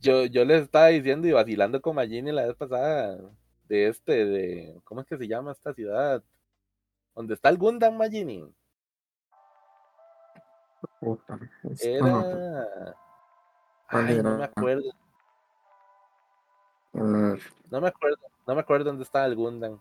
[0.00, 3.18] yo, yo les estaba diciendo y vacilando con Magini la vez pasada
[3.68, 6.22] de este, de, ¿cómo es que se llama esta ciudad?
[7.14, 8.48] Donde está el Gundam Magini.
[11.82, 12.96] Era...
[13.90, 14.90] ¿Cuál Ay, no me acuerdo,
[16.92, 19.80] no me acuerdo, no me acuerdo dónde estaba el Gundam.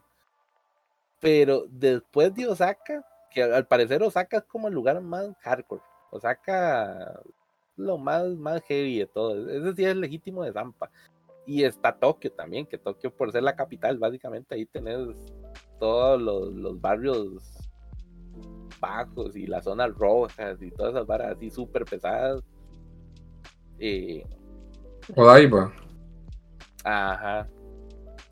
[1.19, 5.81] Pero después de Osaka, que al al parecer Osaka es como el lugar más hardcore.
[6.11, 7.21] Osaka
[7.75, 9.49] lo más, más heavy de todo.
[9.49, 10.91] Ese sí es legítimo de Zampa.
[11.45, 15.07] Y está Tokio también, que Tokio por ser la capital, básicamente ahí tenés
[15.79, 17.69] todos los, los barrios
[18.79, 22.43] bajos y las zonas rojas y todas esas varas así súper pesadas.
[23.79, 24.23] Eh,
[25.15, 25.71] Odaiba.
[26.83, 27.47] ajá.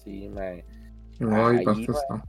[0.03, 0.63] Sí, mae.
[1.19, 1.73] No, Ahí va.
[1.73, 2.23] está.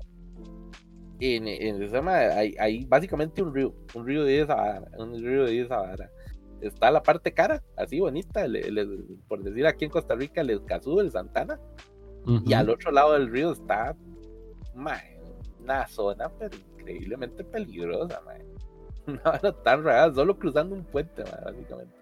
[1.20, 5.20] En, en esa madre hay, hay básicamente un río, un río de esa vara, un
[5.20, 6.11] río de esa vara.
[6.61, 8.47] Está la parte cara, así bonita,
[9.28, 11.59] por decir aquí en Costa Rica, el Escazú, el Santana,
[12.47, 13.97] y al otro lado del río está
[14.74, 15.19] mae,
[15.61, 18.45] una zona pero increíblemente peligrosa, mae.
[19.07, 21.98] Una vara tan rara, solo cruzando un puente, mae, básicamente.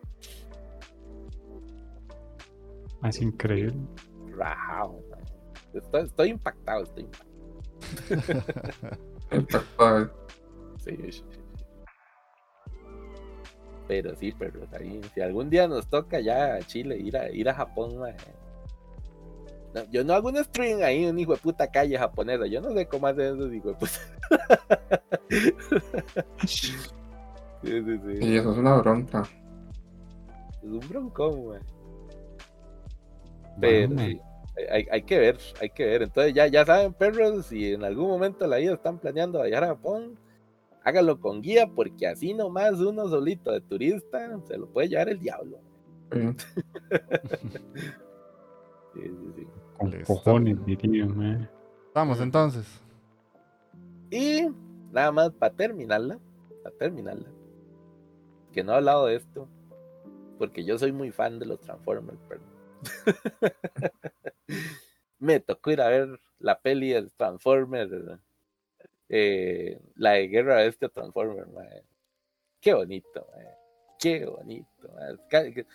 [3.05, 3.77] Es increíble.
[4.37, 4.89] Mae.
[5.75, 7.37] Estoy, estoy impactado, estoy impactado.
[9.33, 10.11] Impactado.
[10.79, 11.25] Sí, sí, sí.
[13.89, 17.49] Pero sí, pero ahí, si algún día nos toca ya a Chile ir a ir
[17.49, 17.95] a Japón.
[19.75, 22.47] No, yo no hago un stream ahí en un hijo de puta calle japonesa.
[22.47, 23.93] Yo no sé cómo hacen esos hijo de puta.
[26.47, 26.73] sí,
[27.63, 28.19] sí, sí.
[28.21, 29.23] Y eso es una bronca.
[30.63, 31.76] Es un broncón, mae.
[33.61, 34.21] Pero sí,
[34.71, 36.03] hay, hay que ver, hay que ver.
[36.03, 39.65] Entonces ya, ya saben, perros, si en algún momento de la vida están planeando viajar
[39.65, 40.19] a Japón,
[40.85, 45.19] háganlo con guía, porque así nomás uno solito de turista se lo puede llevar el
[45.19, 45.59] diablo.
[46.13, 46.21] Sí.
[48.95, 49.47] Sí, sí, sí.
[49.77, 51.51] Con cojones, diría, man.
[51.93, 52.67] Vamos entonces.
[54.11, 54.49] Y
[54.91, 56.19] nada más para terminarla,
[56.63, 57.29] para terminarla,
[58.53, 59.49] que no he hablado de esto,
[60.39, 62.41] porque yo soy muy fan de los Transformers, pero
[65.19, 67.91] me tocó ir a ver la peli de Transformers,
[69.09, 71.83] eh, la de Guerra de este Transformers, mae.
[72.61, 73.47] qué bonito, mae.
[73.99, 74.89] qué bonito.
[75.31, 75.67] que-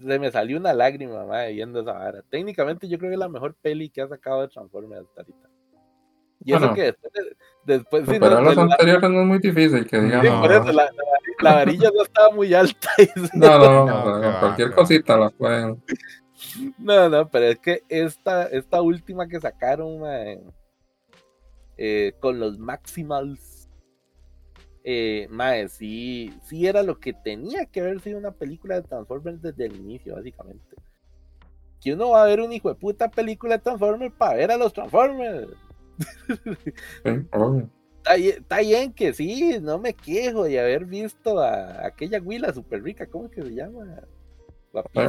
[0.00, 2.22] Se me salió una lágrima mae, viendo esa vara.
[2.28, 5.48] Técnicamente yo creo que es la mejor peli que ha sacado de Transformers hasta ahorita.
[6.44, 6.74] Y eso Bueno.
[6.74, 7.36] que después, de-
[7.76, 10.40] después sí, Superar no, las la- anteriores no es muy difícil, que Sí, digamos.
[10.46, 10.92] por eso la, la-
[11.40, 12.88] la varilla no estaba muy alta.
[13.34, 15.82] No, no, No, o sea, qué va, cualquier cosita la pueden.
[16.78, 20.40] No, no, pero es que esta, esta última que sacaron mae,
[21.76, 23.68] eh, con los Maximals,
[24.84, 29.40] eh, mae, sí, sí era lo que tenía que haber sido una película de Transformers
[29.40, 30.76] desde el inicio, básicamente.
[31.80, 34.56] Que uno va a ver un hijo de puta película de Transformers para ver a
[34.56, 35.48] los Transformers.
[37.98, 42.52] Está bien, está bien que sí, no me quejo de haber visto a aquella Willa
[42.52, 44.02] super rica, ¿cómo que se llama?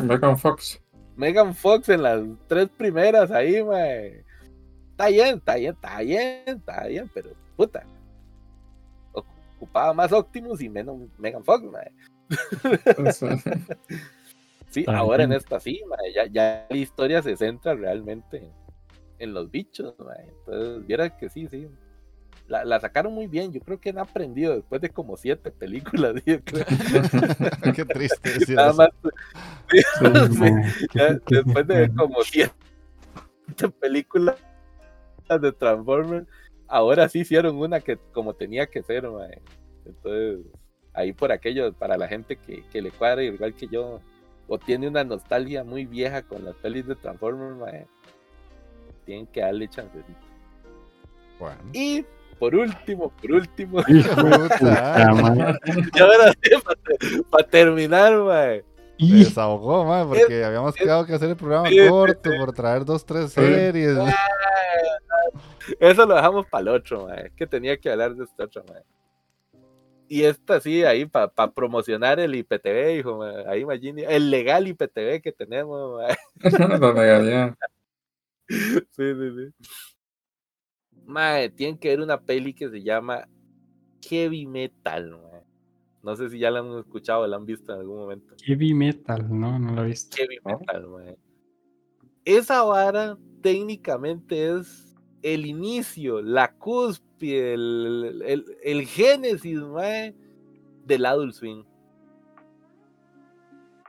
[0.04, 0.83] Megan Fox.
[1.16, 4.24] Megan Fox en las tres primeras ahí, mae.
[4.92, 7.84] Está bien, está bien, está bien, está bien, pero puta.
[9.12, 11.92] Ocupaba más Optimus y menos Megan Fox, mae.
[14.70, 14.86] Sí.
[14.88, 16.12] Ah, ahora en esta sí, mae.
[16.14, 18.52] Ya, ya la historia se centra realmente
[19.20, 20.30] en los bichos, mae.
[20.30, 21.70] Entonces, vieras que sí, sí.
[22.48, 23.52] La, la sacaron muy bien.
[23.54, 26.14] Yo creo que han aprendido después de como siete películas.
[26.26, 26.66] yo creo.
[27.76, 28.78] Qué triste decir Nada eso.
[28.78, 28.90] más
[29.72, 30.64] Sí, Sí, man,
[30.94, 32.54] ya qué- qué- después de como siete
[33.80, 34.36] películas
[35.30, 36.28] de Transformers,
[36.68, 39.06] ahora sí hicieron una que como tenía que ser.
[39.86, 40.46] Entonces,
[40.94, 44.00] ahí por aquello, para la gente que, que le cuadra, igual que yo,
[44.48, 47.88] o tiene una nostalgia muy vieja con las pelis de Transformers, mae,
[49.06, 50.20] tienen que darle chancecito.
[51.40, 51.58] Bueno.
[51.74, 52.06] Y
[52.44, 55.14] por último, por último, Puta.
[55.14, 55.58] man.
[55.96, 58.60] y ahora sí, para terminar, mae.
[59.00, 63.06] Se Y- desahogó, man, porque habíamos quedado que hacer el programa corto por traer dos,
[63.06, 63.98] tres series.
[65.80, 67.32] Eso lo dejamos para el otro, mae.
[67.34, 68.82] Que tenía que hablar de esta otra, mae.
[70.10, 73.24] Y esta sí, ahí para promocionar el IPTV, hijo.
[73.48, 76.02] Ahí imagínate, el legal IPTV que tenemos,
[76.44, 77.56] legalidad.
[78.50, 79.93] Sí, sí, sí.
[81.06, 83.28] Mae, tienen que ver una peli que se llama
[84.02, 85.44] Heavy Metal, mae.
[86.04, 88.36] No sé si ya la han escuchado o la han visto en algún momento.
[88.44, 90.18] Heavy metal, no, no lo he visto.
[90.18, 90.60] Heavy ¿No?
[90.60, 91.18] Metal, mae.
[92.26, 100.14] Esa vara técnicamente es el inicio, la cúspide, el, el, el génesis, mae,
[100.86, 101.64] del Adult Swing.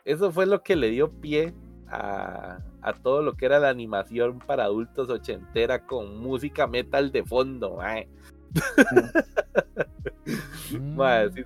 [0.05, 1.53] Eso fue lo que le dio pie
[1.89, 7.25] a, a todo lo que era la animación para adultos ochentera con música metal de
[7.25, 8.09] fondo, mae.
[10.71, 10.95] Mm.
[10.97, 11.43] Mae, sí.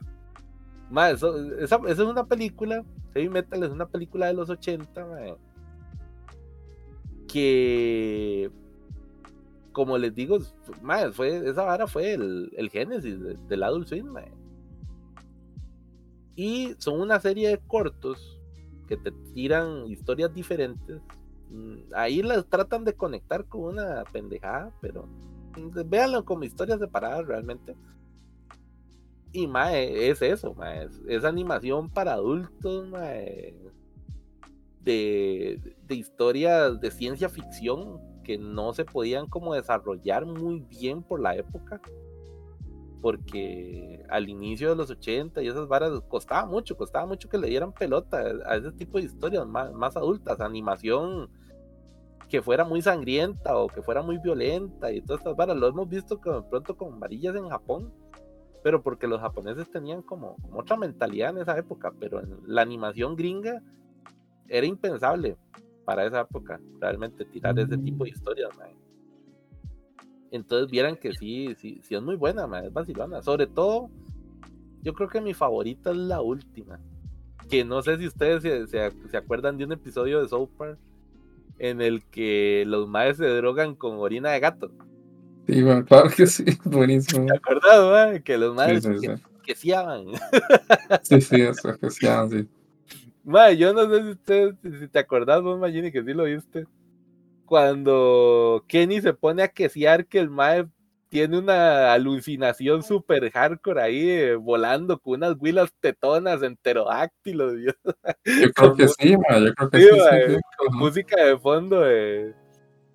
[0.90, 2.84] Mae, eso, esa, esa es una película,
[3.14, 5.34] Heavy Metal es una película de los 80, mae,
[7.28, 8.50] que,
[9.72, 10.38] como les digo,
[10.82, 14.32] mae, fue, esa vara fue el, el génesis de- del Adult Swim, mae.
[16.36, 18.40] Y son una serie de cortos
[18.86, 21.02] que te tiran historias diferentes
[21.94, 25.06] Ahí las tratan de conectar con una pendejada, pero
[25.56, 27.74] mm, véanlo como historias separadas realmente.
[29.32, 33.54] Y mae, es eso, mae, es, es animación para adultos, mae,
[34.80, 41.20] de, de historias de ciencia ficción que no se podían como desarrollar muy bien por
[41.20, 41.80] la época.
[43.00, 47.48] Porque al inicio de los 80 y esas varas costaba mucho, costaba mucho que le
[47.48, 51.30] dieran pelota a ese tipo de historias más, más adultas, animación
[52.28, 55.56] que fuera muy sangrienta o que fuera muy violenta y todas estas varas.
[55.56, 57.92] Lo hemos visto de pronto con varillas en Japón,
[58.62, 62.62] pero porque los japoneses tenían como, como otra mentalidad en esa época, pero en la
[62.62, 63.62] animación gringa
[64.48, 65.36] era impensable
[65.84, 68.76] para esa época realmente tirar ese tipo de historias, mae.
[70.30, 73.22] Entonces vieran que sí, sí, sí es muy buena, mae, es vacilona.
[73.22, 73.88] Sobre todo,
[74.82, 76.78] yo creo que mi favorita es la última.
[77.48, 80.78] Que no sé si ustedes se, se- se acuerdan de un episodio de South Park
[81.58, 84.70] en el que los maes se drogan con orina de gato.
[85.46, 87.26] Sí, man, claro que sí, buenísimo.
[87.26, 88.22] ¿Te acuerdas, mae?
[88.22, 89.22] Que los Sí, maes sí, que, sí.
[89.44, 90.06] queseaban.
[91.02, 92.48] Sí, sí, eso, que sí, sí.
[93.58, 96.66] Yo no sé si ustedes, si te acordás vos, Magini, que sí lo viste.
[97.44, 100.66] Cuando Kenny se pone a quesear que el Mae
[101.08, 107.74] tiene una alucinación super hardcore ahí, eh, volando con unas huilas tetonas en pterodáctilos, Dios,
[108.24, 109.18] Yo creo que sí, yo
[109.54, 110.40] creo que Sí, sí, sí, man, sí.
[110.56, 110.76] con Ajá.
[110.76, 112.34] música de fondo de,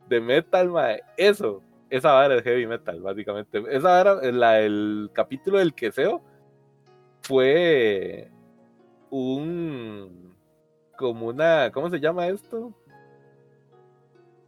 [0.09, 1.01] de metal, mae.
[1.17, 3.63] Eso, esa vara es heavy metal, básicamente.
[3.69, 6.21] Esa vara, la, el capítulo del queseo
[7.21, 8.29] fue
[9.09, 10.33] un
[10.97, 12.73] como una, ¿cómo se llama esto?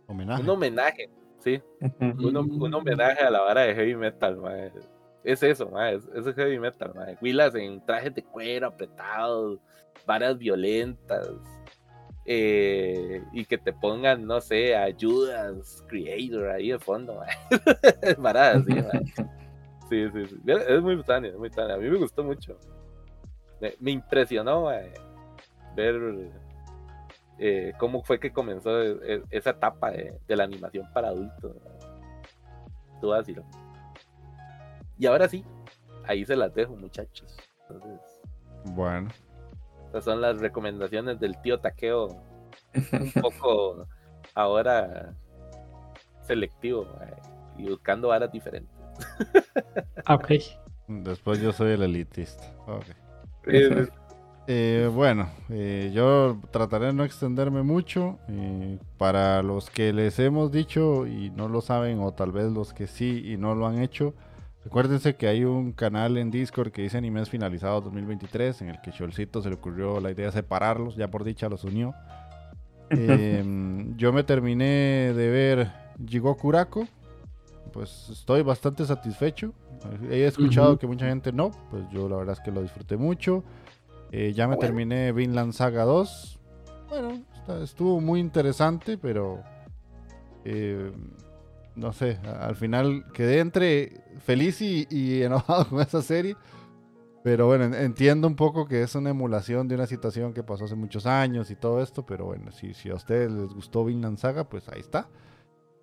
[0.08, 0.44] Homenaje.
[0.44, 1.10] Un homenaje,
[1.46, 1.62] sí,
[2.00, 4.72] un, un homenaje a la vara de heavy metal, mae.
[5.24, 7.18] Es eso, mae, es, eso es heavy metal, mae.
[7.22, 9.60] Huilas en trajes de cuero apretados,
[10.06, 11.30] varas violentas,
[12.26, 17.22] eh, y que te pongan, no sé, ayudas, creator ahí de fondo,
[18.18, 18.64] mae.
[18.64, 18.64] Mae.
[19.88, 20.36] Sí, sí, sí.
[20.48, 21.72] Es muy brutal, es muy brutal.
[21.72, 22.58] A mí me gustó mucho.
[23.62, 24.92] Me, me impresionó mae,
[25.76, 26.32] ver
[27.40, 31.56] eh, cómo fue que comenzó e- e- esa etapa de, de la animación para adultos.
[33.02, 33.44] Tú vas a decirlo.
[34.98, 35.44] Y ahora sí,
[36.06, 37.36] ahí se las dejo, muchachos.
[37.70, 38.00] Entonces,
[38.64, 39.10] Bueno,
[39.90, 42.08] esas son las recomendaciones del tío Taqueo.
[42.08, 43.88] Un poco
[44.34, 45.14] ahora
[46.22, 47.14] selectivo mae,
[47.58, 48.72] y buscando varas diferentes.
[50.06, 50.32] Ah, ok.
[50.88, 52.44] después yo soy el elitista.
[52.68, 52.86] Ok.
[54.48, 58.20] Eh, bueno, eh, yo trataré de no extenderme mucho.
[58.30, 62.74] eh, para los que les hemos dicho y no lo saben, o tal vez los
[62.74, 64.14] que sí y no lo han hecho,
[64.64, 68.92] recuérdense que hay un canal en Discord que dice Animes Finalizados 2023, en el que
[68.92, 71.94] Cholcito se le ocurrió la idea de separarlos, ya por dicha los unió.
[72.92, 75.72] Em, yo me terminé de ver
[76.08, 76.88] Jigoku Kurako.
[77.74, 79.54] Pues estoy bastante satisfecho.
[80.10, 81.52] He escuchado que mucha gente no.
[81.72, 83.44] Pues yo la verdad es que lo disfruté mucho.
[84.18, 84.68] Eh, ya me Bueno.
[84.68, 86.40] terminé Vinland Saga 2.
[86.88, 89.44] Bueno, está- estuvo muy interesante, pero
[90.46, 90.90] eh,
[91.76, 96.38] no sé, al final quedé entre feliz y, y enojado con esa serie.
[97.26, 100.64] Pero bueno, en- entiendo un poco que es una emulación de una situación que pasó
[100.64, 104.18] hace muchos años y todo esto, pero bueno, si, si a ustedes les gustó Vinland
[104.18, 105.10] Saga, pues ahí está.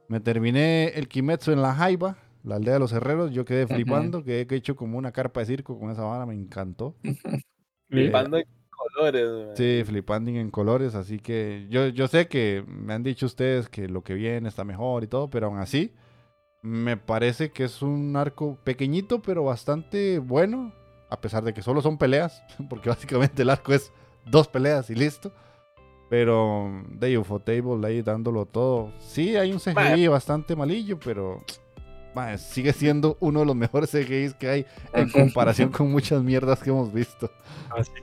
[0.08, 4.24] Me terminé el Kimetsu en la Jaiba, la aldea de los herreros, yo quedé flipando,
[4.24, 6.94] quedé hecho como una carpa de circo con esa vara, me encantó.
[7.92, 9.30] flipando en colores.
[9.30, 9.56] mae.
[9.56, 13.88] Sí, flipanding en colores, así que yo, yo sé que me han dicho ustedes que
[13.88, 15.92] lo que viene está mejor y todo, pero aún así
[16.62, 20.72] me parece que es un arco pequeñito pero bastante bueno,
[21.10, 23.92] a pesar de que solo son peleas, porque básicamente el arco es
[24.30, 25.32] dos peleas y listo.
[26.08, 28.92] Pero de UFO Table ahí dándolo todo.
[28.98, 31.42] Sí, hay un CGI bastante malillo, pero
[32.14, 36.62] mae, sigue siendo uno de los mejores CGIs que hay en comparación con muchas mierdas
[36.62, 37.30] que hemos visto.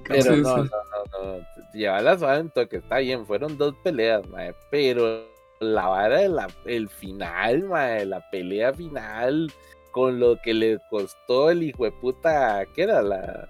[0.07, 1.47] Pero no, no, no, no.
[1.73, 3.25] Lleva la suave en toque, está bien.
[3.25, 5.25] Fueron dos peleas, mae, pero
[5.59, 9.51] la vara de la, el final, mae, la pelea final,
[9.91, 13.01] con lo que le costó el hijo de puta, ¿qué era?
[13.01, 13.47] La,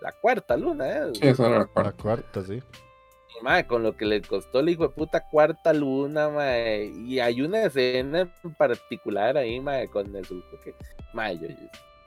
[0.00, 1.10] la cuarta luna, ¿eh?
[1.14, 2.62] Sí, esa era la cuarta, sí.
[3.66, 6.30] Con lo que le costó el hijo de puta cuarta luna,
[6.78, 9.60] y hay una escena en particular ahí,
[9.92, 10.74] con el que,
[11.12, 11.54] mae, yo, yo-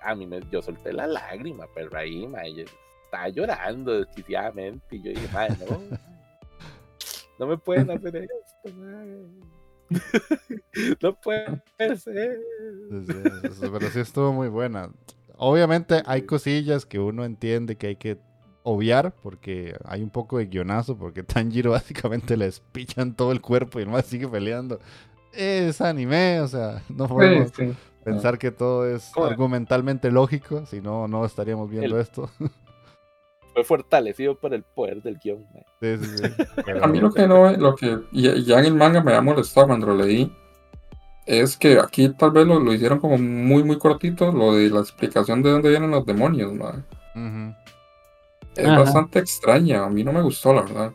[0.04, 2.64] a mí me, yo solté la lágrima, pero ahí, mae, yo
[3.06, 5.98] estaba llorando desquiciadamente, y yo dije, mae, no,
[7.40, 8.16] no me pueden hacer
[8.64, 8.76] esto,
[11.02, 12.40] no puede ser.
[13.72, 14.92] Pero sí estuvo muy buena.
[15.38, 18.18] Obviamente hay cosillas que uno entiende que hay que
[18.70, 23.80] obviar porque hay un poco de guionazo porque Tanjiro básicamente le despichan todo el cuerpo
[23.80, 24.80] y el más sigue peleando.
[25.34, 27.74] Es anime, o sea, no podemos Sí, sí.
[28.04, 29.32] pensar que todo es Joder.
[29.34, 32.30] argumentalmente lógico, si no, no estaríamos viendo El- esto.
[33.54, 35.44] Fue fortalecido por el poder del guion.
[35.82, 36.44] Sí, sí, sí.
[36.66, 39.14] Pero- A mí lo que no, lo que y- y ya en el manga me
[39.14, 40.32] ha molestado cuando lo leí,
[41.26, 44.80] es que aquí tal vez lo, lo hicieron como muy, muy cortito, lo de la
[44.80, 46.78] explicación de dónde vienen los demonios, mae.
[47.16, 47.56] Ujú.
[48.58, 48.80] Es Ajá.
[48.80, 50.94] bastante extraña, a mí no me gustó, la verdad.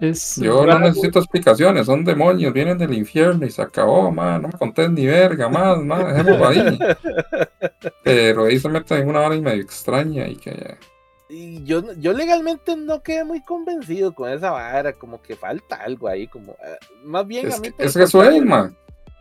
[0.00, 4.48] Es Yo no necesito explicaciones, son demonios, vienen del infierno y se acabó, man, no
[4.48, 6.78] me contés ni verga más, man, dejémoslo ahí.
[8.04, 10.76] Pero ahí se meten en una hora y medio extraña y que
[11.28, 16.08] Y yo, yo legalmente no quedé muy convencido con esa vara, como que falta algo
[16.08, 18.76] ahí, como eh, más bien a es mí que, es que eso es, contrario, man.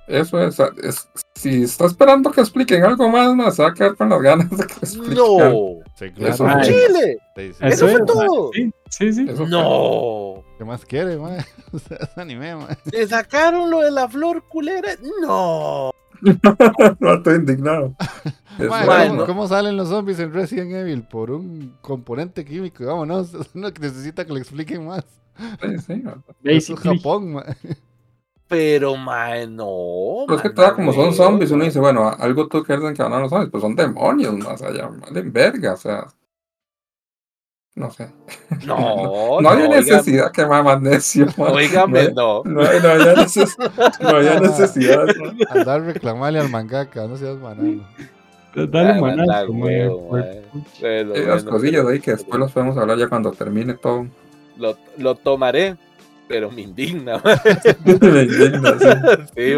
[0.08, 3.96] Eso es, es- si está esperando que expliquen algo más, man, se va a quedar
[3.96, 5.16] con las ganas de que expliquen.
[5.16, 6.34] No, Sí, claro.
[6.34, 6.48] Eso.
[6.64, 7.66] Chile, Sí, sí.
[7.66, 8.52] Eso fue es, todo.
[8.54, 9.26] Sí, sí, sí.
[9.30, 9.50] Eso fue.
[9.50, 10.44] no.
[10.58, 11.16] ¿Qué más quiere?
[11.74, 12.78] O sea, es anime, mae.
[12.92, 14.90] ¿Le sacaron lo de la flor culera?
[15.22, 15.92] No.
[17.00, 17.96] no estoy indignado.
[18.60, 19.26] Es, Mae, ¿cómo, no.
[19.26, 21.02] cómo salen los zombies en Resident Evil?
[21.04, 23.32] Por un componente químico, vámonos.
[23.56, 25.04] Uno que necesita que le expliquen más.
[25.62, 26.24] sí, sí, man.
[26.44, 26.80] Eso es.
[26.82, 27.56] Japón, mae.
[28.52, 30.26] Pero, mae, no.
[30.28, 32.78] Pero es que man, todavía como son no, zombies, uno dice, bueno, algo tú que
[32.78, 36.06] que van a los zombies, pues son demonios, más allá, valen verga, o sea.
[37.76, 38.12] No sé.
[38.66, 41.54] No, no había oiga- necesidad que más necio, man.
[41.54, 42.44] Óigame, no.
[42.44, 42.62] no.
[42.62, 43.56] No, no había neces-
[44.02, 45.06] no había necesidad.
[45.18, 45.38] man.
[45.50, 47.88] Andar reclamarle al mangaka, no seas banano.
[48.54, 49.98] Dale Ah, manazo, huevo.
[50.10, 50.42] Bueno,
[50.82, 54.08] unas bueno, cosillas pero- ahí que después las podemos hablar ya cuando termine todo.
[54.58, 55.78] Lo, lo tomaré,
[56.32, 57.18] pero me indigna.
[57.24, 58.00] mae.
[58.00, 59.54] Me indigna, sí.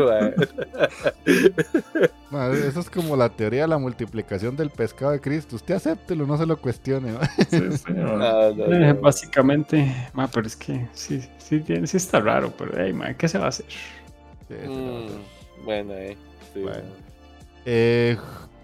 [2.32, 5.56] Mae, eso es como la teoría de la multiplicación del pescado de Cristo.
[5.56, 7.14] Usted acéptelo, no se lo cuestione.
[7.50, 8.20] Sí, sí, man.
[8.20, 8.96] No, no, no.
[9.02, 13.28] básicamente, ma, pero es que sí, sí, tiene- sí está raro, pero hey, ma, ¿qué
[13.28, 13.66] se va a hacer?
[14.50, 16.18] Mm, bueno, eh.
[16.54, 17.04] sí, Bueno.
[17.66, 18.18] Eh,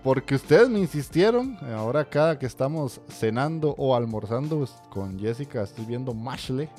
[0.03, 5.61] porque ustedes me insistieron, eh, ahora cada que estamos cenando o almorzando pues, con Jessica,
[5.61, 6.69] estoy viendo Mashle.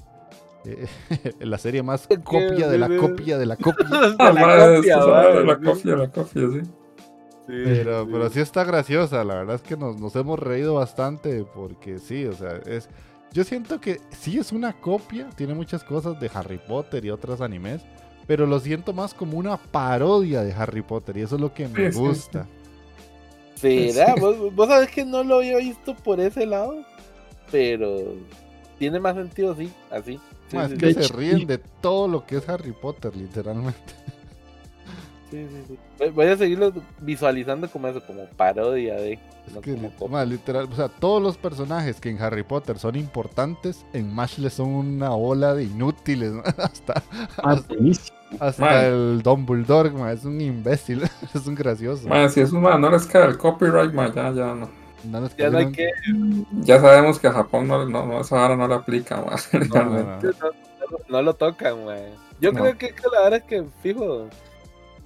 [0.64, 0.86] Eh,
[1.40, 3.86] la serie más Qué copia de la copia de la copia.
[4.18, 6.60] Ah, la copia, esto, mae, ah, la copia, la copia, sí.
[7.46, 8.08] Sí, Pero, sí.
[8.12, 12.26] pero sí está graciosa, la verdad es que nos, nos hemos reído bastante porque sí,
[12.26, 12.88] o sea, es...
[13.32, 17.40] Yo siento que sí es una copia, tiene muchas cosas de Harry Potter y otros
[17.40, 17.82] animes,
[18.26, 21.68] pero lo siento más como una parodia de Harry Potter y eso es lo que
[21.68, 22.46] me Sí, sí, gusta.
[23.54, 24.14] ¿Será?
[24.16, 26.84] ¿Vos, vos sabés que no lo había visto por ese lado,
[27.50, 28.14] pero
[28.78, 30.18] tiene más sentido así, así.
[30.50, 33.94] Sí, es sí, que se hecho, ríen de todo lo que es Harry Potter, literalmente.
[35.30, 36.10] sí, sí, sí.
[36.10, 39.20] Voy- a seguirlo visualizando como eso, como parodia de.
[39.46, 42.78] Es no que como ma, literal, o sea, todos los personajes que en Harry Potter
[42.78, 47.02] son importantes, en Mashle son una ola de inútiles, hasta,
[47.42, 47.60] Ah,
[48.38, 51.02] hasta el Dumbledore, es un imbécil,
[51.34, 52.10] es un gracioso.
[52.10, 54.79] Man, si eso man, no les cae el copyright, man, ya, ya no.
[55.04, 56.62] No les Ya no hay pusieron- que.
[56.62, 59.60] Ya sabemos que a Japón no, no, no, esa vara no le aplica, man, no,
[59.60, 60.26] no, realmente.
[60.26, 60.32] no.
[60.48, 60.52] No,
[60.90, 62.02] no- no lo tocan, güey.
[62.40, 62.60] Yo No.
[62.62, 64.28] creo que, que la verdad es que, fijo,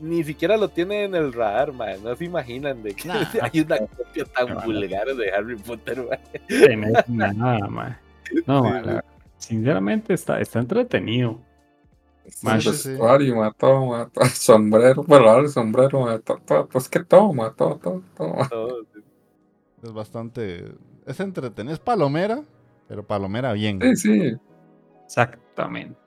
[0.01, 2.03] ni siquiera lo tiene en el radar, man.
[2.03, 3.15] No se imaginan de que Nah.
[3.43, 6.19] hay una copia tan vulgar de Harry Potter, man.
[7.09, 8.01] No es nada, ma.
[8.47, 8.87] No, Sí, ma, sí.
[8.87, 9.05] la-
[9.39, 11.39] sinceramente está, está entretenido.
[12.43, 17.53] Vestuario, man, todo, man, sombrero, bueno, ahora el sombrero, man, todo, pues que todo, man,
[17.57, 18.35] todo, todo, todo.
[18.35, 18.49] man.
[18.49, 18.79] Todo.
[19.85, 20.75] Es bastante.
[21.07, 21.75] Es entretenido.
[21.75, 22.43] Es palomera,
[22.89, 23.81] pero palomera bien.
[23.83, 24.33] Sí, sí,
[25.05, 25.99] Exactamente.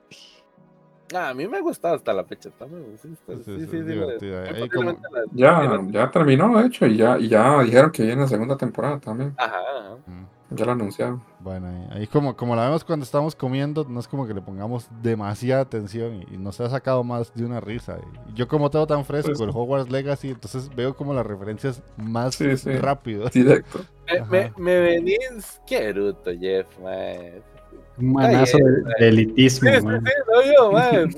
[1.14, 2.50] Ah, a mí me ha gustado hasta la fecha.
[2.50, 7.28] Está muy, sí, sí, sí, como- la- ya, ya terminó, de hecho, y ya, y
[7.28, 9.96] ya dijeron que viene la segunda temporada también, Ajá, ajá.
[10.06, 11.22] Mm, ya lo anunciaron.
[11.40, 14.40] Bueno, ahí, ahí como, como la vemos cuando estamos comiendo, no es como que le
[14.40, 17.98] pongamos demasiada atención y, y nos ha sacado más de una risa.
[18.28, 21.82] Y yo como todo tan fresco, Pues el Hogwarts Legacy, entonces veo como las referencias
[21.96, 22.72] más Sí, sí.
[22.72, 23.28] rápido.
[23.32, 23.80] Directo.
[24.06, 24.54] Me, me, Ajá.
[24.56, 25.60] me venís.
[25.66, 27.42] Qué bruto, Jeff, man.
[27.98, 28.58] Un manazo
[29.00, 29.98] de, elitismo, Sí, sí, ma.
[29.98, 31.10] sí, no yo, man.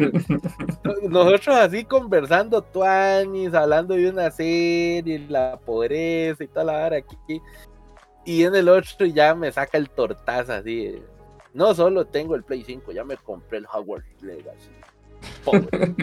[1.10, 7.40] Nosotros así conversando tuanis, hablando de una serie, la pobreza y toda la vara aquí.
[8.24, 11.02] Y en el otro ya me saca el tortazo así.
[11.52, 14.70] No solo tengo el Play 5, ya me compré el Hogwarts Legacy.
[15.44, 15.68] Pobre.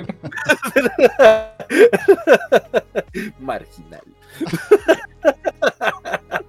[3.39, 4.01] Marginal.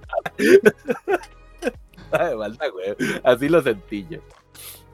[2.11, 2.95] Ay, falta, güey.
[3.23, 4.19] Así lo sentí yo.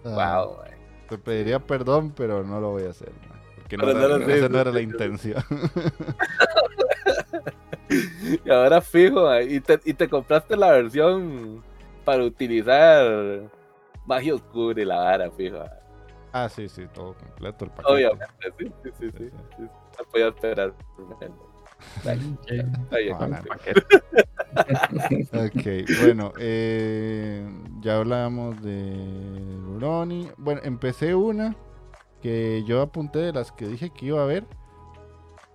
[0.04, 0.72] Ah, Wow, güey.
[1.10, 3.12] Te pediría perdón, pero no lo voy a hacer.
[3.30, 5.42] man, Porque no no esa no era la intención.
[7.90, 11.64] Y ahora fijo, y te, y te compraste la versión
[12.04, 13.44] para utilizar
[14.06, 15.64] magia oscura y la vara, fijo.
[16.32, 17.94] Ah, sí, sí, todo completo el paquete.
[17.94, 19.30] Obviamente, sí, sí, sí, sí.
[19.58, 20.74] sí, No podía esperar.
[25.34, 27.46] Ok, bueno, eh,
[27.82, 30.30] ya hablábamos de Rurouni.
[30.38, 31.56] Bueno, empecé una
[32.22, 34.46] que yo apunté de las que dije que iba a ver,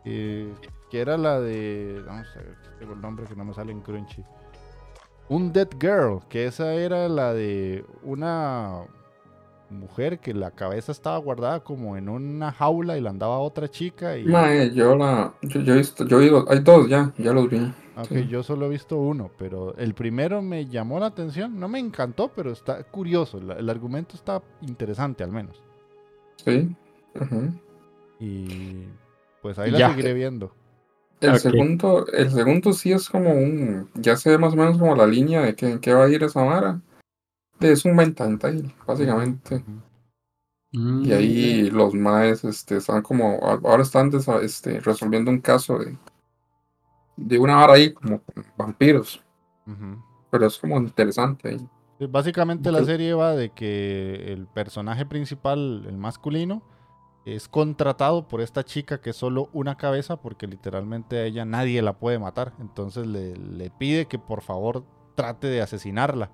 [0.05, 0.53] eh,
[0.91, 3.81] que era la de, vamos a ver, tengo el nombre que no me sale en
[3.81, 4.25] Crunchy.
[5.29, 8.83] Un Dead Girl, que esa era la de una
[9.71, 14.17] mujer que la cabeza estaba guardada como en una jaula y la andaba otra chica
[14.19, 14.25] y...
[14.25, 15.33] Mae, yo la.
[15.43, 16.05] Yo, yo he visto.
[16.09, 16.45] Yo he oído.
[16.51, 17.73] Hay dos ya, ya los vi.
[17.97, 18.27] Ok, Sí.
[18.29, 22.33] yo solo he visto uno, pero el primero me llamó la atención, no me encantó,
[22.35, 25.63] pero está curioso, el, el argumento está interesante al menos.
[26.37, 26.75] Sí.
[28.19, 28.87] Y
[29.43, 29.91] pues ahí la Ya.
[29.91, 30.53] seguiré viendo.
[31.21, 35.07] El segundo, el segundo sí es como un, ya sé más o menos como la
[35.07, 36.81] línea de que en qué va a ir esa vara.
[37.61, 39.57] Es un mental tale, básicamente.
[40.73, 41.03] Ujú.
[41.03, 45.97] Y ahí los maes este, están como, ahora están desa- este, resolviendo un caso de,
[47.17, 48.23] de una vara ahí como
[48.57, 49.23] vampiros.
[50.31, 51.69] Pero es como interesante ahí.
[52.09, 56.63] Básicamente la serie va de que el personaje principal, el masculino,
[57.25, 61.83] es contratado por esta chica que es solo una cabeza porque literalmente a ella nadie
[61.83, 62.55] la puede matar.
[62.61, 64.85] Entonces le, le pide que por favor
[65.15, 66.31] trate de asesinarla.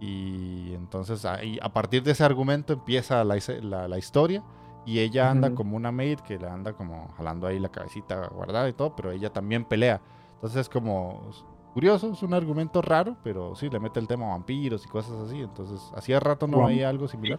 [0.00, 4.42] Y entonces ahí, a partir de ese argumento empieza la, la- la historia.
[4.84, 8.68] Y ella anda como una maid que le anda como jalando ahí la cabecita guardada
[8.68, 10.02] y todo, pero ella también pelea.
[10.34, 11.30] Entonces es como
[11.72, 15.40] curioso, es un argumento raro, pero sí, le mete el tema vampiros y cosas así.
[15.40, 17.38] Entonces, hacía rato no veía algo similar.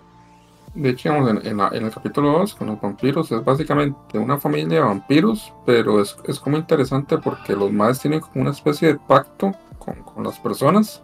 [0.73, 4.17] De hecho, digamos, en, en la- en el capítulo 2 con los vampiros es básicamente
[4.17, 8.51] una familia de vampiros, pero es, es como interesante porque los maes tienen como una
[8.51, 11.03] especie de pacto con, con las personas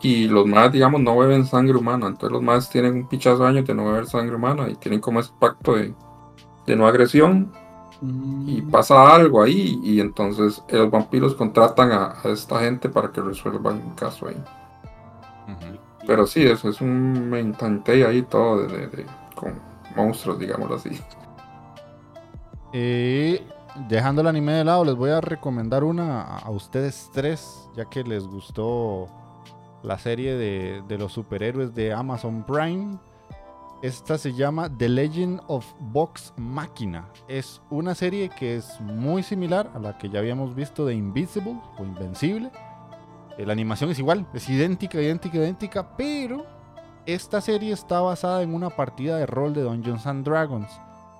[0.00, 3.48] y los maes, digamos, no beben sangre humana, entonces los maes tienen un pichazo de
[3.50, 5.94] años de no beber sangre humana y tienen como ese pacto de,
[6.66, 7.52] de no agresión
[8.46, 13.22] y pasa algo ahí y entonces los vampiros contratan a, a esta gente para que
[13.22, 14.44] resuelvan un caso ahí.
[16.06, 19.60] Pero sí, eso es un me encanté ahí todo de, de- con
[19.96, 20.90] monstruos, digámoslo así.
[22.72, 23.40] Y
[23.88, 27.84] dejando el anime de lado, les voy a recomendar una a, a ustedes tres, ya
[27.86, 29.08] que les gustó
[29.82, 32.98] la serie de, de los superhéroes de Amazon Prime.
[33.82, 37.06] Esta se llama The Legend of Vox Machina.
[37.28, 41.56] Es una serie que es muy similar a la que ya habíamos visto de Invisible
[41.78, 42.50] o Invencible.
[43.38, 46.46] La animación es igual, es idéntica, idéntica, idéntica, pero
[47.06, 50.70] esta serie está basada en una partida de rol de Dungeons and Dragons.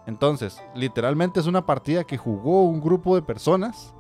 [0.07, 3.95] Entonces, literalmente es una partida que jugó un grupo de personas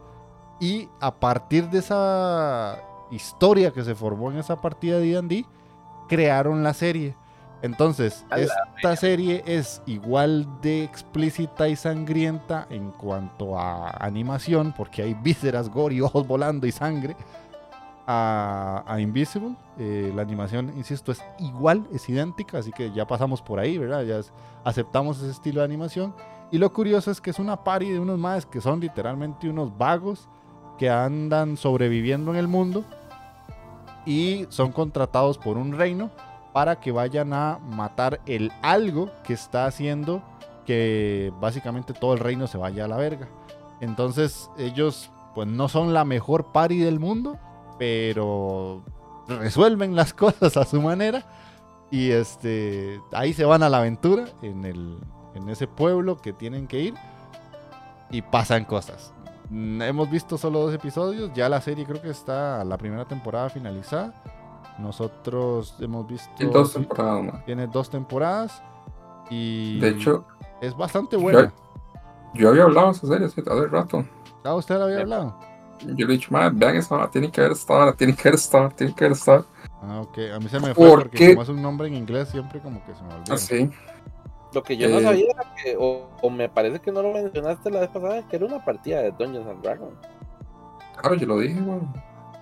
[0.61, 2.78] y a partir de esa
[3.11, 5.45] historia que se formó en esa partida de D&D,
[6.09, 7.16] crearon la serie.
[7.62, 15.15] Entonces, esta serie es igual de explícita y sangrienta en cuanto a animación, porque hay
[15.15, 17.16] vísceras, gore y ojos volando y sangre.
[18.06, 23.59] A, Invisible, Eh, la animación, insisto, es igual, es idéntica, así que ya pasamos por
[23.59, 24.05] ahí, ¿verdad?
[24.05, 24.20] Ya
[24.62, 26.14] aceptamos ese estilo de animación.
[26.52, 29.76] Y lo curioso es que es una party de unos más que son literalmente unos
[29.76, 30.28] vagos
[30.78, 32.85] que andan sobreviviendo en el mundo
[34.06, 36.10] y son contratados por un reino
[36.52, 40.22] para que vayan a matar el algo que está haciendo
[40.66, 43.28] que básicamente todo el reino se vaya a la verga.
[43.81, 47.39] Entonces ellos pues no son la mejor party del mundo,
[47.79, 48.83] pero
[49.29, 51.25] resuelven las cosas a su manera
[51.91, 54.99] y este ahí se van a la aventura en el
[55.35, 56.95] en ese pueblo que tienen que ir
[58.11, 59.13] y pasan cosas.
[59.51, 63.51] Mm, Hemos visto solo dos episodios, ya la serie creo que está la primera temporada
[63.51, 64.15] finalizada.
[64.79, 68.63] Nosotros hemos visto dos temporadas, tiene dos temporadas
[69.31, 70.25] y De hecho,
[70.61, 71.53] es bastante buena.
[72.35, 74.05] yo había hablado de esa serie hace rato.
[74.45, 75.05] Ah, usted la había Sí.
[75.81, 78.25] Yo le he dicho, man, vean esta hora, tienen que ver esta hora, tienen que
[78.25, 79.45] ver esta hora, tienen que ver esta hora.
[79.81, 80.19] Ah, ok.
[80.35, 81.29] A mí se me fue ¿Por porque qué?
[81.29, 83.35] como es un nombre en inglés siempre como que se me olvida.
[83.35, 83.71] Así.
[84.53, 87.13] Lo que yo no Eh, sabía era que, o, o me parece que no lo
[87.13, 89.99] mencionaste la vez pasada, que era una partida de Dungeons and Dragons.
[90.97, 91.93] Claro, yo lo dije, weón.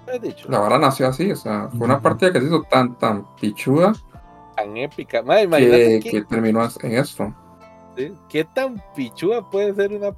[0.07, 0.49] ¿Lo he dicho?
[0.49, 3.93] La vara nació así, o sea, fue una partida que se hizo tan, tan pichuda
[4.57, 5.23] Tan épica.
[5.23, 7.35] Madre, imagínate que, qué, que terminó en esto.
[7.97, 10.15] sí, qué tan pichuda puede ser una.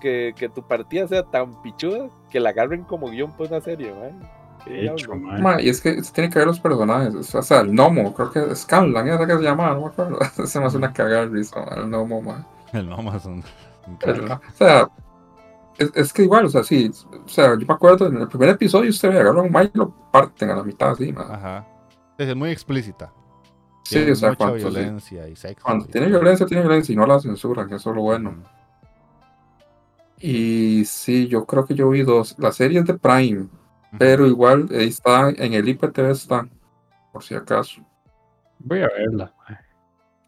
[0.00, 3.92] Que, que tu partida sea tan pichuda que la agarren como guion para una serie,
[3.94, 4.14] madre.
[4.64, 5.16] ¿Qué De hecho, diablo?
[5.16, 5.42] mae.
[5.42, 7.34] Ma, y es que se tiene que ver los personajes.
[7.34, 10.18] O sea, el gnomo, creo que es Scanlan, esa que se llama, no me acuerdo.
[10.46, 12.46] Se me hace una cagada de risa, ma, el gnomo, ma.
[12.72, 13.44] El Amazon.
[14.02, 14.88] El- o sea,
[15.78, 16.90] Es, es que igual, o sea, sí,
[17.24, 19.90] o sea, yo me acuerdo en el primer episodio usted ve, agarran un y lo
[20.12, 21.22] parten a la mitad así, ma.
[21.30, 21.66] Ajá.
[22.18, 23.12] Es muy explícita.
[23.84, 24.80] Sí, Tiene o sea, mucha cuando, sí.
[24.80, 25.64] violencia y sexo.
[25.64, 28.34] Cuando y tiene violencia, tiene violencia y no la censuran, eso es lo bueno.
[30.22, 32.36] Y sí, yo creo que yo vi dos.
[32.38, 33.48] La serie es de Prime,
[33.98, 36.48] pero igual ahí está, en el IPTV está,
[37.12, 37.82] por si acaso.
[38.60, 39.34] Voy a verla.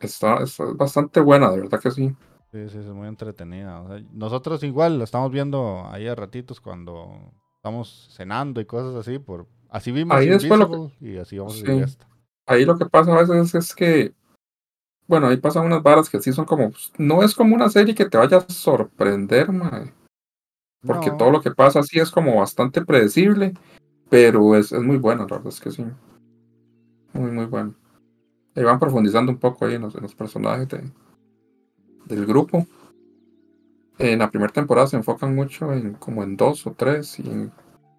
[0.00, 2.14] Está, está bastante buena, de verdad que sí.
[2.52, 3.80] Sí, sí, es muy entretenida.
[3.80, 8.94] o sea, nosotros igual lo estamos viendo ahí a ratitos cuando estamos cenando y cosas
[8.94, 9.18] así.
[9.18, 12.08] por Así vimos Ahí después lo y así vamos a esta.
[12.46, 14.12] Ahí lo que pasa a veces es que,
[15.06, 18.06] bueno, ahí pasan unas varas que sí son como, no es como una serie que
[18.08, 19.92] te vaya a sorprender, mae,
[20.86, 23.54] porque No, todo lo que pasa sí es como bastante predecible,
[24.10, 25.84] pero es, es muy bueno, la verdad es que sí.
[27.12, 27.74] Muy, muy bueno.
[28.56, 30.90] Y van profundizando un poco ahí en los, en los personajes de-
[32.06, 32.66] del grupo.
[33.98, 37.52] En la primera temporada se enfocan mucho en como en dos o tres y en,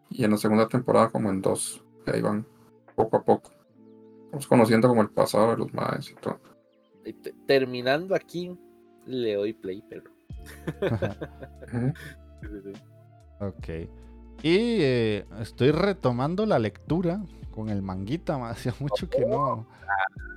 [0.10, 1.84] y en la segunda temporada como en dos.
[2.06, 2.46] Y ahí van
[2.96, 3.52] poco a poco.
[4.32, 6.40] Vamos conociendo como el pasado de los maes y todo.
[7.46, 8.58] Terminando aquí,
[9.06, 10.12] le doy play, pero.
[13.42, 13.68] Ok.
[14.44, 17.22] Y eh, estoy retomando la lectura
[17.52, 18.38] con el manguita.
[18.38, 19.68] ma, Hacía mucho que no,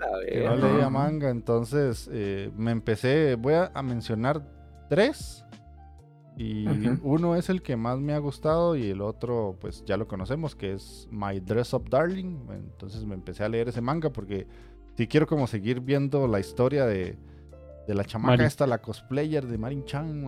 [0.00, 1.30] A que no leía manga.
[1.30, 3.34] Entonces eh, me empecé.
[3.36, 4.42] Voy a, a mencionar
[4.88, 5.44] tres.
[6.36, 6.66] Y
[7.02, 10.54] uno es el que más me ha gustado y el otro, pues ya lo conocemos,
[10.54, 12.46] que es My Dress Up Darling.
[12.50, 14.46] Entonces me empecé a leer ese manga porque
[14.98, 17.16] si quiero como seguir viendo la historia de,
[17.86, 18.44] de la chamaca Mari.
[18.46, 20.26] esta, la cosplayer de Marin Chan.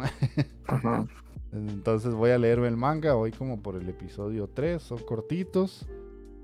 [0.69, 1.09] Ajá.
[1.53, 5.89] Entonces voy a leerme el manga, voy como por el episodio 3, son cortitos.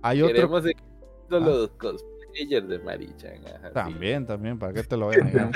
[0.03, 0.65] Hay otro queremos
[1.31, 1.39] Ah.
[1.39, 2.81] los cosplayers de
[3.55, 3.75] ajá, sí.
[3.75, 5.51] también, también, ¿para qué te lo voy a negar?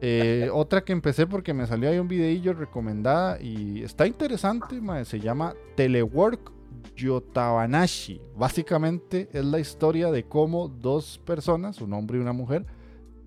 [0.00, 5.20] Eh, otra que empecé porque me salió ahí un videillo recomendada y está interesante, se
[5.20, 6.57] llama Telework
[6.96, 8.20] Yotabanashi.
[8.36, 12.66] Básicamente es la historia de cómo dos personas, un hombre y una mujer,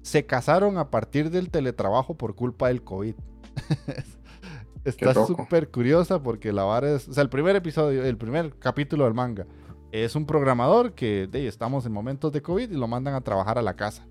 [0.02, 3.16] se casaron a partir del teletrabajo por culpa del COVID.
[4.84, 9.06] Está súper curiosa porque la vara es, o sea, el primer episodio, el primer capítulo
[9.06, 9.46] del manga
[9.92, 13.58] es un programador que de, estamos en momentos de COVID y lo mandan a trabajar
[13.58, 14.08] a la casa.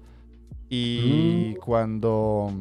[0.69, 2.53] Y cuando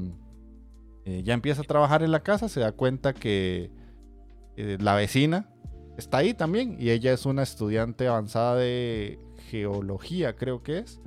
[1.05, 3.71] eh, ya empieza a trabajar en la casa, se da cuenta que
[4.55, 5.49] eh, la vecina
[5.99, 6.75] está ahí también.
[6.79, 9.19] Y ella es una estudiante avanzada de
[9.49, 10.99] geología, creo que es.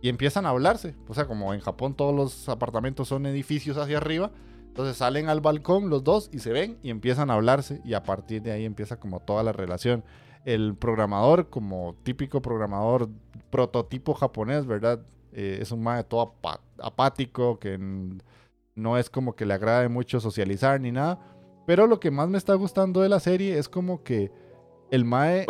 [0.00, 0.94] Y empiezan a hablarse.
[1.08, 4.30] O sea, como en Japón todos los apartamentos son edificios hacia arriba.
[4.68, 7.80] Entonces salen al balcón los dos y se ven y empiezan a hablarse.
[7.84, 10.04] Y a partir de ahí empieza como toda la relación.
[10.44, 13.08] El programador, como típico programador
[13.50, 15.00] prototipo japonés, ¿verdad?
[15.32, 16.34] Eh, es un mae todo
[16.78, 17.78] apático, que
[18.74, 21.18] no es como que le agrade mucho socializar ni nada.
[21.66, 24.30] Pero lo que más me está gustando de la serie es como que
[24.90, 25.46] el mae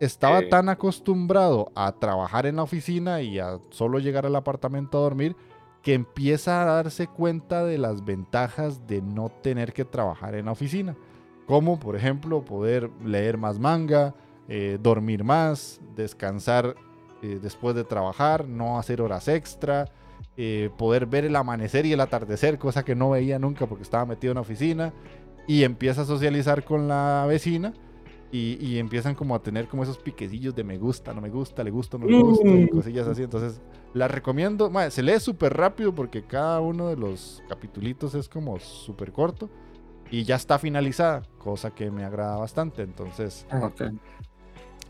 [0.00, 4.98] estaba eh, tan acostumbrado a trabajar en la oficina y a solo llegar al apartamento
[4.98, 5.36] a dormir
[5.82, 10.52] que empieza a darse cuenta de las ventajas de no tener que trabajar en la
[10.52, 10.96] oficina.
[11.46, 14.14] Como por ejemplo poder leer más manga,
[14.48, 16.76] eh, dormir más, descansar
[17.22, 19.88] eh, después de trabajar, no hacer horas extra,
[20.36, 24.06] eh, poder ver el amanecer y el atardecer, cosa que no veía nunca porque estaba
[24.06, 24.92] metido en la oficina.
[25.46, 27.72] Y empieza a socializar con la vecina
[28.30, 31.62] y, y empiezan como a tener como esos piquecillos de me gusta, no me gusta,
[31.64, 32.68] le gusta, no le gusta, y Mm.
[32.68, 33.22] cosillas así.
[33.22, 33.60] Entonces,
[33.92, 34.70] la recomiendo.
[34.90, 39.50] Se lee súper rápido porque cada uno de los capitulitos es como súper corto
[40.10, 42.82] y ya está finalizada, cosa que me agrada bastante.
[42.82, 43.82] Entonces, Ok.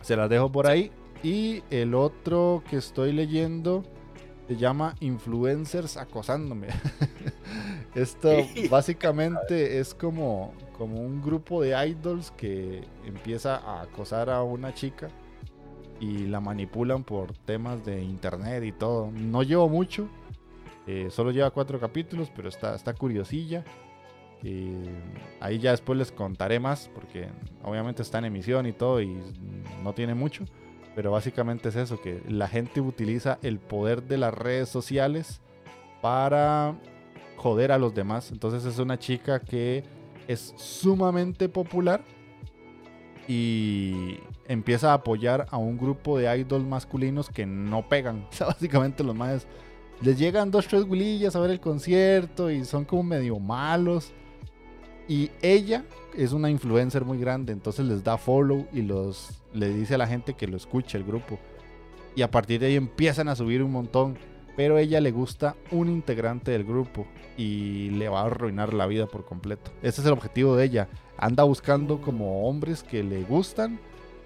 [0.02, 0.92] se las dejo por ahí.
[1.24, 3.84] Y el otro que estoy leyendo
[4.48, 6.68] se llama Influencers acosándome.
[7.94, 8.30] Esto
[8.70, 15.08] básicamente es como, como un grupo de idols que empieza a acosar a una chica
[16.00, 19.10] y la manipulan por temas de internet y todo.
[19.12, 20.08] No llevo mucho,
[20.86, 23.64] eh, solo lleva cuatro capítulos, pero está, está curiosilla.
[24.42, 24.84] Eh,
[25.40, 27.28] ahí ya después les contaré más porque
[27.62, 29.16] obviamente está en emisión y todo y
[29.82, 30.44] no tiene mucho.
[30.94, 35.40] Pero básicamente es eso, que la gente utiliza el poder de las redes sociales
[36.02, 36.74] para
[37.42, 38.30] joder a los demás.
[38.30, 39.82] Entonces es una chica que
[40.28, 42.04] es sumamente popular
[43.26, 48.26] y empieza a apoyar a un grupo de idols masculinos que no pegan.
[48.30, 49.46] O sea, básicamente los más
[50.00, 54.12] les llegan dos, tres gulillas a ver el concierto y son como medio malos.
[55.08, 55.84] Y ella
[56.16, 60.06] es una influencer muy grande, entonces les da follow y los le dice a la
[60.06, 61.38] gente que lo escuche el grupo.
[62.14, 64.16] Y a partir de ahí empiezan a subir un montón.
[64.56, 67.06] Pero a ella le gusta un integrante del grupo
[67.36, 69.70] y le va a arruinar la vida por completo.
[69.82, 70.88] Ese es el objetivo de ella.
[71.16, 73.78] Anda buscando como hombres que le gustan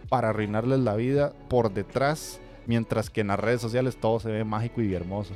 [0.09, 4.45] para arruinarles la vida por detrás, mientras que en las redes sociales todo se ve
[4.45, 5.35] mágico y hermoso.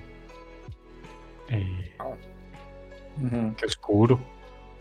[1.48, 1.96] Eh,
[3.20, 3.54] Ujú.
[3.56, 4.20] qué oscuro.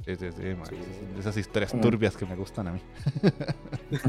[0.06, 0.66] Sí, sí, sí, man.
[0.68, 0.76] Sí.
[1.20, 1.82] Esas- historias Mm.
[1.82, 2.80] turbias que me gustan a mí.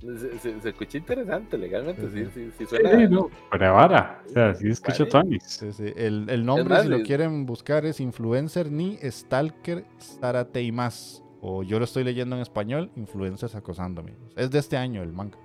[0.00, 3.08] Se, se- se escucha interesante legalmente, sí, sí, sí, Sí, suena.
[3.08, 4.22] no, fuera de vara.
[4.26, 5.06] O sea, sí escucho.
[5.08, 5.42] Tonis.
[5.42, 5.92] Sí, sí.
[5.96, 11.22] El, el nombre, más, si lo quieren buscar, es Influencer ni Stalker Zarate más.
[11.40, 14.14] O yo lo estoy leyendo en español, Influencers acosándome.
[14.36, 15.38] Es de este año el manga.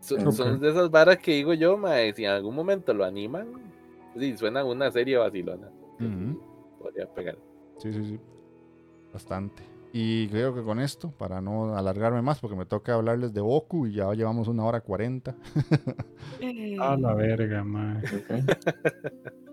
[0.00, 3.48] Son, de esas varas que digo yo, mae, si en algún momento lo animan,
[4.18, 5.68] sí, suena una serie vacilona.
[6.80, 7.36] Podría pegar.
[7.78, 8.20] Sí, sí, sí.
[9.12, 9.62] Bastante.
[9.92, 13.86] Y creo que con esto, para no alargarme más, porque me toca hablarles de Boku
[13.86, 15.34] y ya llevamos una hora cuarenta.
[16.80, 18.02] A la verga, man.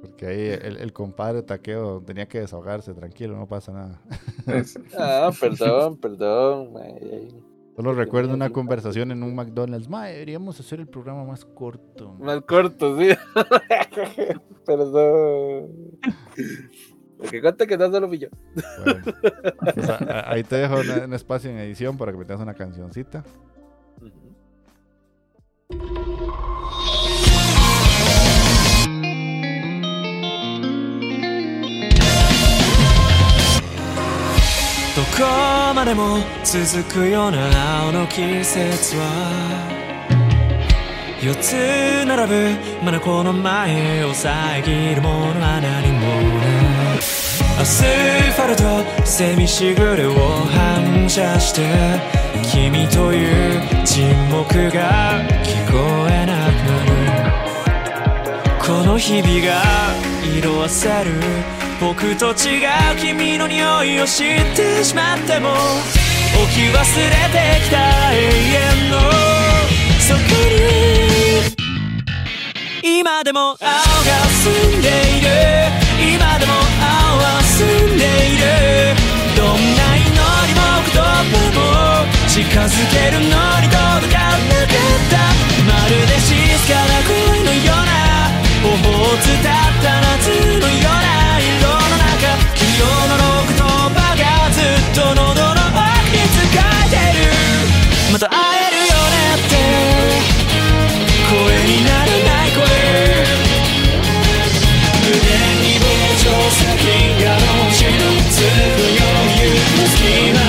[0.02, 4.02] Porque ahí el, el compadre Taqueo tenía que desahogarse, tranquilo, no pasa nada.
[4.98, 6.74] Ah, perdón, perdón.
[7.76, 9.90] Solo recuerdo una conversación en un McDonald's.
[9.90, 12.16] Ma, deberíamos hacer el programa más corto.
[12.20, 13.10] Más corto, sí.
[14.66, 15.70] perdón.
[17.24, 18.28] Lo que cuenta que no solo fui yo.
[18.84, 19.02] Bueno,
[19.76, 19.96] pues, a-
[20.30, 23.24] a- ahí te dejo una- un espacio en edición para que me tengas una cancioncita.
[34.96, 39.82] どこまでも続くような青の季節は
[41.24, 41.54] 四つ
[42.06, 42.50] 並ぶ
[42.86, 45.93] まだこの前を遮るものは何
[47.60, 48.64] アスファルト
[49.06, 51.62] セミしぐれを反射して
[52.52, 55.78] 君という沈黙が聞こ
[56.10, 56.92] えなくなる
[58.60, 59.62] この日々が
[60.38, 61.12] 色あせる
[61.80, 62.70] 僕と違う
[63.00, 66.84] 君の匂いを知ってしまっても置き忘れ
[67.30, 68.98] てきた永遠の
[70.00, 70.20] そこ
[72.84, 73.66] に今でも青が
[74.44, 75.28] 澄んでいる
[76.16, 76.63] 今でも
[82.34, 82.50] 近づ
[82.90, 83.30] けるの
[83.62, 85.22] に届かなかった。
[85.70, 86.34] まるで静
[86.66, 87.94] かな恋のような。
[88.64, 89.46] 頬を伝っ
[89.84, 91.38] た夏のような。
[91.38, 93.62] 色の中黄色の言
[93.94, 95.78] 葉がずっと喉の奥
[96.10, 97.30] に使えてる。
[98.12, 98.34] また会
[98.66, 99.54] えるよねって。
[101.30, 101.38] 声
[101.70, 102.66] にならない声。
[105.06, 105.22] 胸
[105.62, 105.86] に膨
[106.18, 108.02] 張する銀河の星の
[108.32, 110.43] つくよう夢の隙間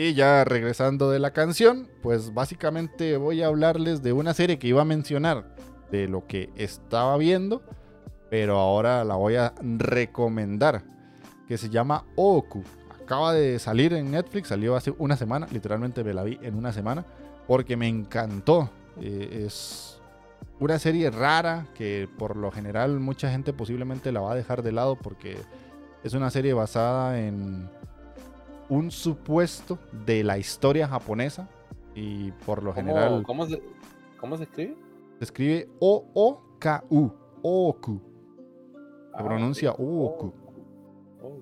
[0.00, 4.68] Y ya regresando de la canción, pues básicamente voy a hablarles de una serie que
[4.68, 5.56] iba a mencionar
[5.90, 7.64] de lo que estaba viendo,
[8.30, 10.84] pero ahora la voy a recomendar,
[11.48, 12.62] que se llama Oku.
[13.02, 16.72] Acaba de salir en Netflix, salió hace una semana, literalmente me la vi en una
[16.72, 17.04] semana,
[17.48, 18.70] porque me encantó.
[19.00, 20.00] Eh, es
[20.60, 24.70] una serie rara que por lo general mucha gente posiblemente la va a dejar de
[24.70, 25.38] lado porque
[26.04, 27.68] es una serie basada en
[28.68, 31.48] un supuesto de la historia japonesa
[31.94, 33.62] y por lo general ¿Cómo, cómo se,
[34.20, 34.76] ¿Cómo se escribe?
[35.18, 37.12] se escribe O-O-K-U.
[37.42, 38.00] Oku.
[39.12, 39.80] Se Ah, pronuncia ok.
[39.80, 40.32] Oku.
[41.22, 41.38] Oh,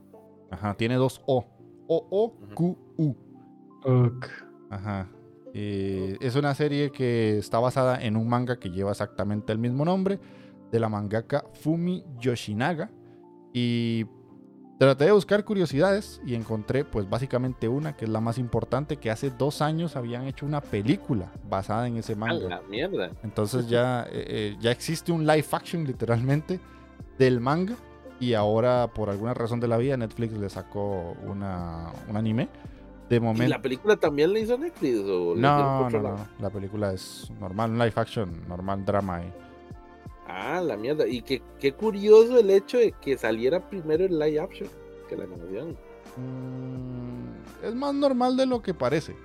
[0.50, 1.44] Ajá, tiene dos O.
[1.88, 3.14] O-O-Q-U.
[3.84, 4.26] Ok.
[4.70, 5.08] Ajá.
[5.54, 9.84] Eh, es una serie que está basada en un manga que lleva exactamente el mismo
[9.84, 10.18] nombre,
[10.70, 12.90] de la mangaka Fumi Yoshinaga.
[13.52, 14.04] Y
[14.78, 19.10] traté de buscar curiosidades y encontré pues básicamente una que es la más importante, que
[19.10, 22.48] hace dos años habían hecho una película basada en ese a manga.
[22.48, 23.10] la mierda.
[23.22, 26.60] Entonces ya, eh, eh, ya existe un live action literalmente
[27.18, 27.76] del manga.
[28.18, 32.48] Y ahora, por alguna razón de la vida, Netflix le sacó una, un anime.
[33.10, 33.48] De ¿Y momento.
[33.50, 35.00] la película también la hizo Netflix?
[35.00, 36.26] O No, no, no.
[36.40, 39.22] La película es normal, un live action, normal drama.
[39.22, 39.45] Y...
[40.28, 41.06] Ah, la mierda.
[41.06, 44.68] Y qué, qué curioso el hecho de que saliera primero el live action
[45.08, 45.76] que la animación.
[46.16, 49.16] Mm, es más normal de lo que parece.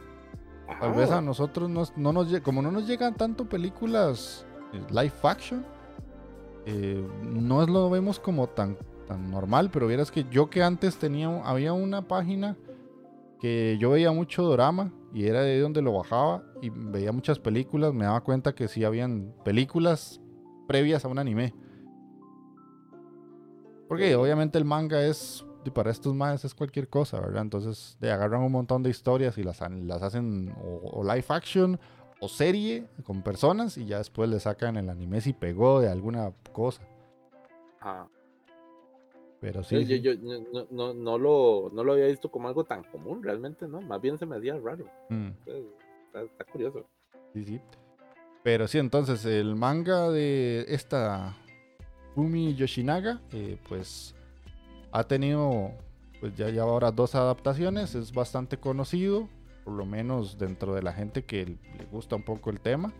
[0.80, 5.12] Tal vez a nosotros nos- no nos como no nos llegan tanto películas eh, live
[5.24, 5.66] action,
[6.66, 10.98] eh, no es lo vemos como tan, tan normal, pero vieras que yo que antes
[10.98, 12.56] tenía, había una página
[13.42, 17.94] que yo veía mucho drama y era de donde lo bajaba y veía muchas películas,
[17.94, 20.21] me daba cuenta que sí habían películas
[20.72, 21.54] previas a un anime.
[23.88, 27.42] Porque obviamente el manga es y para estos más es cualquier cosa, ¿verdad?
[27.44, 31.78] Entonces de, agarran un montón de historias y las, las hacen o, o live action
[32.20, 36.32] o serie con personas y ya después le sacan el anime si pegó de alguna
[36.54, 36.82] cosa.
[37.80, 38.08] Ajá.
[39.42, 42.64] Pero sí, yo, yo- yo no, no, no lo, no lo había visto como algo
[42.64, 43.82] tan común, realmente, ¿no?
[43.82, 44.86] Más bien se me hacía raro.
[45.10, 45.66] Mm, Entonces,
[46.08, 46.86] Está, está curioso.
[47.34, 47.62] sí, sí.
[48.44, 51.38] Pero sí, entonces el manga de esta
[52.16, 54.16] Fumi Yoshinaga, eh, pues
[54.92, 55.72] ha tenido
[56.22, 59.28] pues ya, ahora dos adaptaciones, es bastante conocido,
[59.66, 62.94] por lo menos dentro de la gente que le gusta un poco el tema.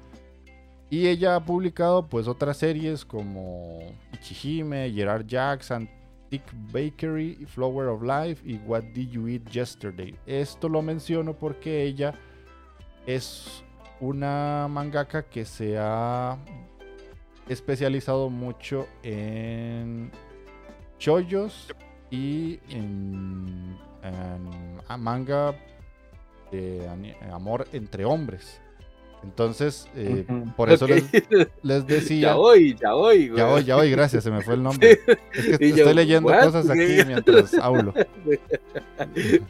[0.90, 3.80] Y ella ha publicado pues otras series como
[4.14, 10.16] Ichihime, Gerard Jacks, Antique Bakery, Flower of Life y What Did You Eat Yesterday.
[10.26, 12.16] Esto lo menciono porque ella
[13.06, 13.64] es
[14.02, 16.38] una mangaka que se ha
[17.48, 20.12] especializado mucho en
[21.00, 21.74] shoyos
[22.10, 25.56] y en, en a- manga
[26.52, 26.88] de
[27.32, 28.60] amor entre hombres.
[29.24, 30.26] Entonces, eh,
[30.58, 30.92] por eso Ok.
[30.92, 32.30] les, les decía...
[32.30, 33.38] ya voy, ya voy, güey.
[33.38, 35.00] Ya voy, ya voy, gracias, se me fue el nombre.
[35.34, 37.94] Es que estoy yo, leyendo "What?" cosas aquí mientras hablo.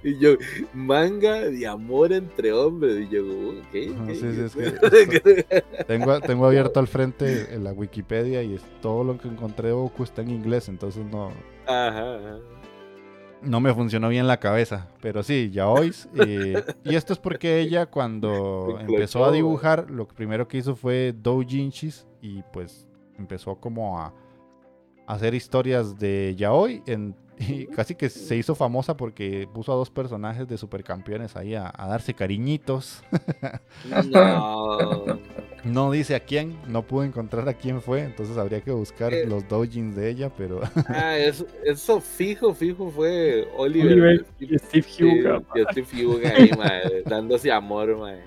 [0.03, 0.31] Y yo,
[0.73, 3.07] manga de amor entre hombres.
[3.09, 3.23] Y yo,
[3.71, 3.91] ¿Qué?
[4.13, 9.03] sí, sí, es que Tengo, tengo abierto al frente en la Wikipedia y es- todo
[9.03, 11.31] lo que encontré de Goku está en inglés, entonces no,
[11.67, 12.37] Ajá, ajá.
[13.41, 14.87] No me funcionó bien la cabeza.
[15.01, 15.93] Pero sí, ya hoy.
[16.83, 22.07] y esto es porque ella cuando empezó a dibujar, lo primero que hizo fue doujinshis
[22.21, 22.87] y pues
[23.17, 24.13] empezó como a,
[25.07, 26.83] a hacer historias de yaoi.
[26.85, 27.15] En,
[27.47, 31.71] y casi que se hizo famosa porque puso a dos personajes de supercampeones ahí a,
[31.75, 33.03] a darse cariñitos.
[34.11, 35.19] No.
[35.63, 39.25] No dice a quién, no pude encontrar a quién fue, entonces habría que buscar Eh.
[39.27, 44.25] los doujins de ella, pero Ah, eso, eso fijo, fijo fue Oliver.
[44.39, 45.43] Y Steve Hugo.
[45.55, 48.21] y Steve Hugo ahí, mae, dándose amor, mae.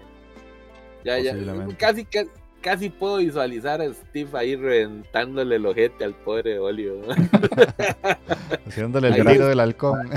[1.04, 1.34] Ya, ya,
[1.76, 2.30] casi, casi,
[2.64, 6.96] casi puedo visualizar a Steve ahí reventándole el ojete al pobre Oliver.
[7.06, 7.28] mae.
[8.66, 10.08] haciéndole el grito del halcón.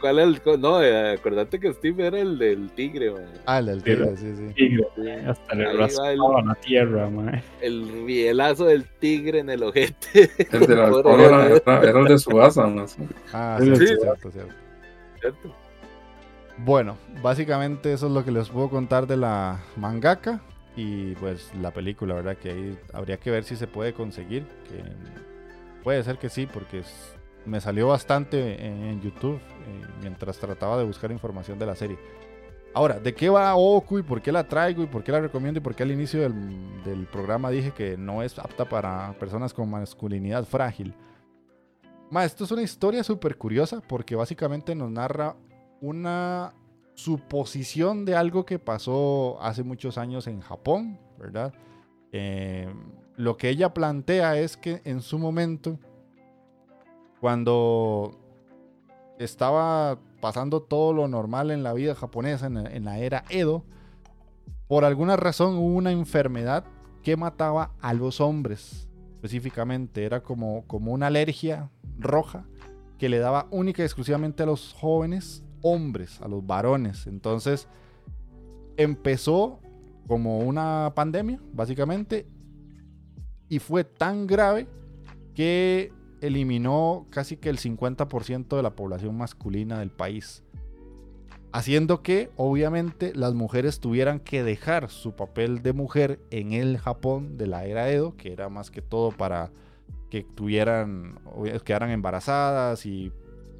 [0.00, 3.26] ¿Cuál es el co- No, eh, acordate que Steve era el del tigre, mae.
[3.44, 4.54] ah, el del tigre, sí, sí.
[4.54, 4.86] Tigre,
[5.28, 7.42] hasta le raspaba la tierra, mae.
[7.60, 10.30] El rielazo del tigre en el ojete.
[10.50, 12.88] El de la Pobre alcohol era, era- el de Subasa, ¿no?
[12.88, 13.02] Sí.
[13.34, 13.86] Ah, Sí, sí.
[13.86, 14.54] cierto, cierto.
[15.20, 15.54] ¿cierto?
[16.56, 20.40] Bueno, básicamente eso es lo que les puedo contar de la mangaka
[20.76, 22.36] y pues la película, ¿verdad?
[22.36, 24.46] Que ahí habría que ver si se puede conseguir.
[24.68, 24.82] Que
[25.82, 26.82] puede ser que sí, porque
[27.44, 31.98] me salió bastante en, en YouTube eh, mientras trataba de buscar información de la serie.
[32.72, 35.58] Ahora, ¿de qué va Oku y por qué la traigo y por qué la recomiendo
[35.58, 39.54] y por qué al inicio del, del programa dije que no es apta para personas
[39.54, 40.92] con masculinidad frágil?
[42.10, 45.36] Ma, esto es una historia súper curiosa porque básicamente nos narra
[45.80, 46.52] una
[46.94, 51.52] suposición de algo que pasó hace muchos años en Japón, ¿verdad?
[52.12, 52.72] Eh,
[53.16, 55.78] lo que ella plantea es que en su momento,
[57.20, 58.18] cuando
[59.18, 63.64] estaba pasando todo lo normal en la vida japonesa, en, la era Edo,
[64.68, 66.64] por alguna razón hubo una enfermedad
[67.02, 70.04] que mataba a los hombres específicamente.
[70.04, 72.46] Era como, como una alergia roja
[72.98, 77.08] que le daba única y exclusivamente a los jóvenes hombres, a los varones.
[77.08, 77.66] Entonces
[78.76, 79.58] empezó
[80.06, 82.26] como una pandemia, básicamente,
[83.48, 84.68] y fue tan grave
[85.34, 90.44] que eliminó casi que el 50% de la población masculina del país.
[91.52, 97.36] Haciendo que, obviamente, las mujeres tuvieran que dejar su papel de mujer en el Japón
[97.36, 99.50] de la era Edo, que era más que todo para
[100.10, 101.18] que tuvieran,
[101.64, 103.12] quedaran embarazadas y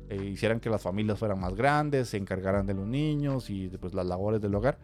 [0.09, 3.94] eh, hicieran que las familias fueran más grandes, se encargaran de los niños y pues,
[3.94, 4.78] las labores del hogar.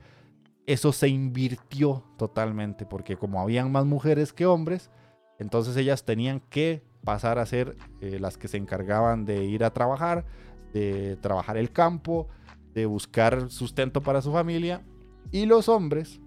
[0.66, 4.90] Eso se invirtió totalmente, porque como habían más mujeres que hombres,
[5.38, 9.72] entonces ellas tenían que pasar a ser eh, las que se encargaban de ir a
[9.72, 10.24] trabajar,
[10.72, 12.28] de trabajar el campo,
[12.74, 14.82] de buscar sustento para su familia.
[15.32, 16.20] Y los hombres,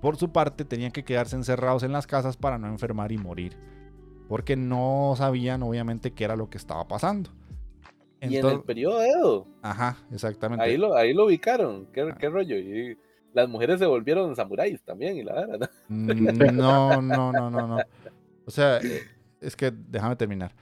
[0.00, 3.56] por su parte, tenían que quedarse encerrados en las casas para no enfermar y morir.
[4.28, 7.30] Porque no sabían, obviamente, qué era lo que estaba pasando.
[8.20, 10.64] Y en el periodo Edo, Ajá, exactamente.
[10.64, 11.86] ahí lo, ahí lo ubicaron.
[11.86, 11.90] Ah.
[11.92, 12.56] ¿Qué, qué rollo?
[12.56, 12.98] Y
[13.32, 15.70] las mujeres se volvieron samuráis también, y la verdad.
[15.88, 17.78] Mm, No, no, no, no, no.
[18.44, 19.02] O sea, eh,
[19.40, 20.54] es que déjame terminar.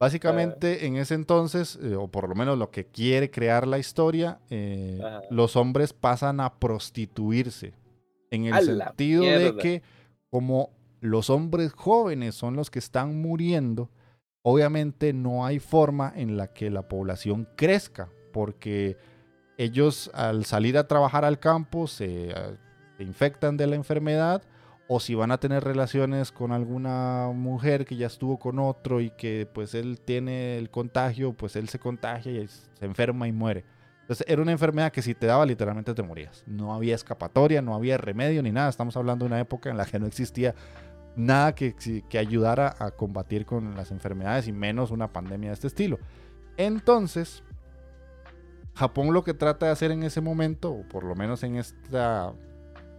[0.00, 4.38] Básicamente, en ese entonces, eh, o por lo menos lo que quiere crear la historia,
[4.48, 7.74] eh, los hombres pasan a prostituirse.
[8.30, 9.82] En el ¡A la sentido de que,
[10.30, 10.70] como
[11.00, 13.90] los hombres jóvenes son los que están muriendo,
[14.48, 18.96] obviamente no hay forma en la que la población crezca, porque
[19.58, 22.34] ellos al salir a trabajar al campo se, eh,
[22.96, 24.42] se infectan de la enfermedad
[24.86, 29.10] o si van a tener relaciones con alguna mujer que ya estuvo con otro y
[29.10, 33.64] que pues él tiene el contagio, pues él se contagia y se enferma y muere.
[34.00, 36.42] Entonces era una enfermedad que si te daba literalmente te morías.
[36.46, 38.70] No había escapatoria, no había remedio ni nada.
[38.70, 40.54] Estamos hablando de una época en la que no existía
[41.18, 41.74] nada que,
[42.08, 45.98] que ayudara a combatir con las enfermedades y menos una pandemia de este estilo.
[46.56, 47.42] Entonces,
[48.74, 52.32] Japón lo que trata de hacer en ese momento, o por lo menos en esta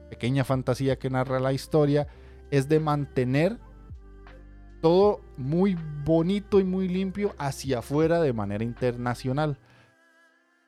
[0.10, 2.08] pequeña fantasía que narra la historia,
[2.52, 3.58] es de mantener
[4.82, 9.58] todo muy bonito y muy limpio hacia afuera de manera internacional.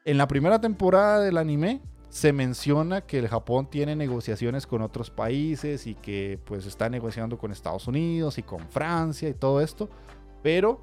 [0.06, 1.82] En la primera temporada del anime
[2.12, 7.38] se menciona que el Japón tiene negociaciones con otros países y que pues está negociando
[7.38, 9.90] con Estados Unidos y con Francia y todo esto,
[10.44, 10.82] pero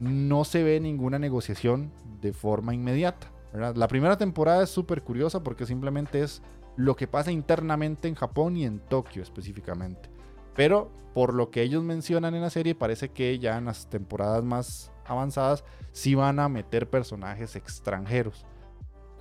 [0.00, 3.30] no se ve ninguna negociación de forma inmediata.
[3.52, 6.42] La primera temporada es súper curiosa porque simplemente es
[6.74, 10.10] lo que pasa internamente en Japón y en Tokio específicamente.
[10.56, 14.42] Pero por lo que ellos mencionan en la serie, parece que ya en las temporadas
[14.42, 15.62] más avanzadas
[15.92, 18.44] sí van a meter personajes extranjeros.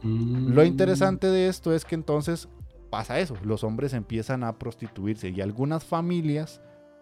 [0.03, 2.47] Lo interesante de esto es que entonces
[2.89, 6.61] pasa eso, los hombres empiezan a prostituirse y algunas familias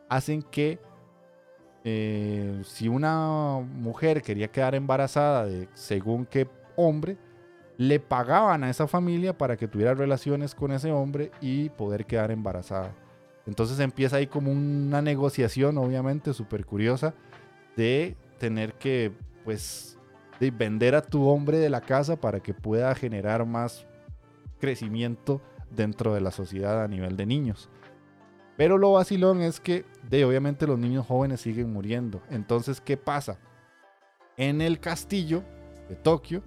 [0.10, 0.80] hacen que
[1.84, 7.18] eh, si una mujer quería quedar embarazada de según qué hombre,
[7.78, 12.32] le pagaban a esa familia para que tuviera relaciones con ese hombre y poder quedar
[12.32, 12.96] embarazada.
[13.46, 17.14] Entonces empieza ahí como una negociación, obviamente, súper curiosa,
[17.76, 19.12] de tener que,
[19.44, 19.95] pues,
[20.40, 23.86] de vender a tu hombre de la casa para que pueda generar más
[24.60, 27.70] crecimiento dentro de la sociedad a nivel de niños.
[28.58, 32.22] Pero lo vacilón es que, de obviamente, los niños jóvenes siguen muriendo.
[32.30, 33.38] Entonces, ¿qué pasa?
[34.38, 35.44] En el castillo
[35.90, 36.42] de Tokio,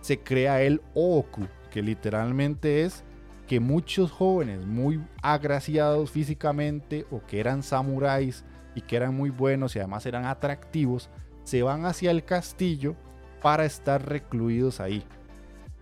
[0.00, 3.04] se crea el Oku, que literalmente es
[3.46, 8.44] que muchos jóvenes muy agraciados físicamente o que eran samuráis
[8.74, 11.10] y que eran muy buenos y además eran atractivos,
[11.44, 12.96] se van hacia el castillo
[13.44, 15.04] para estar recluidos ahí.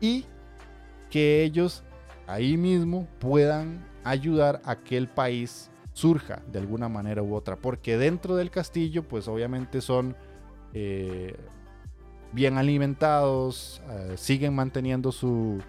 [0.01, 0.27] Y
[1.11, 1.85] que ellos
[2.27, 7.55] ahí mismo puedan ayudar a que el país surja de alguna manera u otra.
[7.55, 10.17] Porque dentro del castillo, pues obviamente son
[10.75, 11.37] eh,
[12.33, 15.61] bien alimentados, eh, siguen manteniendo su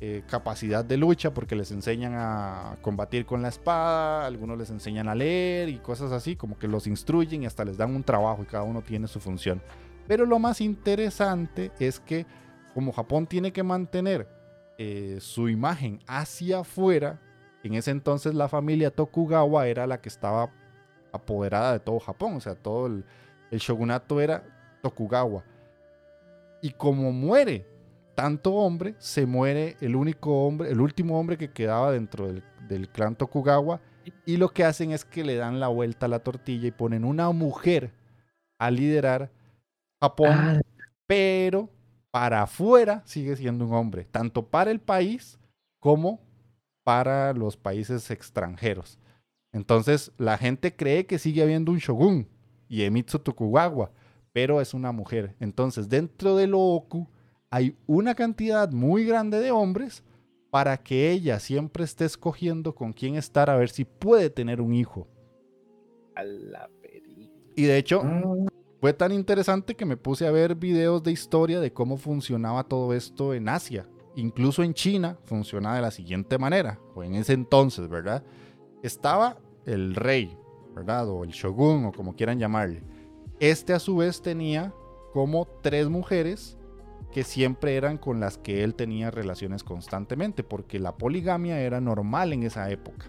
[0.00, 5.08] eh, capacidad de lucha porque les enseñan a combatir con la espada, algunos les enseñan
[5.08, 8.42] a leer y cosas así, como que los instruyen y hasta les dan un trabajo
[8.42, 9.62] y cada uno tiene su función.
[10.06, 12.26] Pero lo más interesante es que
[12.74, 14.28] como Japón tiene que mantener
[14.78, 17.20] eh, su imagen hacia afuera,
[17.62, 20.50] en ese entonces la familia Tokugawa era la que estaba
[21.12, 23.04] apoderada de todo Japón, o sea, todo el,
[23.50, 24.42] el shogunato era
[24.82, 25.44] Tokugawa.
[26.62, 27.66] Y como muere
[28.14, 33.16] tanto hombre, se muere el único hombre, el último hombre que quedaba dentro del, clan
[33.16, 33.80] Tokugawa.
[34.26, 37.04] Y lo que hacen es que le dan la vuelta a la tortilla y ponen
[37.04, 37.92] una mujer
[38.58, 39.30] a liderar
[40.02, 40.60] Japón, Ah,
[41.06, 41.70] pero
[42.10, 45.38] para afuera sigue siendo un hombre, tanto para el país
[45.78, 46.20] como
[46.84, 48.98] para los países extranjeros.
[49.52, 52.26] Entonces la gente cree que sigue habiendo un shogun,
[52.68, 53.92] Iemitsu Tokugawa,
[54.32, 55.36] pero es una mujer.
[55.38, 57.06] Entonces dentro del Oku
[57.50, 60.02] hay una cantidad muy grande de hombres
[60.50, 64.74] para que ella siempre esté escogiendo con quién estar a ver si puede tener un
[64.74, 65.06] hijo.
[66.14, 66.68] A la.
[67.54, 68.22] Y de hecho, Ah,
[68.82, 72.94] fue tan interesante que me puse a ver videos de historia de cómo funcionaba todo
[72.94, 73.86] esto en Asia.
[74.16, 78.24] Incluso en China funcionaba de la siguiente manera, o en ese entonces, ¿verdad?
[78.82, 80.36] Estaba el rey,
[80.74, 81.08] ¿verdad?
[81.08, 82.82] O el shogun, o como quieran llamarle.
[83.38, 84.74] Este a su vez tenía
[85.12, 86.58] como tres mujeres
[87.12, 92.32] que siempre eran con las que él tenía relaciones constantemente, porque la poligamia era normal
[92.32, 93.06] en esa época.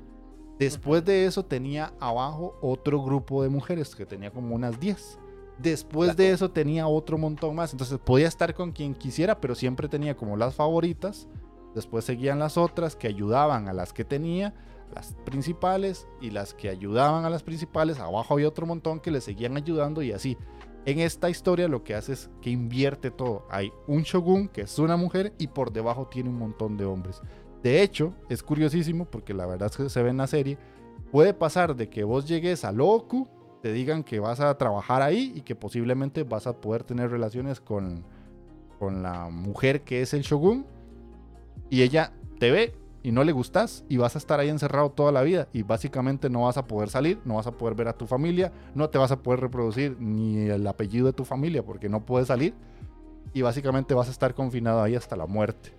[0.59, 5.17] Después de eso tenía abajo otro grupo de mujeres que tenía como unas 10.
[5.57, 7.71] Después de eso tenía otro montón más.
[7.71, 11.27] Entonces podía estar con quien quisiera, pero siempre tenía como las favoritas.
[11.75, 14.53] Después seguían las otras que ayudaban a las que tenía,
[14.93, 17.99] las principales, y las que ayudaban a las principales.
[17.99, 20.37] Abajo había otro montón que le seguían ayudando y así.
[20.85, 23.47] En esta historia lo que hace es que invierte todo.
[23.49, 27.21] Hay un shogun que es una mujer y por debajo tiene un montón de hombres.
[27.63, 30.57] De hecho, es curiosísimo porque la verdad es que se ve en la serie.
[31.09, 33.29] Puede pasar de que vos llegues a Loku,
[33.63, 37.61] te digan que vas a trabajar ahí y que posiblemente vas a poder tener relaciones
[37.61, 38.03] con,
[38.77, 40.65] con la mujer que es el shogun.
[41.69, 45.13] Y ella te ve y no le gustas y vas a estar ahí encerrado toda
[45.13, 47.93] la vida y básicamente no vas a poder salir, no vas a poder ver a
[47.93, 51.87] tu familia, no te vas a poder reproducir ni el apellido de tu familia porque
[51.87, 52.53] no puedes salir
[53.33, 55.71] y básicamente vas a estar confinado ahí hasta la muerte.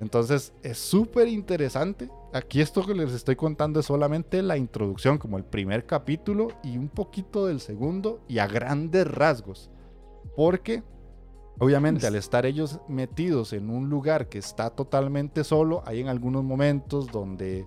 [0.00, 2.10] Entonces es súper interesante.
[2.32, 6.76] Aquí esto que les estoy contando es solamente la introducción, como el primer capítulo y
[6.76, 9.70] un poquito del segundo y a grandes rasgos.
[10.36, 10.82] Porque
[11.58, 16.44] obviamente al estar ellos metidos en un lugar que está totalmente solo, hay en algunos
[16.44, 17.66] momentos donde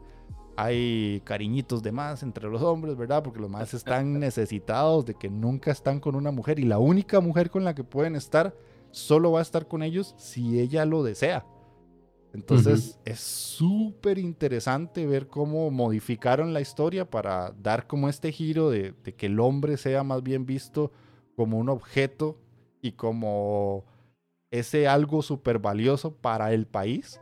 [0.55, 3.23] hay cariñitos de más entre los hombres, ¿verdad?
[3.23, 7.21] Porque los más están necesitados de que nunca están con una mujer y la única
[7.21, 8.53] mujer con la que pueden estar
[8.91, 11.45] solo va a estar con ellos si ella lo desea.
[12.33, 18.93] Entonces es súper interesante ver cómo modificaron la historia para dar como este giro de,
[19.03, 20.91] de, que el hombre sea más bien visto
[21.35, 22.37] como un objeto
[22.81, 23.83] y como
[24.51, 27.19] ese algo súper valioso para el país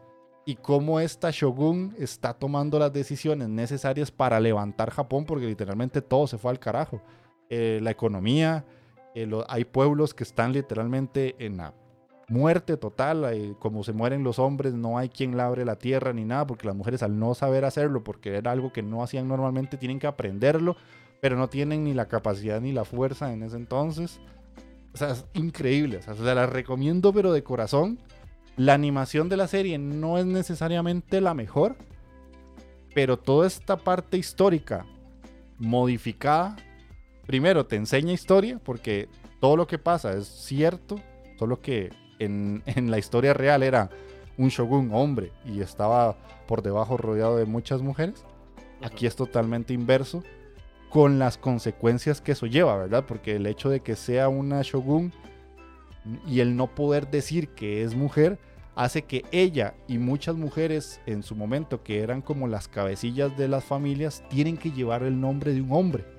[0.48, 6.26] y cómo esta shogun está tomando las decisiones necesarias para levantar Japón porque literalmente todo
[6.26, 7.02] se fue al carajo.
[7.50, 8.66] Eh, la economía,
[9.14, 11.74] eh, lo, hay pueblos que están literalmente en la
[12.30, 16.46] muerte total, como se mueren los hombres, no hay quien labre la tierra ni nada,
[16.46, 20.00] porque las mujeres al no saber hacerlo, porque era algo que no hacían normalmente, tienen
[20.00, 20.76] que aprenderlo,
[21.22, 24.20] pero no tienen ni la capacidad ni la fuerza en ese entonces.
[24.94, 28.00] O sea, es increíble, o sea, se la recomiendo, pero de corazón.
[28.58, 31.76] La animación de la serie no es necesariamente la mejor,
[32.94, 34.86] pero toda esta parte histórica
[35.60, 36.56] modificada,
[37.26, 39.08] primero te enseña historia, porque
[39.40, 41.00] todo lo que pasa es cierto,
[41.38, 43.90] solo que en, en, la historia real era
[44.38, 46.16] un shogun hombre y estaba
[46.48, 48.24] por debajo rodeado de muchas mujeres.
[48.82, 50.24] Aquí es totalmente inverso
[50.90, 53.06] con las consecuencias que eso lleva, ¿verdad?
[53.08, 55.12] Porque el hecho de que sea una shogun
[56.26, 58.40] y el no poder decir que es mujer
[58.76, 63.48] hace que ella y muchas mujeres en su momento que eran como las cabecillas de
[63.48, 66.17] las familias tienen que llevar el nombre de un hombre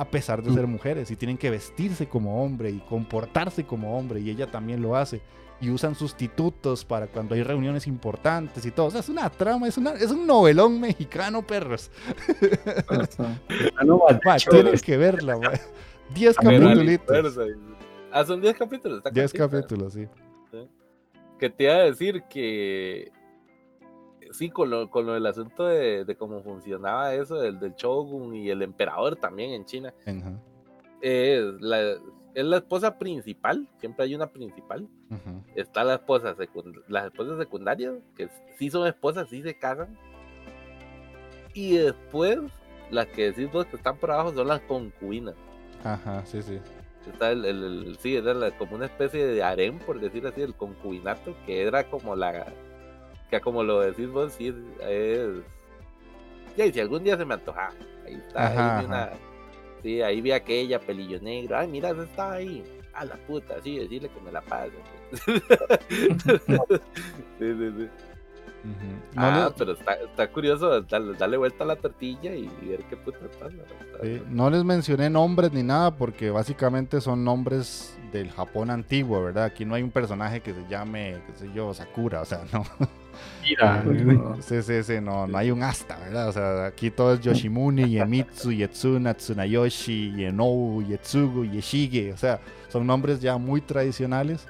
[0.00, 4.20] a pesar de ser mujeres y tienen que vestirse como hombre y comportarse como hombre
[4.20, 5.20] y ella también lo hace
[5.60, 8.86] y usan sustitutos para cuando hay reuniones importantes y todo.
[8.86, 11.90] O sea, es una trama, es, una, es un novelón mexicano, perros.
[14.26, 15.38] va, tienes que verla,
[16.14, 17.38] 10 capítulos.
[18.10, 19.02] Ah, son 10 capítulos.
[19.12, 20.08] 10 capítulos, sí.
[21.38, 23.12] Que te iba a decir que
[24.32, 28.34] sí, con lo, con lo del asunto de, de, cómo funcionaba eso, del, del shogun
[28.34, 29.94] y el emperador también en China.
[30.06, 30.38] Uh -huh.
[31.02, 31.96] eh, la,
[32.34, 34.82] es la esposa principal, siempre hay una principal.
[35.10, 35.42] Uh -huh.
[35.54, 36.36] Está la esposa
[36.88, 39.96] las esposas secundarias, que sí son esposas, sí se casan.
[41.52, 42.38] Y después,
[42.90, 45.34] las que decís vos que están por abajo son las concubinas.
[45.82, 46.60] Ajá, sí, sí.
[47.10, 50.42] Está el, el, el sí, era la, como una especie de harem, por decir así,
[50.42, 52.46] el concubinato, que era como la,
[53.30, 55.28] que como lo decís vos, sí, es...
[56.56, 57.70] Ya, y si algún día se me antoja,
[58.04, 59.10] ahí está, Ajá, ahí vi una...
[59.82, 62.62] Sí, ahí vi aquella pelillo negro, ay, mira, esa está ahí,
[62.92, 64.72] a la puta, sí, decirle que me la pase.
[65.12, 65.30] sí,
[67.38, 67.88] sí, sí.
[68.62, 69.00] Uh -huh.
[69.16, 72.84] ah, no pero está, está curioso darle, darle, vuelta a la tortilla y, y ver
[72.90, 73.56] qué puta pasa.
[74.02, 79.44] Sí, no les mencioné nombres ni nada porque básicamente son nombres del Japón antiguo, ¿verdad?
[79.44, 82.64] Aquí no hay un personaje que se llame, qué sé yo, Sakura, o sea, no.
[83.42, 83.84] Mira,
[84.40, 86.28] sí, sí, sí, no, no hay un asta, ¿verdad?
[86.28, 92.86] O sea, aquí todo es Yoshimune, Yemitsu, Yetsuna, Tsunayoshi, Yenou, Yetsugu, Yeshige, o sea, son
[92.86, 94.46] nombres ya muy tradicionales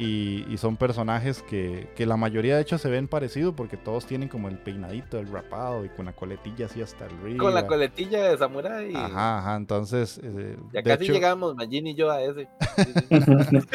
[0.00, 4.06] y, y, son personajes que, que, la mayoría de hecho se ven parecidos porque todos
[4.06, 7.36] tienen como el peinadito, el rapado y con la coletilla así hasta el río.
[7.36, 8.94] Con la coletilla de samurai.
[8.94, 10.18] Ajá, ajá, entonces...
[10.22, 11.12] Eh, ya casi hecho...
[11.12, 12.48] llegamos, Majin y yo a ese.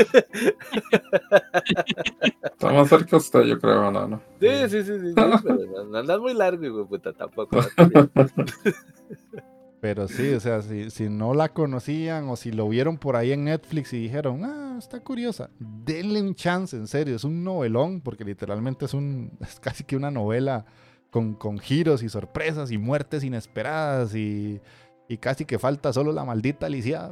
[2.41, 4.19] Está más cerca usted, yo creo, no, no.
[4.41, 7.59] Sí, sí, sí, sí, sí pero no andas muy largo, hijo puta, tampoco.
[9.85, 13.31] Pero sí, o sea, si, si, no la conocían o si lo vieron por ahí
[13.33, 18.01] en Netflix y dijeron, ah, está curiosa, denle un chance, en serio, es un novelón,
[18.01, 20.65] porque literalmente es, un, es casi que una novela
[21.11, 24.59] con, con giros y sorpresas y muertes inesperadas y,
[25.07, 27.11] y casi que falta solo la maldita Alicia.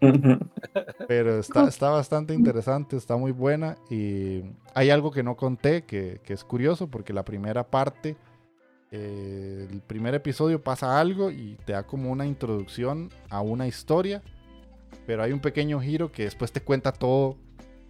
[1.08, 6.20] Pero está, está bastante interesante, está muy buena y hay algo que no conté que,
[6.22, 8.16] que es curioso porque la primera parte
[8.92, 14.22] eh, el primer episodio pasa algo y te da como una introducción a una historia,
[15.06, 17.36] pero hay un pequeño giro que después te cuenta todo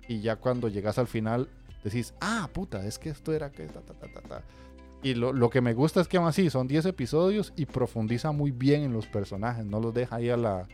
[0.08, 1.48] y ya cuando llegas al final
[1.84, 3.68] decís, ah, puta, es que esto era que...
[5.02, 8.32] Y lo, lo, que me gusta es que aún así son 10 episodios y profundiza
[8.32, 10.66] muy bien en los personajes, no los deja ahí a la,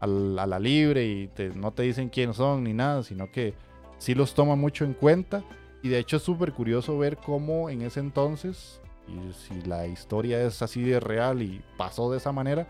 [0.00, 3.30] a la, a la libre y te, no te dicen quiénes son ni nada, sino
[3.30, 3.54] que
[3.98, 5.44] sí los toma mucho en cuenta.
[5.82, 10.42] Y de hecho es súper curioso ver cómo en ese entonces, y si la historia
[10.42, 12.66] es así de real y pasó de esa manera,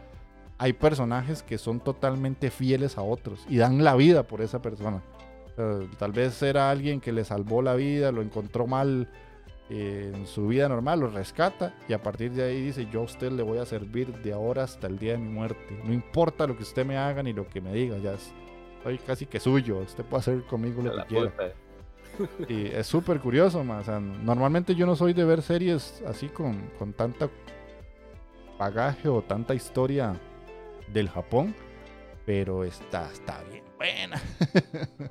[0.58, 5.02] hay personajes que son totalmente fieles a otros y dan la vida por esa persona.
[5.98, 9.08] Tal vez era alguien que le salvó la vida, lo encontró mal
[9.70, 13.04] eh, en su vida normal, lo rescata y a partir de ahí dice, yo a
[13.04, 15.80] usted le voy a servir de ahora hasta el día de mi muerte.
[15.84, 18.32] No importa lo que usted me haga ni lo que me diga, ya es-
[18.82, 21.32] soy casi que suyo, usted puede hacer conmigo lo que quiera.
[22.48, 26.28] Y es súper curioso, ma, o sea, normalmente yo no soy de ver series así
[26.28, 27.28] con, con tanta
[28.58, 30.18] bagaje o tanta historia
[30.92, 31.54] del Japón,
[32.26, 34.20] pero está, está bien buena.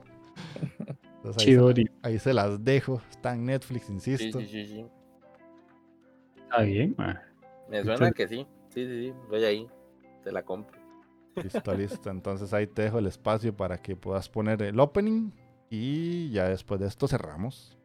[1.17, 1.89] Entonces, ahí, Chidori.
[2.01, 4.39] ahí se las dejo, está en Netflix, insisto.
[4.39, 4.85] sí, sí, sí.
[6.43, 6.95] Está bien.
[7.69, 8.45] Me suena que sí.
[8.69, 9.13] Sí, sí, sí.
[9.29, 9.67] Voy ahí.
[10.23, 10.79] Te la compro.
[11.41, 12.09] Listo, listo.
[12.09, 15.31] Entonces ahí te dejo el espacio para que puedas poner el opening
[15.69, 17.77] y ya después de esto cerramos.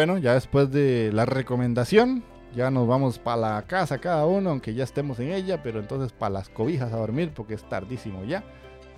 [0.00, 2.22] Bueno, ya después de la recomendación,
[2.54, 6.10] ya nos vamos para la casa cada uno, aunque ya estemos en ella, pero entonces
[6.12, 8.42] para las cobijas a dormir porque es tardísimo ya.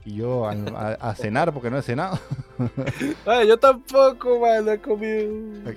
[0.04, 2.20] Y yo a, a- a cenar porque no he cenado.
[3.26, 5.32] Ay, yo tampoco, man, no he comido.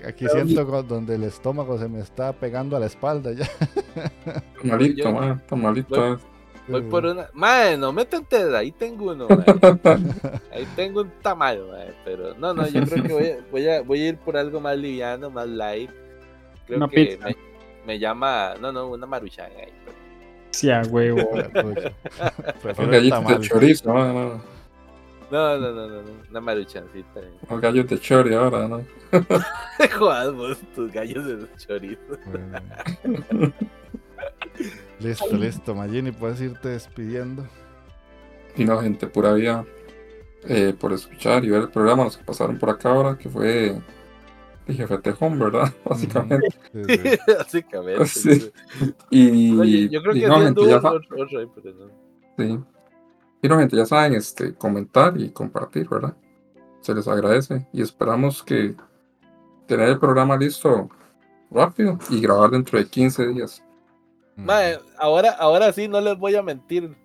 [0.07, 3.45] Aquí siento donde el estómago se me está pegando a la espalda ya.
[3.45, 6.19] Está malito, Yo- ma, está malito.
[6.67, 6.81] Voy- eh.
[6.83, 7.29] Voy por una.
[7.33, 9.27] Madre, no me tentés, ahí tengo uno.
[10.51, 13.81] Ahí tengo un tamal, mae, Pero no, no, yo creo que voy a, voy a,
[13.81, 15.89] voy a ir por algo más liviano, más light.
[16.65, 17.25] Creo Una que pizza.
[17.27, 17.35] me,
[17.85, 18.55] me llama.
[18.59, 19.71] No, no, una maruchan ahí.
[19.83, 19.95] pero-
[20.51, 21.19] Sí, a huevo.
[22.77, 24.55] El gallitos de chorizo, no.
[25.31, 27.19] No, no, no, no, no, una maruchancita.
[27.19, 27.31] eh.
[27.49, 28.83] Unos gallos de chori ahora, ¿no?
[29.99, 31.99] Vos, tus gallos de chorizo.
[34.99, 35.75] Listo, listo.
[35.75, 37.45] Magini, puedes irte despidiendo.
[38.55, 39.65] Y no, gente, pura vida
[40.47, 43.75] eh, por escuchar y ver el programa, los que pasaron por acá ahora, que fue
[44.67, 44.85] dije
[45.19, 45.73] Home, ¿verdad?
[45.85, 46.47] Básicamente.
[46.73, 47.19] Sí, sí.
[47.37, 48.05] Básicamente.
[48.05, 48.51] Sí.
[49.09, 51.87] Y, No, yo, creo que y no, gente, ya otro, otro ahí, pero no.
[52.37, 52.59] sí.
[53.41, 56.15] Y no, gente, ya saben, este, comentar y compartir, ¿verdad?
[56.81, 58.75] Se les agradece y esperamos que
[59.67, 60.89] tener el programa listo
[61.51, 63.63] rápido y grabar dentro de 15 días.
[64.97, 66.95] Ahora, ahora sí no les voy a mentir.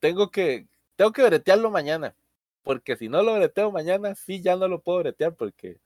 [0.00, 2.14] Tengo que, tengo que bretearlo mañana.
[2.62, 5.80] Porque si no lo breteo mañana, sí ya no lo puedo bretear porque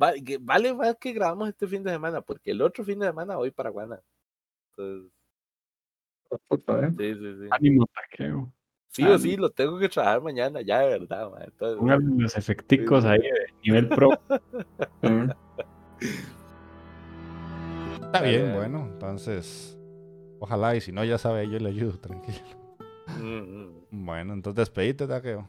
[0.00, 3.06] va- que vale más que grabamos este fin de semana, porque el otro fin de
[3.06, 4.00] semana voy para Guana.
[4.70, 5.12] Entonces,
[6.46, 6.92] Puta, ¿eh?
[6.96, 7.48] sí, sí, sí.
[7.50, 8.52] Ánimo, taqueo.
[8.90, 11.44] Sí o sí, lo tengo que trabajar mañana, ya de verdad, mae.
[11.44, 14.10] Entonces, los efecticos ahí de nivel pro.
[18.02, 18.88] Está bien, bueno.
[18.92, 19.77] Entonces,
[20.40, 22.38] ojalá y si no, ya sabe, yo le ayudo, tranquilo.
[23.06, 23.62] mm,
[23.92, 24.04] mm.
[24.04, 25.48] Bueno, entonces despedite, Taqueo.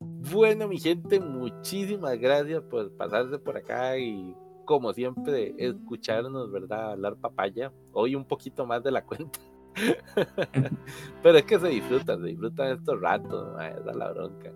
[0.00, 4.34] Bueno, mi gente, muchísimas gracias por pasarse por acá y
[4.64, 6.92] como siempre escucharnos, ¿verdad?
[6.92, 7.72] Hablar papaya.
[7.92, 9.38] Hoy un poquito más de la cuenta.
[11.22, 14.52] Pero es que se disfrutan, se disfrutan estos ratos, mae, esa es la bronca.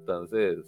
[0.00, 0.58] Entonces,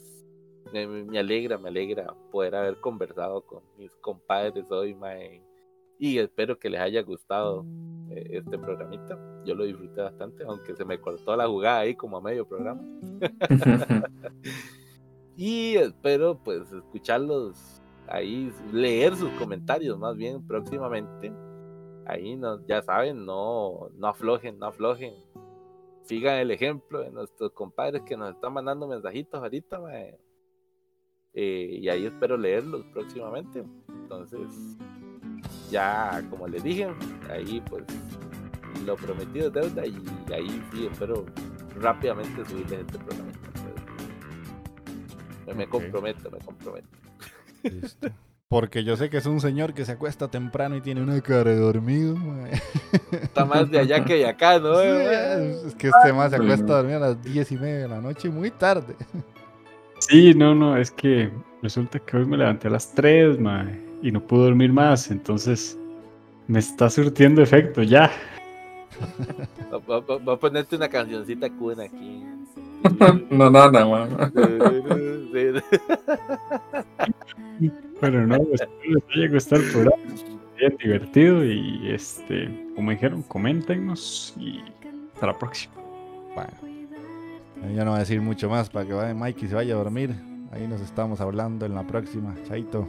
[0.73, 5.43] me, me alegra, me alegra poder haber conversado con mis compadres hoy, mae.
[5.98, 7.66] Y espero que les haya gustado
[8.10, 9.18] eh, este programita.
[9.44, 12.80] Yo lo disfruté bastante, aunque se me cortó la jugada ahí como a medio programa.
[15.36, 21.32] y espero pues escucharlos ahí, leer sus comentarios más bien próximamente.
[22.06, 25.14] Ahí no, ya saben, no, no aflojen, no aflojen.
[26.02, 29.78] Sigan el ejemplo de nuestros compadres que nos están mandando mensajitos ahorita.
[31.34, 33.62] Eh, y ahí espero leerlos próximamente.
[33.88, 34.78] Entonces,
[35.70, 36.89] ya como les dije,
[37.31, 37.85] ahí pues
[38.85, 41.27] lo prometido es deuda y ahí sí espero
[41.81, 43.32] rápidamente subirles este programa.
[45.47, 46.89] Me, me comprometo, me comprometo.
[47.62, 48.09] Listo.
[48.49, 51.51] Porque yo sé que es un señor que se acuesta temprano y tiene una cara
[51.51, 52.16] de dormido.
[52.16, 52.53] mae.
[53.12, 54.81] Está más de allá que de acá, ¿no?
[54.81, 57.81] Sí, es es que este más se acuesta a dormir a las diez y media
[57.81, 58.97] de la noche muy tarde.
[60.01, 61.31] Sí, no, no, es que
[61.61, 65.78] resulta que hoy me levanté a las 3, mae, y no pude dormir más, entonces
[66.46, 68.10] me está surtiendo efecto ya.
[69.72, 72.24] Va, va- va a ponerte una cancioncita cuna aquí.
[73.30, 74.08] no, nada, man.
[78.00, 80.02] Pero no, espero les haya gustado el programa,
[80.58, 84.60] bien divertido y este, como dijeron, coméntenos y
[85.14, 85.74] hasta la próxima.
[86.34, 89.74] Bueno, ya no voy a decir mucho más para que vaya Mike y se vaya
[89.74, 90.14] a dormir.
[90.52, 92.34] Ahí nos estamos hablando en la próxima.
[92.46, 92.88] Chaito.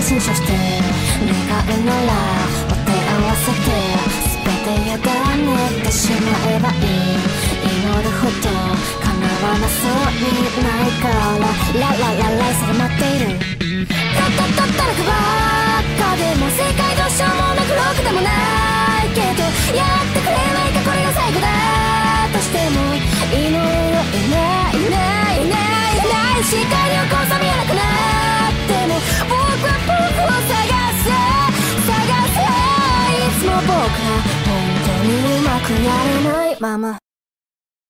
[0.00, 2.12] を解体新書して願うなら
[2.66, 3.68] お手合わせて
[4.20, 7.20] 全て委ねてしまえばいい
[7.60, 8.48] 祈るほど
[9.04, 9.12] 叶
[9.44, 10.24] わなそうに
[10.64, 18.30] ないからラララライされ待っているたったったったらくばっかでも世界どうしようもなくロックでもな
[19.04, 19.44] いけど
[19.76, 21.46] やってくれないかこれが最後だ
[22.32, 22.96] としても
[23.36, 24.96] 祈るよいないいな
[25.34, 27.82] いいないいない視界に起こさ見えなくな
[28.48, 28.96] っても
[29.28, 29.39] 僕は僕を探す探すいつも
[33.60, 34.12] 僕ら
[34.46, 34.52] 本
[34.86, 35.08] 当に
[35.38, 36.56] うまくやれない。
[36.60, 36.98] まま